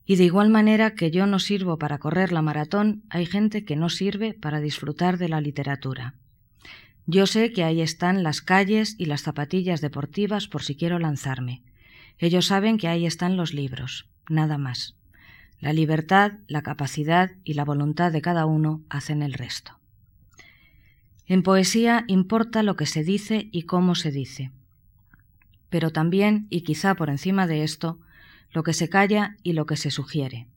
Y 0.09 0.15
de 0.15 0.23
igual 0.23 0.49
manera 0.49 0.95
que 0.95 1.11
yo 1.11 1.27
no 1.27 1.37
sirvo 1.37 1.77
para 1.77 1.97
correr 1.97 2.31
la 2.31 2.41
maratón, 2.41 3.03
hay 3.09 3.25
gente 3.25 3.65
que 3.65 3.75
no 3.75 3.89
sirve 3.89 4.33
para 4.33 4.61
disfrutar 4.61 5.17
de 5.17 5.27
la 5.27 5.41
literatura. 5.41 6.13
Yo 7.05 7.27
sé 7.27 7.51
que 7.51 7.65
ahí 7.65 7.81
están 7.81 8.23
las 8.23 8.41
calles 8.41 8.95
y 8.97 9.05
las 9.07 9.21
zapatillas 9.21 9.81
deportivas 9.81 10.47
por 10.47 10.63
si 10.63 10.75
quiero 10.75 10.97
lanzarme. 10.97 11.61
Ellos 12.19 12.45
saben 12.45 12.77
que 12.77 12.87
ahí 12.87 13.05
están 13.05 13.35
los 13.35 13.53
libros, 13.53 14.07
nada 14.29 14.57
más. 14.57 14.95
La 15.59 15.73
libertad, 15.73 16.33
la 16.47 16.61
capacidad 16.61 17.31
y 17.43 17.55
la 17.55 17.65
voluntad 17.65 18.13
de 18.13 18.21
cada 18.21 18.45
uno 18.45 18.83
hacen 18.89 19.21
el 19.21 19.33
resto. 19.33 19.77
En 21.25 21.43
poesía 21.43 22.05
importa 22.07 22.63
lo 22.63 22.77
que 22.77 22.85
se 22.85 23.03
dice 23.03 23.49
y 23.51 23.63
cómo 23.63 23.93
se 23.93 24.11
dice. 24.11 24.51
Pero 25.69 25.91
también, 25.91 26.47
y 26.49 26.61
quizá 26.61 26.95
por 26.95 27.09
encima 27.09 27.45
de 27.45 27.65
esto, 27.65 27.99
lo 28.57 28.63
que 28.63 28.73
se 28.73 28.89
calla 28.89 29.37
y 29.43 29.53
lo 29.53 29.67
que 29.67 29.77
se 29.77 29.91
sugiere. 29.91 30.47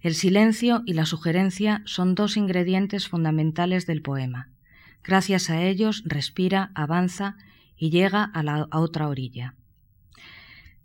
El 0.00 0.16
silencio 0.16 0.82
y 0.84 0.94
la 0.94 1.06
sugerencia 1.06 1.80
son 1.84 2.16
dos 2.16 2.36
ingredientes 2.36 3.06
fundamentales 3.06 3.86
del 3.86 4.02
poema. 4.02 4.50
Gracias 5.04 5.48
a 5.48 5.62
ellos 5.62 6.02
respira, 6.04 6.72
avanza 6.74 7.36
y 7.76 7.90
llega 7.90 8.24
a 8.24 8.42
la 8.42 8.66
otra 8.72 9.06
orilla. 9.06 9.54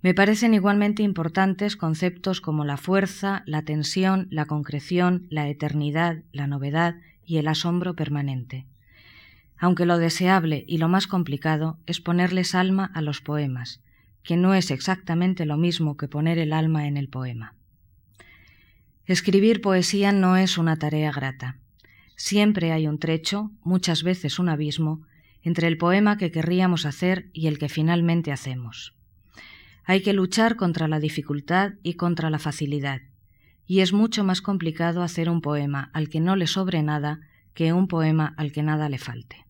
Me 0.03 0.13
parecen 0.13 0.53
igualmente 0.53 1.01
importantes 1.01 1.75
conceptos 1.75 2.41
como 2.41 2.63
la 2.63 2.77
fuerza, 2.77 3.41
la 3.47 3.63
tensión, 3.63 4.27
la 4.29 4.45
concreción, 4.45 5.25
la 5.31 5.49
eternidad, 5.49 6.21
la 6.31 6.45
novedad 6.45 6.97
y 7.25 7.37
el 7.37 7.47
asombro 7.47 7.95
permanente 7.95 8.67
aunque 9.61 9.85
lo 9.85 9.97
deseable 9.97 10.63
y 10.67 10.77
lo 10.77 10.87
más 10.87 11.05
complicado 11.05 11.79
es 11.85 11.99
ponerles 11.99 12.55
alma 12.55 12.89
a 12.93 13.01
los 13.01 13.19
poemas, 13.19 13.81
que 14.29 14.37
no 14.37 14.53
es 14.53 14.69
exactamente 14.69 15.47
lo 15.47 15.57
mismo 15.57 15.97
que 15.97 16.07
poner 16.07 16.37
el 16.37 16.53
alma 16.53 16.85
en 16.85 16.97
el 16.97 17.09
poema. 17.09 17.55
Escribir 19.07 19.59
poesía 19.59 20.11
no 20.11 20.37
es 20.37 20.59
una 20.59 20.75
tarea 20.75 21.11
grata. 21.11 21.57
Siempre 22.15 22.71
hay 22.71 22.85
un 22.85 22.99
trecho, 22.99 23.49
muchas 23.63 24.03
veces 24.03 24.37
un 24.37 24.49
abismo, 24.49 25.01
entre 25.41 25.67
el 25.67 25.79
poema 25.79 26.19
que 26.19 26.29
querríamos 26.29 26.85
hacer 26.85 27.31
y 27.33 27.47
el 27.47 27.57
que 27.57 27.69
finalmente 27.69 28.31
hacemos. 28.31 28.93
Hay 29.83 30.03
que 30.03 30.13
luchar 30.13 30.57
contra 30.57 30.87
la 30.87 30.99
dificultad 30.99 31.71
y 31.81 31.95
contra 31.95 32.29
la 32.29 32.37
facilidad, 32.37 33.01
y 33.65 33.79
es 33.79 33.93
mucho 33.93 34.23
más 34.23 34.43
complicado 34.43 35.01
hacer 35.01 35.27
un 35.27 35.41
poema 35.41 35.89
al 35.91 36.07
que 36.07 36.19
no 36.19 36.35
le 36.35 36.45
sobre 36.45 36.83
nada 36.83 37.21
que 37.55 37.73
un 37.73 37.87
poema 37.87 38.35
al 38.37 38.51
que 38.51 38.61
nada 38.61 38.89
le 38.89 38.99
falte. 38.99 39.48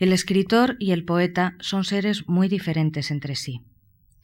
El 0.00 0.14
escritor 0.14 0.76
y 0.78 0.92
el 0.92 1.04
poeta 1.04 1.56
son 1.60 1.84
seres 1.84 2.26
muy 2.26 2.48
diferentes 2.48 3.10
entre 3.10 3.36
sí. 3.36 3.60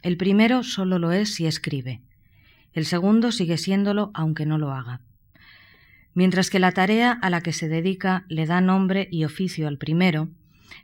El 0.01 0.17
primero 0.17 0.63
solo 0.63 0.99
lo 0.99 1.13
es 1.13 1.35
si 1.35 1.47
escribe. 1.47 2.01
El 2.73 2.87
segundo 2.87 3.31
sigue 3.31 3.59
siéndolo 3.59 4.11
aunque 4.15 4.47
no 4.47 4.57
lo 4.57 4.73
haga. 4.73 5.03
Mientras 6.15 6.49
que 6.49 6.61
la 6.61 6.73
tarea 6.73 7.13
a 7.13 7.29
la 7.29 7.43
que 7.43 7.53
se 7.53 7.69
dedica 7.69 8.25
le 8.31 8.47
da 8.47 8.63
nombre 8.63 9.07
y 9.11 9.25
oficio 9.25 9.69
al 9.69 9.77
primero, 9.77 10.31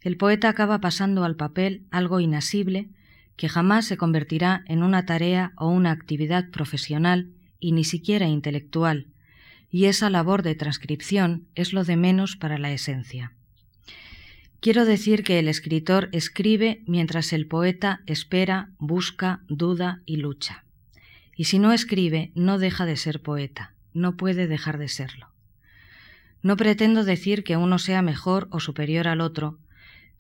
el 0.02 0.18
poeta 0.18 0.50
acaba 0.50 0.78
pasando 0.82 1.24
al 1.24 1.36
papel 1.36 1.86
algo 1.90 2.20
inasible 2.20 2.90
que 3.36 3.48
jamás 3.48 3.86
se 3.86 3.96
convertirá 3.96 4.62
en 4.66 4.82
una 4.82 5.06
tarea 5.06 5.54
o 5.56 5.68
una 5.68 5.90
actividad 5.90 6.50
profesional 6.50 7.30
y 7.58 7.72
ni 7.72 7.84
siquiera 7.84 8.28
intelectual, 8.28 9.06
y 9.70 9.86
esa 9.86 10.10
labor 10.10 10.42
de 10.42 10.54
transcripción 10.54 11.46
es 11.54 11.72
lo 11.72 11.82
de 11.82 11.96
menos 11.96 12.36
para 12.36 12.58
la 12.58 12.72
esencia. 12.72 13.32
Quiero 14.62 14.84
decir 14.84 15.24
que 15.24 15.40
el 15.40 15.48
escritor 15.48 16.08
escribe 16.12 16.84
mientras 16.86 17.32
el 17.32 17.48
poeta 17.48 18.00
espera, 18.06 18.70
busca, 18.78 19.40
duda 19.48 20.02
y 20.06 20.18
lucha. 20.18 20.62
Y 21.36 21.46
si 21.46 21.58
no 21.58 21.72
escribe, 21.72 22.30
no 22.36 22.60
deja 22.60 22.86
de 22.86 22.96
ser 22.96 23.20
poeta, 23.22 23.74
no 23.92 24.16
puede 24.16 24.46
dejar 24.46 24.78
de 24.78 24.86
serlo. 24.86 25.26
No 26.42 26.56
pretendo 26.56 27.02
decir 27.02 27.42
que 27.42 27.56
uno 27.56 27.80
sea 27.80 28.02
mejor 28.02 28.46
o 28.52 28.60
superior 28.60 29.08
al 29.08 29.20
otro, 29.20 29.58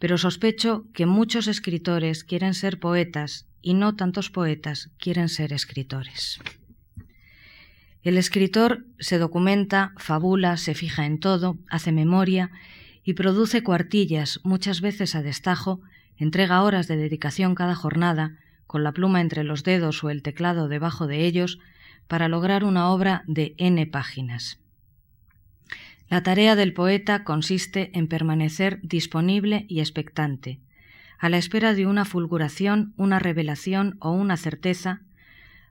pero 0.00 0.18
sospecho 0.18 0.86
que 0.92 1.06
muchos 1.06 1.46
escritores 1.46 2.24
quieren 2.24 2.54
ser 2.54 2.80
poetas 2.80 3.46
y 3.60 3.74
no 3.74 3.94
tantos 3.94 4.28
poetas 4.28 4.90
quieren 4.98 5.28
ser 5.28 5.52
escritores. 5.52 6.40
El 8.02 8.18
escritor 8.18 8.86
se 8.98 9.18
documenta, 9.18 9.92
fabula, 9.98 10.56
se 10.56 10.74
fija 10.74 11.06
en 11.06 11.20
todo, 11.20 11.58
hace 11.68 11.92
memoria 11.92 12.50
y 13.04 13.14
produce 13.14 13.62
cuartillas, 13.62 14.40
muchas 14.44 14.80
veces 14.80 15.14
a 15.14 15.22
destajo, 15.22 15.80
entrega 16.16 16.62
horas 16.62 16.88
de 16.88 16.96
dedicación 16.96 17.54
cada 17.54 17.74
jornada, 17.74 18.38
con 18.66 18.84
la 18.84 18.92
pluma 18.92 19.20
entre 19.20 19.44
los 19.44 19.64
dedos 19.64 20.02
o 20.04 20.10
el 20.10 20.22
teclado 20.22 20.68
debajo 20.68 21.06
de 21.06 21.26
ellos, 21.26 21.58
para 22.08 22.28
lograr 22.28 22.64
una 22.64 22.90
obra 22.90 23.22
de 23.26 23.54
n 23.58 23.86
páginas. 23.86 24.58
La 26.08 26.22
tarea 26.22 26.56
del 26.56 26.74
poeta 26.74 27.24
consiste 27.24 27.90
en 27.94 28.06
permanecer 28.06 28.80
disponible 28.82 29.64
y 29.68 29.80
expectante, 29.80 30.60
a 31.18 31.28
la 31.28 31.38
espera 31.38 31.72
de 31.72 31.86
una 31.86 32.04
fulguración, 32.04 32.92
una 32.96 33.18
revelación 33.18 33.96
o 34.00 34.10
una 34.10 34.36
certeza, 34.36 35.02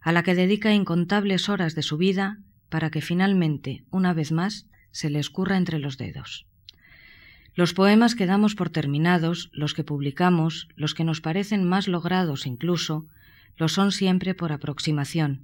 a 0.01 0.11
la 0.11 0.23
que 0.23 0.33
dedica 0.33 0.73
incontables 0.73 1.49
horas 1.49 1.75
de 1.75 1.83
su 1.83 1.97
vida 1.97 2.39
para 2.69 2.89
que 2.89 3.01
finalmente, 3.01 3.83
una 3.91 4.13
vez 4.13 4.31
más, 4.31 4.65
se 4.91 5.09
le 5.09 5.19
escurra 5.19 5.57
entre 5.57 5.77
los 5.77 5.97
dedos. 5.97 6.47
Los 7.53 7.73
poemas 7.73 8.15
que 8.15 8.25
damos 8.25 8.55
por 8.55 8.69
terminados, 8.69 9.49
los 9.51 9.73
que 9.73 9.83
publicamos, 9.83 10.69
los 10.75 10.93
que 10.93 11.03
nos 11.03 11.19
parecen 11.19 11.67
más 11.67 11.87
logrados 11.87 12.45
incluso, 12.45 13.07
lo 13.57 13.67
son 13.67 13.91
siempre 13.91 14.33
por 14.33 14.53
aproximación, 14.53 15.41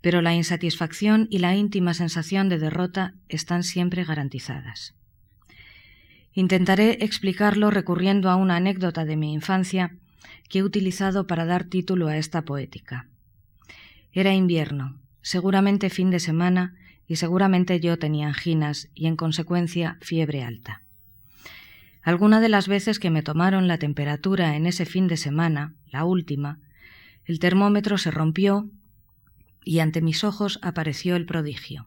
pero 0.00 0.22
la 0.22 0.34
insatisfacción 0.34 1.28
y 1.30 1.38
la 1.38 1.54
íntima 1.54 1.94
sensación 1.94 2.48
de 2.48 2.58
derrota 2.58 3.14
están 3.28 3.62
siempre 3.62 4.04
garantizadas. 4.04 4.94
Intentaré 6.32 7.04
explicarlo 7.04 7.70
recurriendo 7.70 8.30
a 8.30 8.36
una 8.36 8.56
anécdota 8.56 9.04
de 9.04 9.16
mi 9.16 9.32
infancia 9.32 9.96
que 10.48 10.60
he 10.60 10.62
utilizado 10.62 11.26
para 11.26 11.44
dar 11.44 11.64
título 11.64 12.08
a 12.08 12.16
esta 12.16 12.42
poética. 12.42 13.08
Era 14.12 14.34
invierno, 14.34 14.98
seguramente 15.22 15.90
fin 15.90 16.10
de 16.10 16.18
semana, 16.18 16.74
y 17.06 17.16
seguramente 17.16 17.80
yo 17.80 17.98
tenía 17.98 18.28
anginas 18.28 18.88
y 18.94 19.06
en 19.06 19.16
consecuencia 19.16 19.98
fiebre 20.00 20.44
alta. 20.44 20.82
Alguna 22.02 22.40
de 22.40 22.48
las 22.48 22.66
veces 22.66 22.98
que 22.98 23.10
me 23.10 23.22
tomaron 23.22 23.68
la 23.68 23.78
temperatura 23.78 24.56
en 24.56 24.66
ese 24.66 24.86
fin 24.86 25.06
de 25.06 25.16
semana, 25.16 25.74
la 25.90 26.04
última, 26.04 26.58
el 27.26 27.38
termómetro 27.38 27.98
se 27.98 28.10
rompió 28.10 28.70
y 29.64 29.80
ante 29.80 30.00
mis 30.00 30.24
ojos 30.24 30.58
apareció 30.62 31.16
el 31.16 31.26
prodigio. 31.26 31.86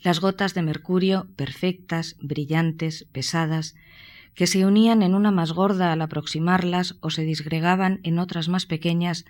Las 0.00 0.20
gotas 0.20 0.54
de 0.54 0.62
mercurio, 0.62 1.28
perfectas, 1.36 2.16
brillantes, 2.20 3.06
pesadas, 3.12 3.74
que 4.34 4.46
se 4.46 4.66
unían 4.66 5.02
en 5.02 5.14
una 5.14 5.30
más 5.30 5.52
gorda 5.52 5.92
al 5.92 6.02
aproximarlas 6.02 6.96
o 7.00 7.10
se 7.10 7.22
disgregaban 7.22 8.00
en 8.02 8.18
otras 8.18 8.48
más 8.48 8.66
pequeñas 8.66 9.24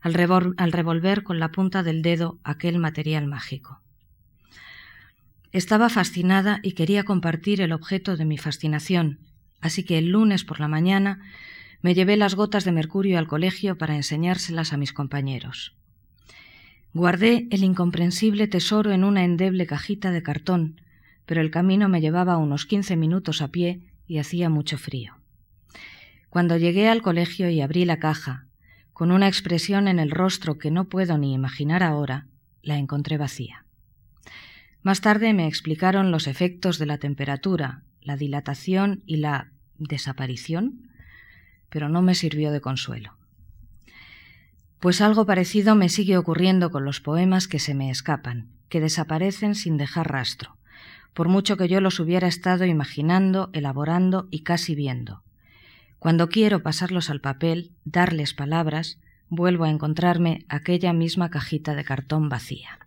al, 0.00 0.14
al 0.56 0.72
revolver 0.72 1.22
con 1.22 1.38
la 1.38 1.50
punta 1.50 1.82
del 1.82 2.02
dedo 2.02 2.38
aquel 2.44 2.78
material 2.78 3.26
mágico. 3.26 3.82
Estaba 5.56 5.88
fascinada 5.88 6.60
y 6.62 6.72
quería 6.72 7.04
compartir 7.04 7.62
el 7.62 7.72
objeto 7.72 8.18
de 8.18 8.26
mi 8.26 8.36
fascinación, 8.36 9.20
así 9.62 9.84
que 9.84 9.96
el 9.96 10.10
lunes 10.10 10.44
por 10.44 10.60
la 10.60 10.68
mañana 10.68 11.20
me 11.80 11.94
llevé 11.94 12.18
las 12.18 12.34
gotas 12.34 12.66
de 12.66 12.72
mercurio 12.72 13.16
al 13.18 13.26
colegio 13.26 13.78
para 13.78 13.96
enseñárselas 13.96 14.74
a 14.74 14.76
mis 14.76 14.92
compañeros. 14.92 15.74
Guardé 16.92 17.48
el 17.50 17.64
incomprensible 17.64 18.48
tesoro 18.48 18.92
en 18.92 19.02
una 19.02 19.24
endeble 19.24 19.66
cajita 19.66 20.10
de 20.10 20.22
cartón, 20.22 20.82
pero 21.24 21.40
el 21.40 21.50
camino 21.50 21.88
me 21.88 22.02
llevaba 22.02 22.36
unos 22.36 22.66
quince 22.66 22.94
minutos 22.94 23.40
a 23.40 23.48
pie 23.48 23.80
y 24.06 24.18
hacía 24.18 24.50
mucho 24.50 24.76
frío. 24.76 25.14
Cuando 26.28 26.58
llegué 26.58 26.90
al 26.90 27.00
colegio 27.00 27.48
y 27.48 27.62
abrí 27.62 27.86
la 27.86 27.98
caja, 27.98 28.44
con 28.92 29.10
una 29.10 29.26
expresión 29.26 29.88
en 29.88 30.00
el 30.00 30.10
rostro 30.10 30.58
que 30.58 30.70
no 30.70 30.90
puedo 30.90 31.16
ni 31.16 31.32
imaginar 31.32 31.82
ahora, 31.82 32.26
la 32.60 32.76
encontré 32.76 33.16
vacía. 33.16 33.65
Más 34.86 35.00
tarde 35.00 35.34
me 35.34 35.48
explicaron 35.48 36.12
los 36.12 36.28
efectos 36.28 36.78
de 36.78 36.86
la 36.86 36.98
temperatura, 36.98 37.82
la 38.02 38.16
dilatación 38.16 39.02
y 39.04 39.16
la 39.16 39.50
desaparición, 39.78 40.92
pero 41.70 41.88
no 41.88 42.02
me 42.02 42.14
sirvió 42.14 42.52
de 42.52 42.60
consuelo. 42.60 43.16
Pues 44.78 45.00
algo 45.00 45.26
parecido 45.26 45.74
me 45.74 45.88
sigue 45.88 46.16
ocurriendo 46.16 46.70
con 46.70 46.84
los 46.84 47.00
poemas 47.00 47.48
que 47.48 47.58
se 47.58 47.74
me 47.74 47.90
escapan, 47.90 48.46
que 48.68 48.78
desaparecen 48.78 49.56
sin 49.56 49.76
dejar 49.76 50.12
rastro, 50.12 50.56
por 51.14 51.26
mucho 51.28 51.56
que 51.56 51.66
yo 51.66 51.80
los 51.80 51.98
hubiera 51.98 52.28
estado 52.28 52.64
imaginando, 52.64 53.50
elaborando 53.54 54.28
y 54.30 54.44
casi 54.44 54.76
viendo. 54.76 55.24
Cuando 55.98 56.28
quiero 56.28 56.62
pasarlos 56.62 57.10
al 57.10 57.20
papel, 57.20 57.72
darles 57.84 58.34
palabras, 58.34 59.00
vuelvo 59.30 59.64
a 59.64 59.70
encontrarme 59.70 60.44
aquella 60.48 60.92
misma 60.92 61.28
cajita 61.28 61.74
de 61.74 61.82
cartón 61.82 62.28
vacía. 62.28 62.85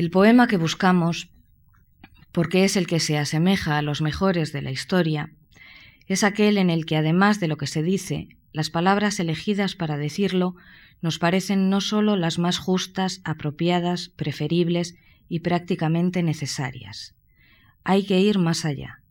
El 0.00 0.10
poema 0.10 0.46
que 0.46 0.56
buscamos 0.56 1.28
porque 2.32 2.64
es 2.64 2.78
el 2.78 2.86
que 2.86 3.00
se 3.00 3.18
asemeja 3.18 3.76
a 3.76 3.82
los 3.82 4.00
mejores 4.00 4.50
de 4.50 4.62
la 4.62 4.70
historia, 4.70 5.34
es 6.06 6.24
aquel 6.24 6.56
en 6.56 6.70
el 6.70 6.86
que, 6.86 6.96
además 6.96 7.38
de 7.38 7.48
lo 7.48 7.58
que 7.58 7.66
se 7.66 7.82
dice, 7.82 8.30
las 8.54 8.70
palabras 8.70 9.20
elegidas 9.20 9.74
para 9.74 9.98
decirlo 9.98 10.56
nos 11.02 11.18
parecen 11.18 11.68
no 11.68 11.82
sólo 11.82 12.16
las 12.16 12.38
más 12.38 12.56
justas, 12.56 13.20
apropiadas, 13.24 14.08
preferibles 14.08 14.96
y 15.28 15.40
prácticamente 15.40 16.22
necesarias. 16.22 17.14
Hay 17.84 18.06
que 18.06 18.20
ir 18.20 18.38
más 18.38 18.64
allá. 18.64 19.02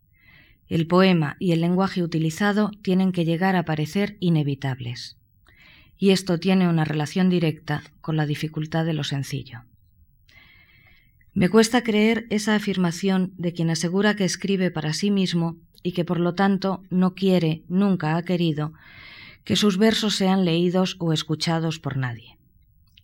El 0.66 0.88
poema 0.88 1.36
y 1.38 1.52
el 1.52 1.60
lenguaje 1.60 2.02
utilizado 2.02 2.72
tienen 2.82 3.12
que 3.12 3.24
llegar 3.24 3.54
a 3.54 3.64
parecer 3.64 4.16
inevitables. 4.18 5.18
Y 5.96 6.10
esto 6.10 6.40
tiene 6.40 6.68
una 6.68 6.84
relación 6.84 7.30
directa 7.30 7.84
con 8.00 8.16
la 8.16 8.26
dificultad 8.26 8.84
de 8.84 8.94
lo 8.94 9.04
sencillo. 9.04 9.69
Me 11.40 11.48
cuesta 11.48 11.82
creer 11.82 12.26
esa 12.28 12.54
afirmación 12.54 13.32
de 13.38 13.54
quien 13.54 13.70
asegura 13.70 14.14
que 14.14 14.26
escribe 14.26 14.70
para 14.70 14.92
sí 14.92 15.10
mismo 15.10 15.56
y 15.82 15.92
que 15.92 16.04
por 16.04 16.20
lo 16.20 16.34
tanto 16.34 16.82
no 16.90 17.14
quiere, 17.14 17.62
nunca 17.66 18.18
ha 18.18 18.22
querido, 18.24 18.74
que 19.44 19.56
sus 19.56 19.78
versos 19.78 20.16
sean 20.16 20.44
leídos 20.44 20.96
o 20.98 21.14
escuchados 21.14 21.78
por 21.78 21.96
nadie. 21.96 22.36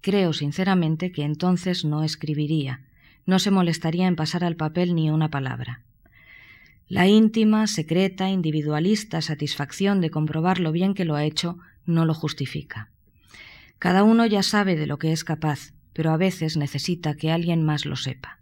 Creo 0.03 0.35
sinceramente 0.35 1.13
que 1.13 1.23
entonces 1.23 1.87
no 1.87 2.03
escribiría, 2.05 2.83
no 3.25 3.39
se 3.39 3.51
molestaría 3.51 4.07
en 4.07 4.17
pasar 4.17 4.45
al 4.45 4.57
papel 4.57 4.95
ni 4.95 5.09
una 5.09 5.31
palabra. 5.31 5.81
La 6.89 7.07
íntima, 7.07 7.67
secreta, 7.67 8.29
individualista 8.29 9.23
satisfacción 9.23 10.03
de 10.03 10.11
comprobar 10.11 10.61
lo 10.61 10.73
bien 10.73 10.93
que 10.93 11.07
lo 11.07 11.15
ha 11.15 11.25
hecho 11.25 11.57
no 11.87 12.05
lo 12.05 12.13
justifica. 12.13 12.91
Cada 13.79 14.03
uno 14.03 14.27
ya 14.27 14.43
sabe 14.43 14.77
de 14.77 14.87
lo 14.87 14.99
que 14.99 15.13
es 15.13 15.25
capaz, 15.25 15.73
pero 15.97 16.11
a 16.11 16.19
veces 16.19 16.59
necesita 16.59 17.17
que 17.17 17.31
alguien 17.31 17.65
más 17.65 17.87
lo 17.87 17.97
sepa. 17.97 18.39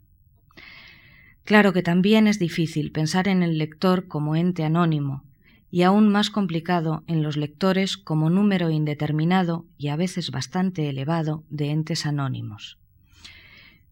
Claro 1.45 1.73
que 1.73 1.85
también 1.85 2.27
es 2.27 2.41
difícil 2.41 2.91
pensar 2.91 3.29
en 3.29 3.45
el 3.45 3.59
lector 3.59 4.09
como 4.09 4.35
ente 4.35 4.65
anónimo, 4.65 5.23
y 5.71 5.83
aún 5.83 6.09
más 6.09 6.31
complicado 6.31 7.05
en 7.07 7.23
los 7.23 7.37
lectores 7.37 7.97
como 7.97 8.29
número 8.29 8.71
indeterminado 8.71 9.67
y 9.79 9.87
a 9.89 9.95
veces 9.95 10.33
bastante 10.33 10.89
elevado 10.89 11.45
de 11.49 11.71
entes 11.71 12.07
anónimos. 12.07 12.77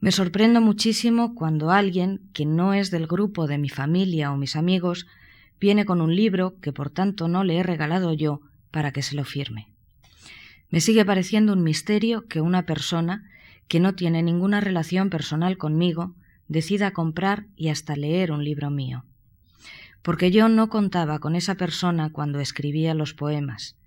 Me 0.01 0.11
sorprendo 0.11 0.61
muchísimo 0.61 1.37
cuando 1.37 1.71
alguien 1.71 2.21
que 2.33 2.47
no 2.47 2.75
es 2.75 2.91
del 2.91 3.07
grupo 3.07 3.47
de 3.47 3.59
mi 3.59 3.69
familia 3.69 4.33
o 4.33 4.37
mis 4.37 4.57
amigos 4.57 5.07
viene 5.61 5.85
con 5.85 6.01
un 6.01 6.17
libro 6.17 6.59
que 6.61 6.73
por 6.73 6.91
tanto 6.91 7.29
no 7.29 7.45
le 7.45 7.59
he 7.59 7.63
regalado 7.63 8.13
yo 8.13 8.41
para 8.73 8.91
que 8.91 9.03
se 9.03 9.15
lo 9.15 9.25
firme. 9.25 9.69
Me 10.69 10.81
sigue 10.81 11.05
pareciendo 11.05 11.53
un 11.53 11.63
misterio 11.63 12.27
que 12.27 12.41
una 12.41 12.67
persona 12.67 13.29
que 13.73 13.81
no 13.81 13.95
tiene 13.95 14.23
ninguna 14.23 14.61
relación 14.61 15.09
personal 15.09 15.57
conmigo 15.57 16.15
decida 16.47 16.91
comprar 16.91 17.47
y 17.57 17.71
hasta 17.71 17.97
leer 17.97 18.31
un 18.31 18.45
libro 18.45 18.69
mío. 18.69 19.07
Porque 20.03 20.31
yo 20.31 20.51
no 20.51 20.69
contaba 20.69 21.21
con 21.21 21.37
esa 21.37 21.55
persona 21.55 22.13
cuando 22.13 22.39
escribía 22.39 22.93
los 22.93 23.15
poemas, 23.15 23.79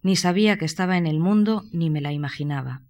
ni 0.00 0.16
sabía 0.16 0.56
que 0.56 0.64
estaba 0.64 0.96
en 0.96 1.06
el 1.06 1.18
mundo 1.18 1.66
ni 1.70 1.90
me 1.90 2.00
la 2.00 2.14
imaginaba, 2.14 2.80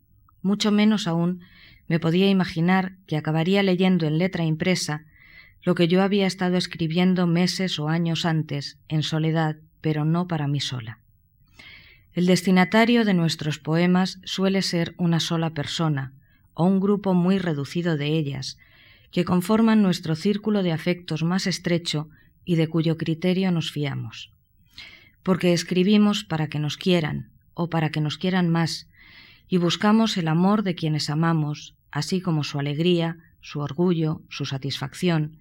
mucho 0.40 0.70
menos 0.70 1.09
aún 1.09 1.40
me 1.88 1.99
podía 1.99 2.30
imaginar 2.30 2.94
que 3.09 3.16
acabaría 3.16 3.64
leyendo 3.64 4.07
en 4.07 4.16
letra 4.16 4.44
impresa 4.44 5.05
lo 5.64 5.74
que 5.74 5.88
yo 5.88 6.01
había 6.01 6.28
estado 6.28 6.57
escribiendo 6.57 7.26
meses 7.26 7.80
o 7.80 7.88
años 7.88 8.24
antes, 8.24 8.78
en 8.86 9.03
soledad, 9.03 9.57
pero 9.80 10.05
no 10.05 10.28
para 10.28 10.47
mí 10.47 10.61
sola. 10.61 11.01
El 12.12 12.26
destinatario 12.26 13.05
de 13.05 13.14
nuestros 13.14 13.59
poemas 13.59 14.20
suele 14.22 14.62
ser 14.62 14.94
una 14.97 15.18
sola 15.18 15.51
persona, 15.51 16.12
o 16.57 16.64
un 16.64 16.80
grupo 16.80 17.12
muy 17.12 17.38
reducido 17.38 17.98
de 17.98 18.07
ellas, 18.07 18.57
que 19.12 19.26
conforman 19.26 19.82
nuestro 19.82 20.16
círculo 20.16 20.62
de 20.62 20.72
afectos 20.72 21.22
más 21.22 21.46
estrecho 21.46 22.09
y 22.46 22.57
de 22.57 22.66
cuyo 22.66 22.96
criterio 22.96 23.52
nos 23.52 23.70
fiamos. 23.70 24.32
Porque 25.22 25.52
escribimos 25.52 26.24
para 26.24 26.48
que 26.48 26.59
nos 26.59 26.78
quieran, 26.78 27.30
o 27.52 27.68
para 27.68 27.90
que 27.90 28.00
nos 28.00 28.16
quieran 28.16 28.48
más, 28.48 28.88
y 29.48 29.59
buscamos 29.59 30.16
el 30.16 30.28
amor 30.28 30.62
de 30.62 30.74
quienes 30.74 31.11
amamos, 31.11 31.74
así 31.90 32.22
como 32.22 32.42
su 32.42 32.59
alegría, 32.59 33.18
su 33.42 33.61
orgullo, 33.61 34.22
su 34.30 34.46
satisfacción, 34.46 35.36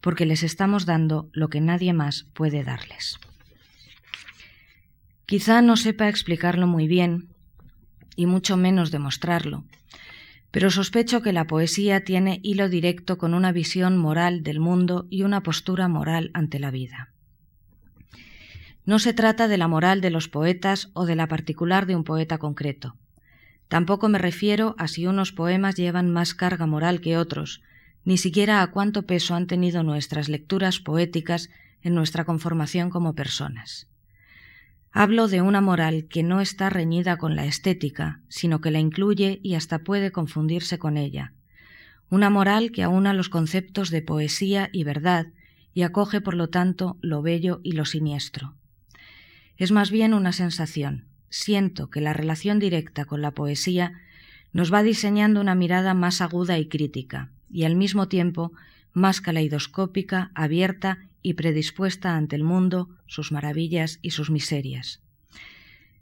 porque 0.00 0.26
les 0.26 0.42
estamos 0.42 0.86
dando 0.86 1.30
lo 1.32 1.50
que 1.50 1.60
nadie 1.60 1.92
más 1.92 2.26
puede 2.34 2.64
darles. 2.64 3.18
Quizá 5.24 5.62
no 5.62 5.76
sepa 5.76 6.08
explicarlo 6.08 6.66
muy 6.66 6.88
bien, 6.88 7.28
y 8.16 8.26
mucho 8.26 8.56
menos 8.56 8.90
demostrarlo, 8.90 9.64
pero 10.58 10.72
sospecho 10.72 11.22
que 11.22 11.32
la 11.32 11.46
poesía 11.46 12.02
tiene 12.02 12.40
hilo 12.42 12.68
directo 12.68 13.16
con 13.16 13.32
una 13.32 13.52
visión 13.52 13.96
moral 13.96 14.42
del 14.42 14.58
mundo 14.58 15.06
y 15.08 15.22
una 15.22 15.44
postura 15.44 15.86
moral 15.86 16.32
ante 16.34 16.58
la 16.58 16.72
vida. 16.72 17.12
No 18.84 18.98
se 18.98 19.12
trata 19.12 19.46
de 19.46 19.56
la 19.56 19.68
moral 19.68 20.00
de 20.00 20.10
los 20.10 20.26
poetas 20.26 20.90
o 20.94 21.06
de 21.06 21.14
la 21.14 21.28
particular 21.28 21.86
de 21.86 21.94
un 21.94 22.02
poeta 22.02 22.38
concreto. 22.38 22.96
Tampoco 23.68 24.08
me 24.08 24.18
refiero 24.18 24.74
a 24.78 24.88
si 24.88 25.06
unos 25.06 25.30
poemas 25.30 25.76
llevan 25.76 26.10
más 26.10 26.34
carga 26.34 26.66
moral 26.66 27.00
que 27.00 27.18
otros, 27.18 27.62
ni 28.02 28.18
siquiera 28.18 28.60
a 28.60 28.66
cuánto 28.72 29.06
peso 29.06 29.36
han 29.36 29.46
tenido 29.46 29.84
nuestras 29.84 30.28
lecturas 30.28 30.80
poéticas 30.80 31.50
en 31.82 31.94
nuestra 31.94 32.24
conformación 32.24 32.90
como 32.90 33.14
personas. 33.14 33.86
Hablo 34.90 35.28
de 35.28 35.42
una 35.42 35.60
moral 35.60 36.06
que 36.08 36.22
no 36.22 36.40
está 36.40 36.70
reñida 36.70 37.18
con 37.18 37.36
la 37.36 37.44
estética, 37.44 38.20
sino 38.28 38.60
que 38.60 38.70
la 38.70 38.78
incluye 38.78 39.38
y 39.42 39.54
hasta 39.54 39.80
puede 39.80 40.12
confundirse 40.12 40.78
con 40.78 40.96
ella. 40.96 41.34
Una 42.10 42.30
moral 42.30 42.72
que 42.72 42.82
aúna 42.82 43.12
los 43.12 43.28
conceptos 43.28 43.90
de 43.90 44.00
poesía 44.00 44.70
y 44.72 44.84
verdad 44.84 45.26
y 45.74 45.82
acoge, 45.82 46.20
por 46.20 46.34
lo 46.34 46.48
tanto, 46.48 46.96
lo 47.02 47.20
bello 47.20 47.60
y 47.62 47.72
lo 47.72 47.84
siniestro. 47.84 48.54
Es 49.58 49.72
más 49.72 49.90
bien 49.90 50.14
una 50.14 50.32
sensación, 50.32 51.04
siento 51.28 51.90
que 51.90 52.00
la 52.00 52.14
relación 52.14 52.58
directa 52.58 53.04
con 53.04 53.20
la 53.20 53.32
poesía 53.32 53.92
nos 54.52 54.72
va 54.72 54.82
diseñando 54.82 55.40
una 55.40 55.54
mirada 55.54 55.92
más 55.92 56.22
aguda 56.22 56.58
y 56.58 56.66
crítica, 56.66 57.30
y 57.50 57.64
al 57.64 57.76
mismo 57.76 58.08
tiempo 58.08 58.52
más 58.92 59.20
caleidoscópica, 59.20 60.30
abierta 60.34 61.07
y 61.22 61.34
predispuesta 61.34 62.16
ante 62.16 62.36
el 62.36 62.44
mundo, 62.44 62.88
sus 63.06 63.32
maravillas 63.32 63.98
y 64.02 64.10
sus 64.10 64.30
miserias. 64.30 65.00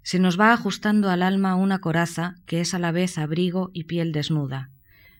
Se 0.03 0.19
nos 0.19 0.39
va 0.39 0.53
ajustando 0.53 1.11
al 1.11 1.23
alma 1.23 1.57
una 1.57 1.81
coraza 1.81 2.37
que 2.47 2.61
es 2.61 2.75
a 2.75 2.79
la 2.79 2.93
vez 2.93 3.19
abrigo 3.19 3.71
y 3.73 3.85
piel 3.85 4.13
desnuda. 4.13 4.71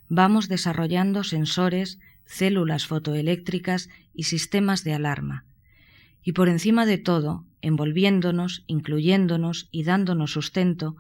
Vamos 0.09 0.49
desarrollando 0.49 1.25
sensores, 1.25 1.99
células 2.25 2.87
fotoeléctricas 2.87 3.89
y 4.15 4.25
sistemas 4.25 4.85
de 4.85 4.95
alarma. 4.95 5.45
Y 6.23 6.33
por 6.33 6.49
encima 6.49 6.87
de 6.87 6.99
todo, 6.99 7.45
envolviéndonos, 7.63 8.65
incluyéndonos 8.67 9.69
y 9.73 9.83
dándonos 9.83 10.33
sustento, 10.33 10.97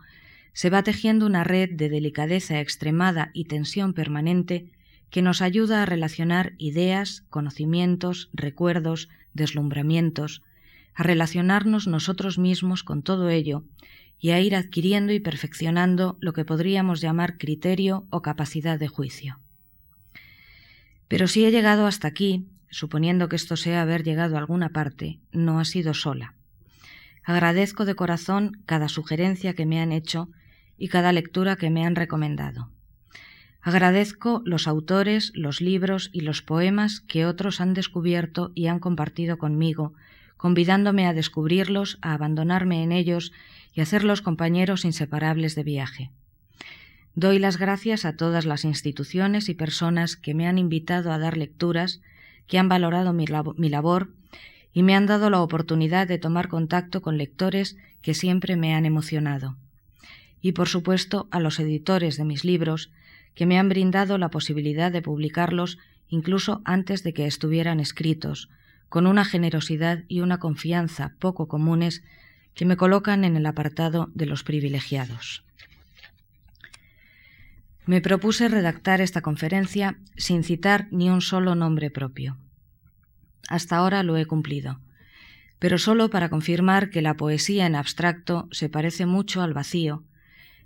se 0.52 0.70
va 0.70 0.82
tejiendo 0.82 1.26
una 1.26 1.44
red 1.44 1.70
de 1.70 1.88
delicadeza 1.88 2.60
extremada 2.60 3.30
y 3.34 3.44
tensión 3.44 3.92
permanente 3.92 4.72
que 5.10 5.22
nos 5.22 5.42
ayuda 5.42 5.82
a 5.82 5.86
relacionar 5.86 6.54
ideas, 6.58 7.24
conocimientos, 7.30 8.28
recuerdos, 8.32 9.08
deslumbramientos, 9.34 10.42
a 10.94 11.02
relacionarnos 11.02 11.86
nosotros 11.86 12.38
mismos 12.38 12.82
con 12.82 13.02
todo 13.02 13.28
ello 13.28 13.64
y 14.18 14.30
a 14.30 14.40
ir 14.40 14.56
adquiriendo 14.56 15.12
y 15.12 15.20
perfeccionando 15.20 16.16
lo 16.20 16.32
que 16.32 16.44
podríamos 16.44 17.00
llamar 17.00 17.36
criterio 17.36 18.06
o 18.10 18.22
capacidad 18.22 18.78
de 18.78 18.88
juicio. 18.88 19.38
Pero 21.08 21.28
si 21.28 21.44
he 21.44 21.50
llegado 21.50 21.86
hasta 21.86 22.08
aquí, 22.08 22.46
suponiendo 22.70 23.28
que 23.28 23.36
esto 23.36 23.56
sea 23.56 23.82
haber 23.82 24.02
llegado 24.02 24.36
a 24.36 24.38
alguna 24.38 24.70
parte, 24.70 25.20
no 25.32 25.60
ha 25.60 25.64
sido 25.64 25.94
sola. 25.94 26.34
Agradezco 27.22 27.84
de 27.84 27.94
corazón 27.94 28.62
cada 28.66 28.88
sugerencia 28.88 29.54
que 29.54 29.66
me 29.66 29.80
han 29.80 29.92
hecho 29.92 30.30
y 30.78 30.88
cada 30.88 31.12
lectura 31.12 31.56
que 31.56 31.70
me 31.70 31.84
han 31.84 31.96
recomendado. 31.96 32.70
Agradezco 33.66 34.42
los 34.44 34.68
autores, 34.68 35.32
los 35.34 35.60
libros 35.60 36.10
y 36.12 36.20
los 36.20 36.40
poemas 36.40 37.00
que 37.00 37.26
otros 37.26 37.60
han 37.60 37.74
descubierto 37.74 38.52
y 38.54 38.68
han 38.68 38.78
compartido 38.78 39.38
conmigo, 39.38 39.92
convidándome 40.36 41.08
a 41.08 41.12
descubrirlos, 41.12 41.98
a 42.00 42.14
abandonarme 42.14 42.84
en 42.84 42.92
ellos 42.92 43.32
y 43.74 43.80
a 43.80 43.82
hacerlos 43.82 44.22
compañeros 44.22 44.84
inseparables 44.84 45.56
de 45.56 45.64
viaje. 45.64 46.10
Doy 47.16 47.40
las 47.40 47.56
gracias 47.56 48.04
a 48.04 48.16
todas 48.16 48.46
las 48.46 48.64
instituciones 48.64 49.48
y 49.48 49.54
personas 49.54 50.14
que 50.14 50.32
me 50.32 50.46
han 50.46 50.58
invitado 50.58 51.10
a 51.10 51.18
dar 51.18 51.36
lecturas, 51.36 52.00
que 52.46 52.60
han 52.60 52.68
valorado 52.68 53.12
mi, 53.12 53.26
labor 53.26 54.12
y 54.72 54.84
me 54.84 54.94
han 54.94 55.06
dado 55.06 55.28
la 55.28 55.40
oportunidad 55.40 56.06
de 56.06 56.18
tomar 56.18 56.46
contacto 56.46 57.02
con 57.02 57.18
lectores 57.18 57.76
que 58.00 58.14
siempre 58.14 58.54
me 58.54 58.76
han 58.76 58.86
emocionado. 58.86 59.56
Y 60.40 60.52
por 60.52 60.68
supuesto 60.68 61.26
a 61.32 61.40
los 61.40 61.58
editores 61.58 62.16
de 62.16 62.24
mis 62.24 62.44
libros, 62.44 62.92
que 63.36 63.46
me 63.46 63.58
han 63.60 63.68
brindado 63.68 64.18
la 64.18 64.30
posibilidad 64.30 64.90
de 64.90 65.02
publicarlos 65.02 65.78
incluso 66.08 66.62
antes 66.64 67.04
de 67.04 67.12
que 67.12 67.26
estuvieran 67.26 67.78
escritos, 67.78 68.48
con 68.88 69.06
una 69.06 69.24
generosidad 69.24 70.04
y 70.08 70.20
una 70.20 70.38
confianza 70.38 71.14
poco 71.18 71.46
comunes 71.46 72.02
que 72.54 72.64
me 72.64 72.76
colocan 72.76 73.24
en 73.24 73.36
el 73.36 73.44
apartado 73.46 74.10
de 74.14 74.26
los 74.26 74.42
privilegiados. 74.42 75.44
Me 77.84 78.00
propuse 78.00 78.48
redactar 78.48 79.00
esta 79.00 79.20
conferencia 79.20 79.98
sin 80.16 80.42
citar 80.42 80.88
ni 80.90 81.10
un 81.10 81.20
solo 81.20 81.54
nombre 81.54 81.90
propio. 81.90 82.38
Hasta 83.48 83.76
ahora 83.76 84.02
lo 84.02 84.16
he 84.16 84.24
cumplido, 84.24 84.80
pero 85.58 85.76
solo 85.76 86.08
para 86.08 86.30
confirmar 86.30 86.88
que 86.88 87.02
la 87.02 87.14
poesía 87.14 87.66
en 87.66 87.76
abstracto 87.76 88.48
se 88.50 88.68
parece 88.70 89.04
mucho 89.04 89.42
al 89.42 89.52
vacío, 89.52 90.04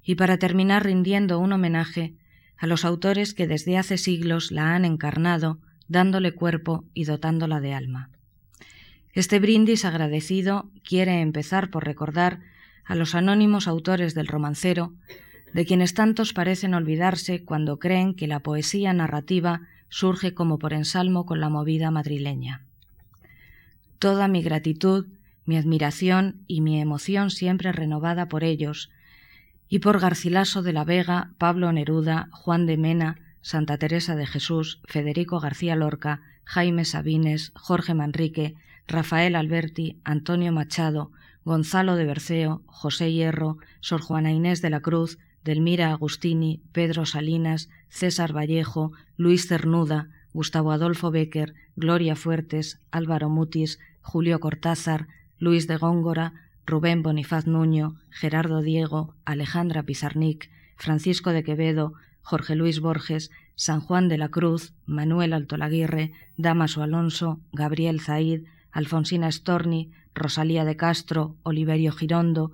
y 0.03 0.15
para 0.15 0.39
terminar 0.39 0.85
rindiendo 0.85 1.41
un 1.41 1.53
homenaje 1.53 2.15
a 2.61 2.67
los 2.67 2.85
autores 2.85 3.33
que 3.33 3.47
desde 3.47 3.79
hace 3.79 3.97
siglos 3.97 4.53
la 4.53 4.75
han 4.75 4.85
encarnado, 4.85 5.59
dándole 5.89 6.33
cuerpo 6.33 6.85
y 6.93 7.05
dotándola 7.05 7.59
de 7.59 7.73
alma. 7.73 8.11
Este 9.15 9.41
brindis 9.41 9.87
agradecido 9.87 10.71
quiere 10.85 11.23
empezar 11.23 11.71
por 11.71 11.87
recordar 11.87 12.41
a 12.85 12.95
los 12.95 13.15
anónimos 13.15 13.67
autores 13.67 14.15
del 14.15 14.27
romancero, 14.27 14.93
de 15.55 15.65
quienes 15.65 15.95
tantos 15.95 16.35
parecen 16.35 16.75
olvidarse 16.75 17.45
cuando 17.45 17.79
creen 17.79 18.15
que 18.15 18.27
la 18.27 18.41
poesía 18.41 18.93
narrativa 18.93 19.63
surge 19.89 20.35
como 20.35 20.59
por 20.59 20.75
ensalmo 20.75 21.25
con 21.25 21.41
la 21.41 21.49
movida 21.49 21.91
madrileña. 21.91 22.67
Toda 23.99 24.29
mi 24.29 24.43
gratitud, 24.43 25.07
mi 25.47 25.57
admiración 25.57 26.45
y 26.47 26.61
mi 26.61 26.79
emoción 26.81 27.31
siempre 27.31 27.73
renovada 27.73 28.29
por 28.29 28.45
ellos, 28.45 28.91
y 29.71 29.79
por 29.79 30.01
Garcilaso 30.01 30.63
de 30.63 30.73
la 30.73 30.85
Vega, 30.85 31.31
Pablo 31.39 31.73
Neruda, 31.73 32.29
Juan 32.33 32.67
de 32.67 32.77
Mena, 32.77 33.21
Santa 33.41 33.79
Teresa 33.79 34.17
de 34.17 34.27
Jesús, 34.27 34.81
Federico 34.85 35.39
García 35.39 35.77
Lorca, 35.77 36.23
Jaime 36.45 36.85
Sabines, 36.85 37.53
Jorge 37.55 37.95
Manrique, 37.95 38.57
Rafael 38.89 39.37
Alberti, 39.37 40.01
Antonio 40.03 40.51
Machado, 40.51 41.13
Gonzalo 41.45 41.95
de 41.95 42.05
Berceo, 42.05 42.63
José 42.67 43.13
Hierro, 43.13 43.59
Sor 43.79 44.01
Juana 44.03 44.33
Inés 44.33 44.61
de 44.61 44.71
la 44.71 44.81
Cruz, 44.81 45.19
Delmira 45.45 45.93
Agustini, 45.93 46.61
Pedro 46.73 47.07
Salinas, 47.07 47.71
César 47.89 48.37
Vallejo, 48.37 48.91
Luis 49.17 49.47
Cernuda, 49.47 50.09
Gustavo 50.33 50.73
Adolfo 50.73 51.13
Becker, 51.13 51.55
Gloria 51.77 52.17
Fuertes, 52.17 52.81
Álvaro 52.91 53.29
Mutis, 53.29 53.79
Julio 54.03 54.41
Cortázar, 54.41 55.07
Luis 55.39 55.69
de 55.69 55.77
Góngora, 55.77 56.50
Rubén 56.71 57.03
Bonifaz 57.03 57.49
Nuño, 57.49 57.97
Gerardo 58.11 58.63
Diego, 58.63 59.17
Alejandra 59.25 59.83
Pizarnik, 59.83 60.53
Francisco 60.77 61.31
de 61.31 61.43
Quevedo, 61.43 61.95
Jorge 62.23 62.55
Luis 62.55 62.79
Borges, 62.79 63.33
San 63.57 63.81
Juan 63.81 64.09
de 64.09 64.17
la 64.17 64.29
Cruz, 64.29 64.73
Manuel 64.87 65.33
Altolaguirre, 65.33 66.13
Damaso 66.37 66.85
Alonso, 66.85 67.41
Gabriel 67.53 68.01
Zaid, 68.01 68.45
Alfonsina 68.71 69.33
Storni, 69.33 69.91
Rosalía 70.15 70.65
de 70.65 70.77
Castro, 70.77 71.35
Oliverio 71.43 71.91
Girondo, 71.91 72.53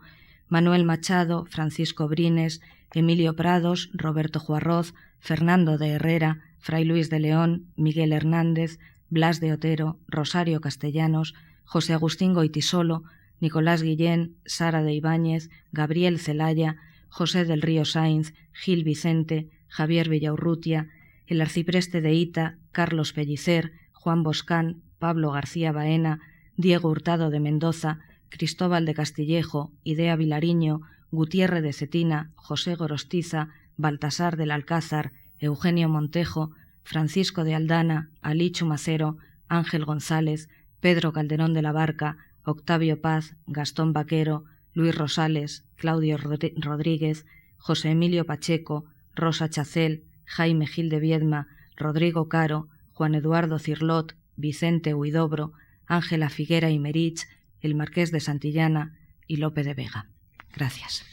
Manuel 0.49 0.85
Machado, 0.85 1.45
Francisco 1.45 2.09
Brines, 2.09 2.63
Emilio 2.95 3.37
Prados, 3.37 3.91
Roberto 3.93 4.41
Juarroz, 4.41 4.95
Fernando 5.19 5.77
de 5.77 5.91
Herrera, 5.91 6.41
Fray 6.59 6.87
Luis 6.87 7.11
de 7.11 7.21
León, 7.21 7.67
Miguel 7.77 8.15
Hernández, 8.15 8.79
Blas 9.11 9.41
de 9.41 9.53
Otero, 9.53 9.99
Rosario 10.09 10.63
Castellanos, 10.63 11.35
José 11.65 11.93
Agustín 11.93 12.33
Goitisolo, 12.33 13.05
Nicolás 13.41 13.83
Guillén, 13.83 14.37
Sara 14.45 14.83
de 14.83 14.93
Ibáñez, 14.93 15.51
Gabriel 15.73 16.19
Celaya, 16.19 16.77
José 17.09 17.45
del 17.45 17.63
Río 17.63 17.85
Sainz, 17.85 18.35
Gil 18.53 18.85
Vicente, 18.85 19.49
Javier 19.69 20.09
Villaurrutia, 20.09 20.89
el 21.27 21.41
arcipreste 21.41 22.01
de 22.01 22.15
Ita, 22.15 22.59
Carlos 22.73 23.13
Pellicer, 23.13 23.73
Juan 23.93 24.23
Boscán, 24.23 24.83
Pablo 24.99 25.33
García 25.33 25.73
Baena, 25.73 26.21
Diego 26.57 26.89
Hurtado 26.89 27.31
de 27.31 27.41
Mendoza, 27.41 28.01
Cristóbal 28.29 28.87
de 28.87 28.95
Castillejo, 28.95 29.73
Idea 29.83 30.17
Vilariño, 30.17 30.83
Gutiérrez 31.11 31.63
de 31.63 31.73
Cetina, 31.73 32.31
José 32.35 32.75
Gorostiza, 32.75 33.49
Baltasar 33.77 34.37
del 34.37 34.51
Alcázar, 34.51 35.13
Eugenio 35.39 35.89
Montejo, 35.89 36.53
Francisco 36.83 37.45
de 37.45 37.55
Aldana, 37.55 38.11
Alicho 38.23 38.65
Macero, 38.67 39.19
Ángel 39.49 39.85
González, 39.85 40.49
Pedro 40.81 41.13
Calderón 41.13 41.53
de 41.53 41.63
la 41.63 41.73
Barca, 41.73 42.17
Octavio 42.47 43.01
Paz, 43.01 43.35
Gastón 43.49 43.93
Vaquero, 43.93 44.45
Luis 44.73 44.95
Rosales, 44.95 45.65
Claudio 45.75 46.17
Rodríguez, 46.17 47.27
José 47.59 47.91
Emilio 47.91 48.25
Pacheco, 48.25 48.85
Rosa 49.17 49.51
Chacel, 49.51 50.05
Jaime 50.25 50.69
Gil 50.69 50.89
de 50.89 51.01
Viedma, 51.01 51.49
Rodrigo 51.77 52.29
Caro, 52.29 52.69
Juan 52.93 53.17
Eduardo 53.17 53.59
Cirlot, 53.59 54.15
Vicente 54.37 54.95
Huidobro, 54.95 55.55
Ángela 55.87 56.31
Figuera 56.31 56.71
y 56.71 56.79
Merich, 56.79 57.27
el 57.61 57.75
Marqués 57.75 58.13
de 58.13 58.21
Santillana 58.21 58.97
y 59.27 59.39
Lope 59.39 59.65
de 59.65 59.75
Vega. 59.75 60.07
Gracias. 60.55 61.05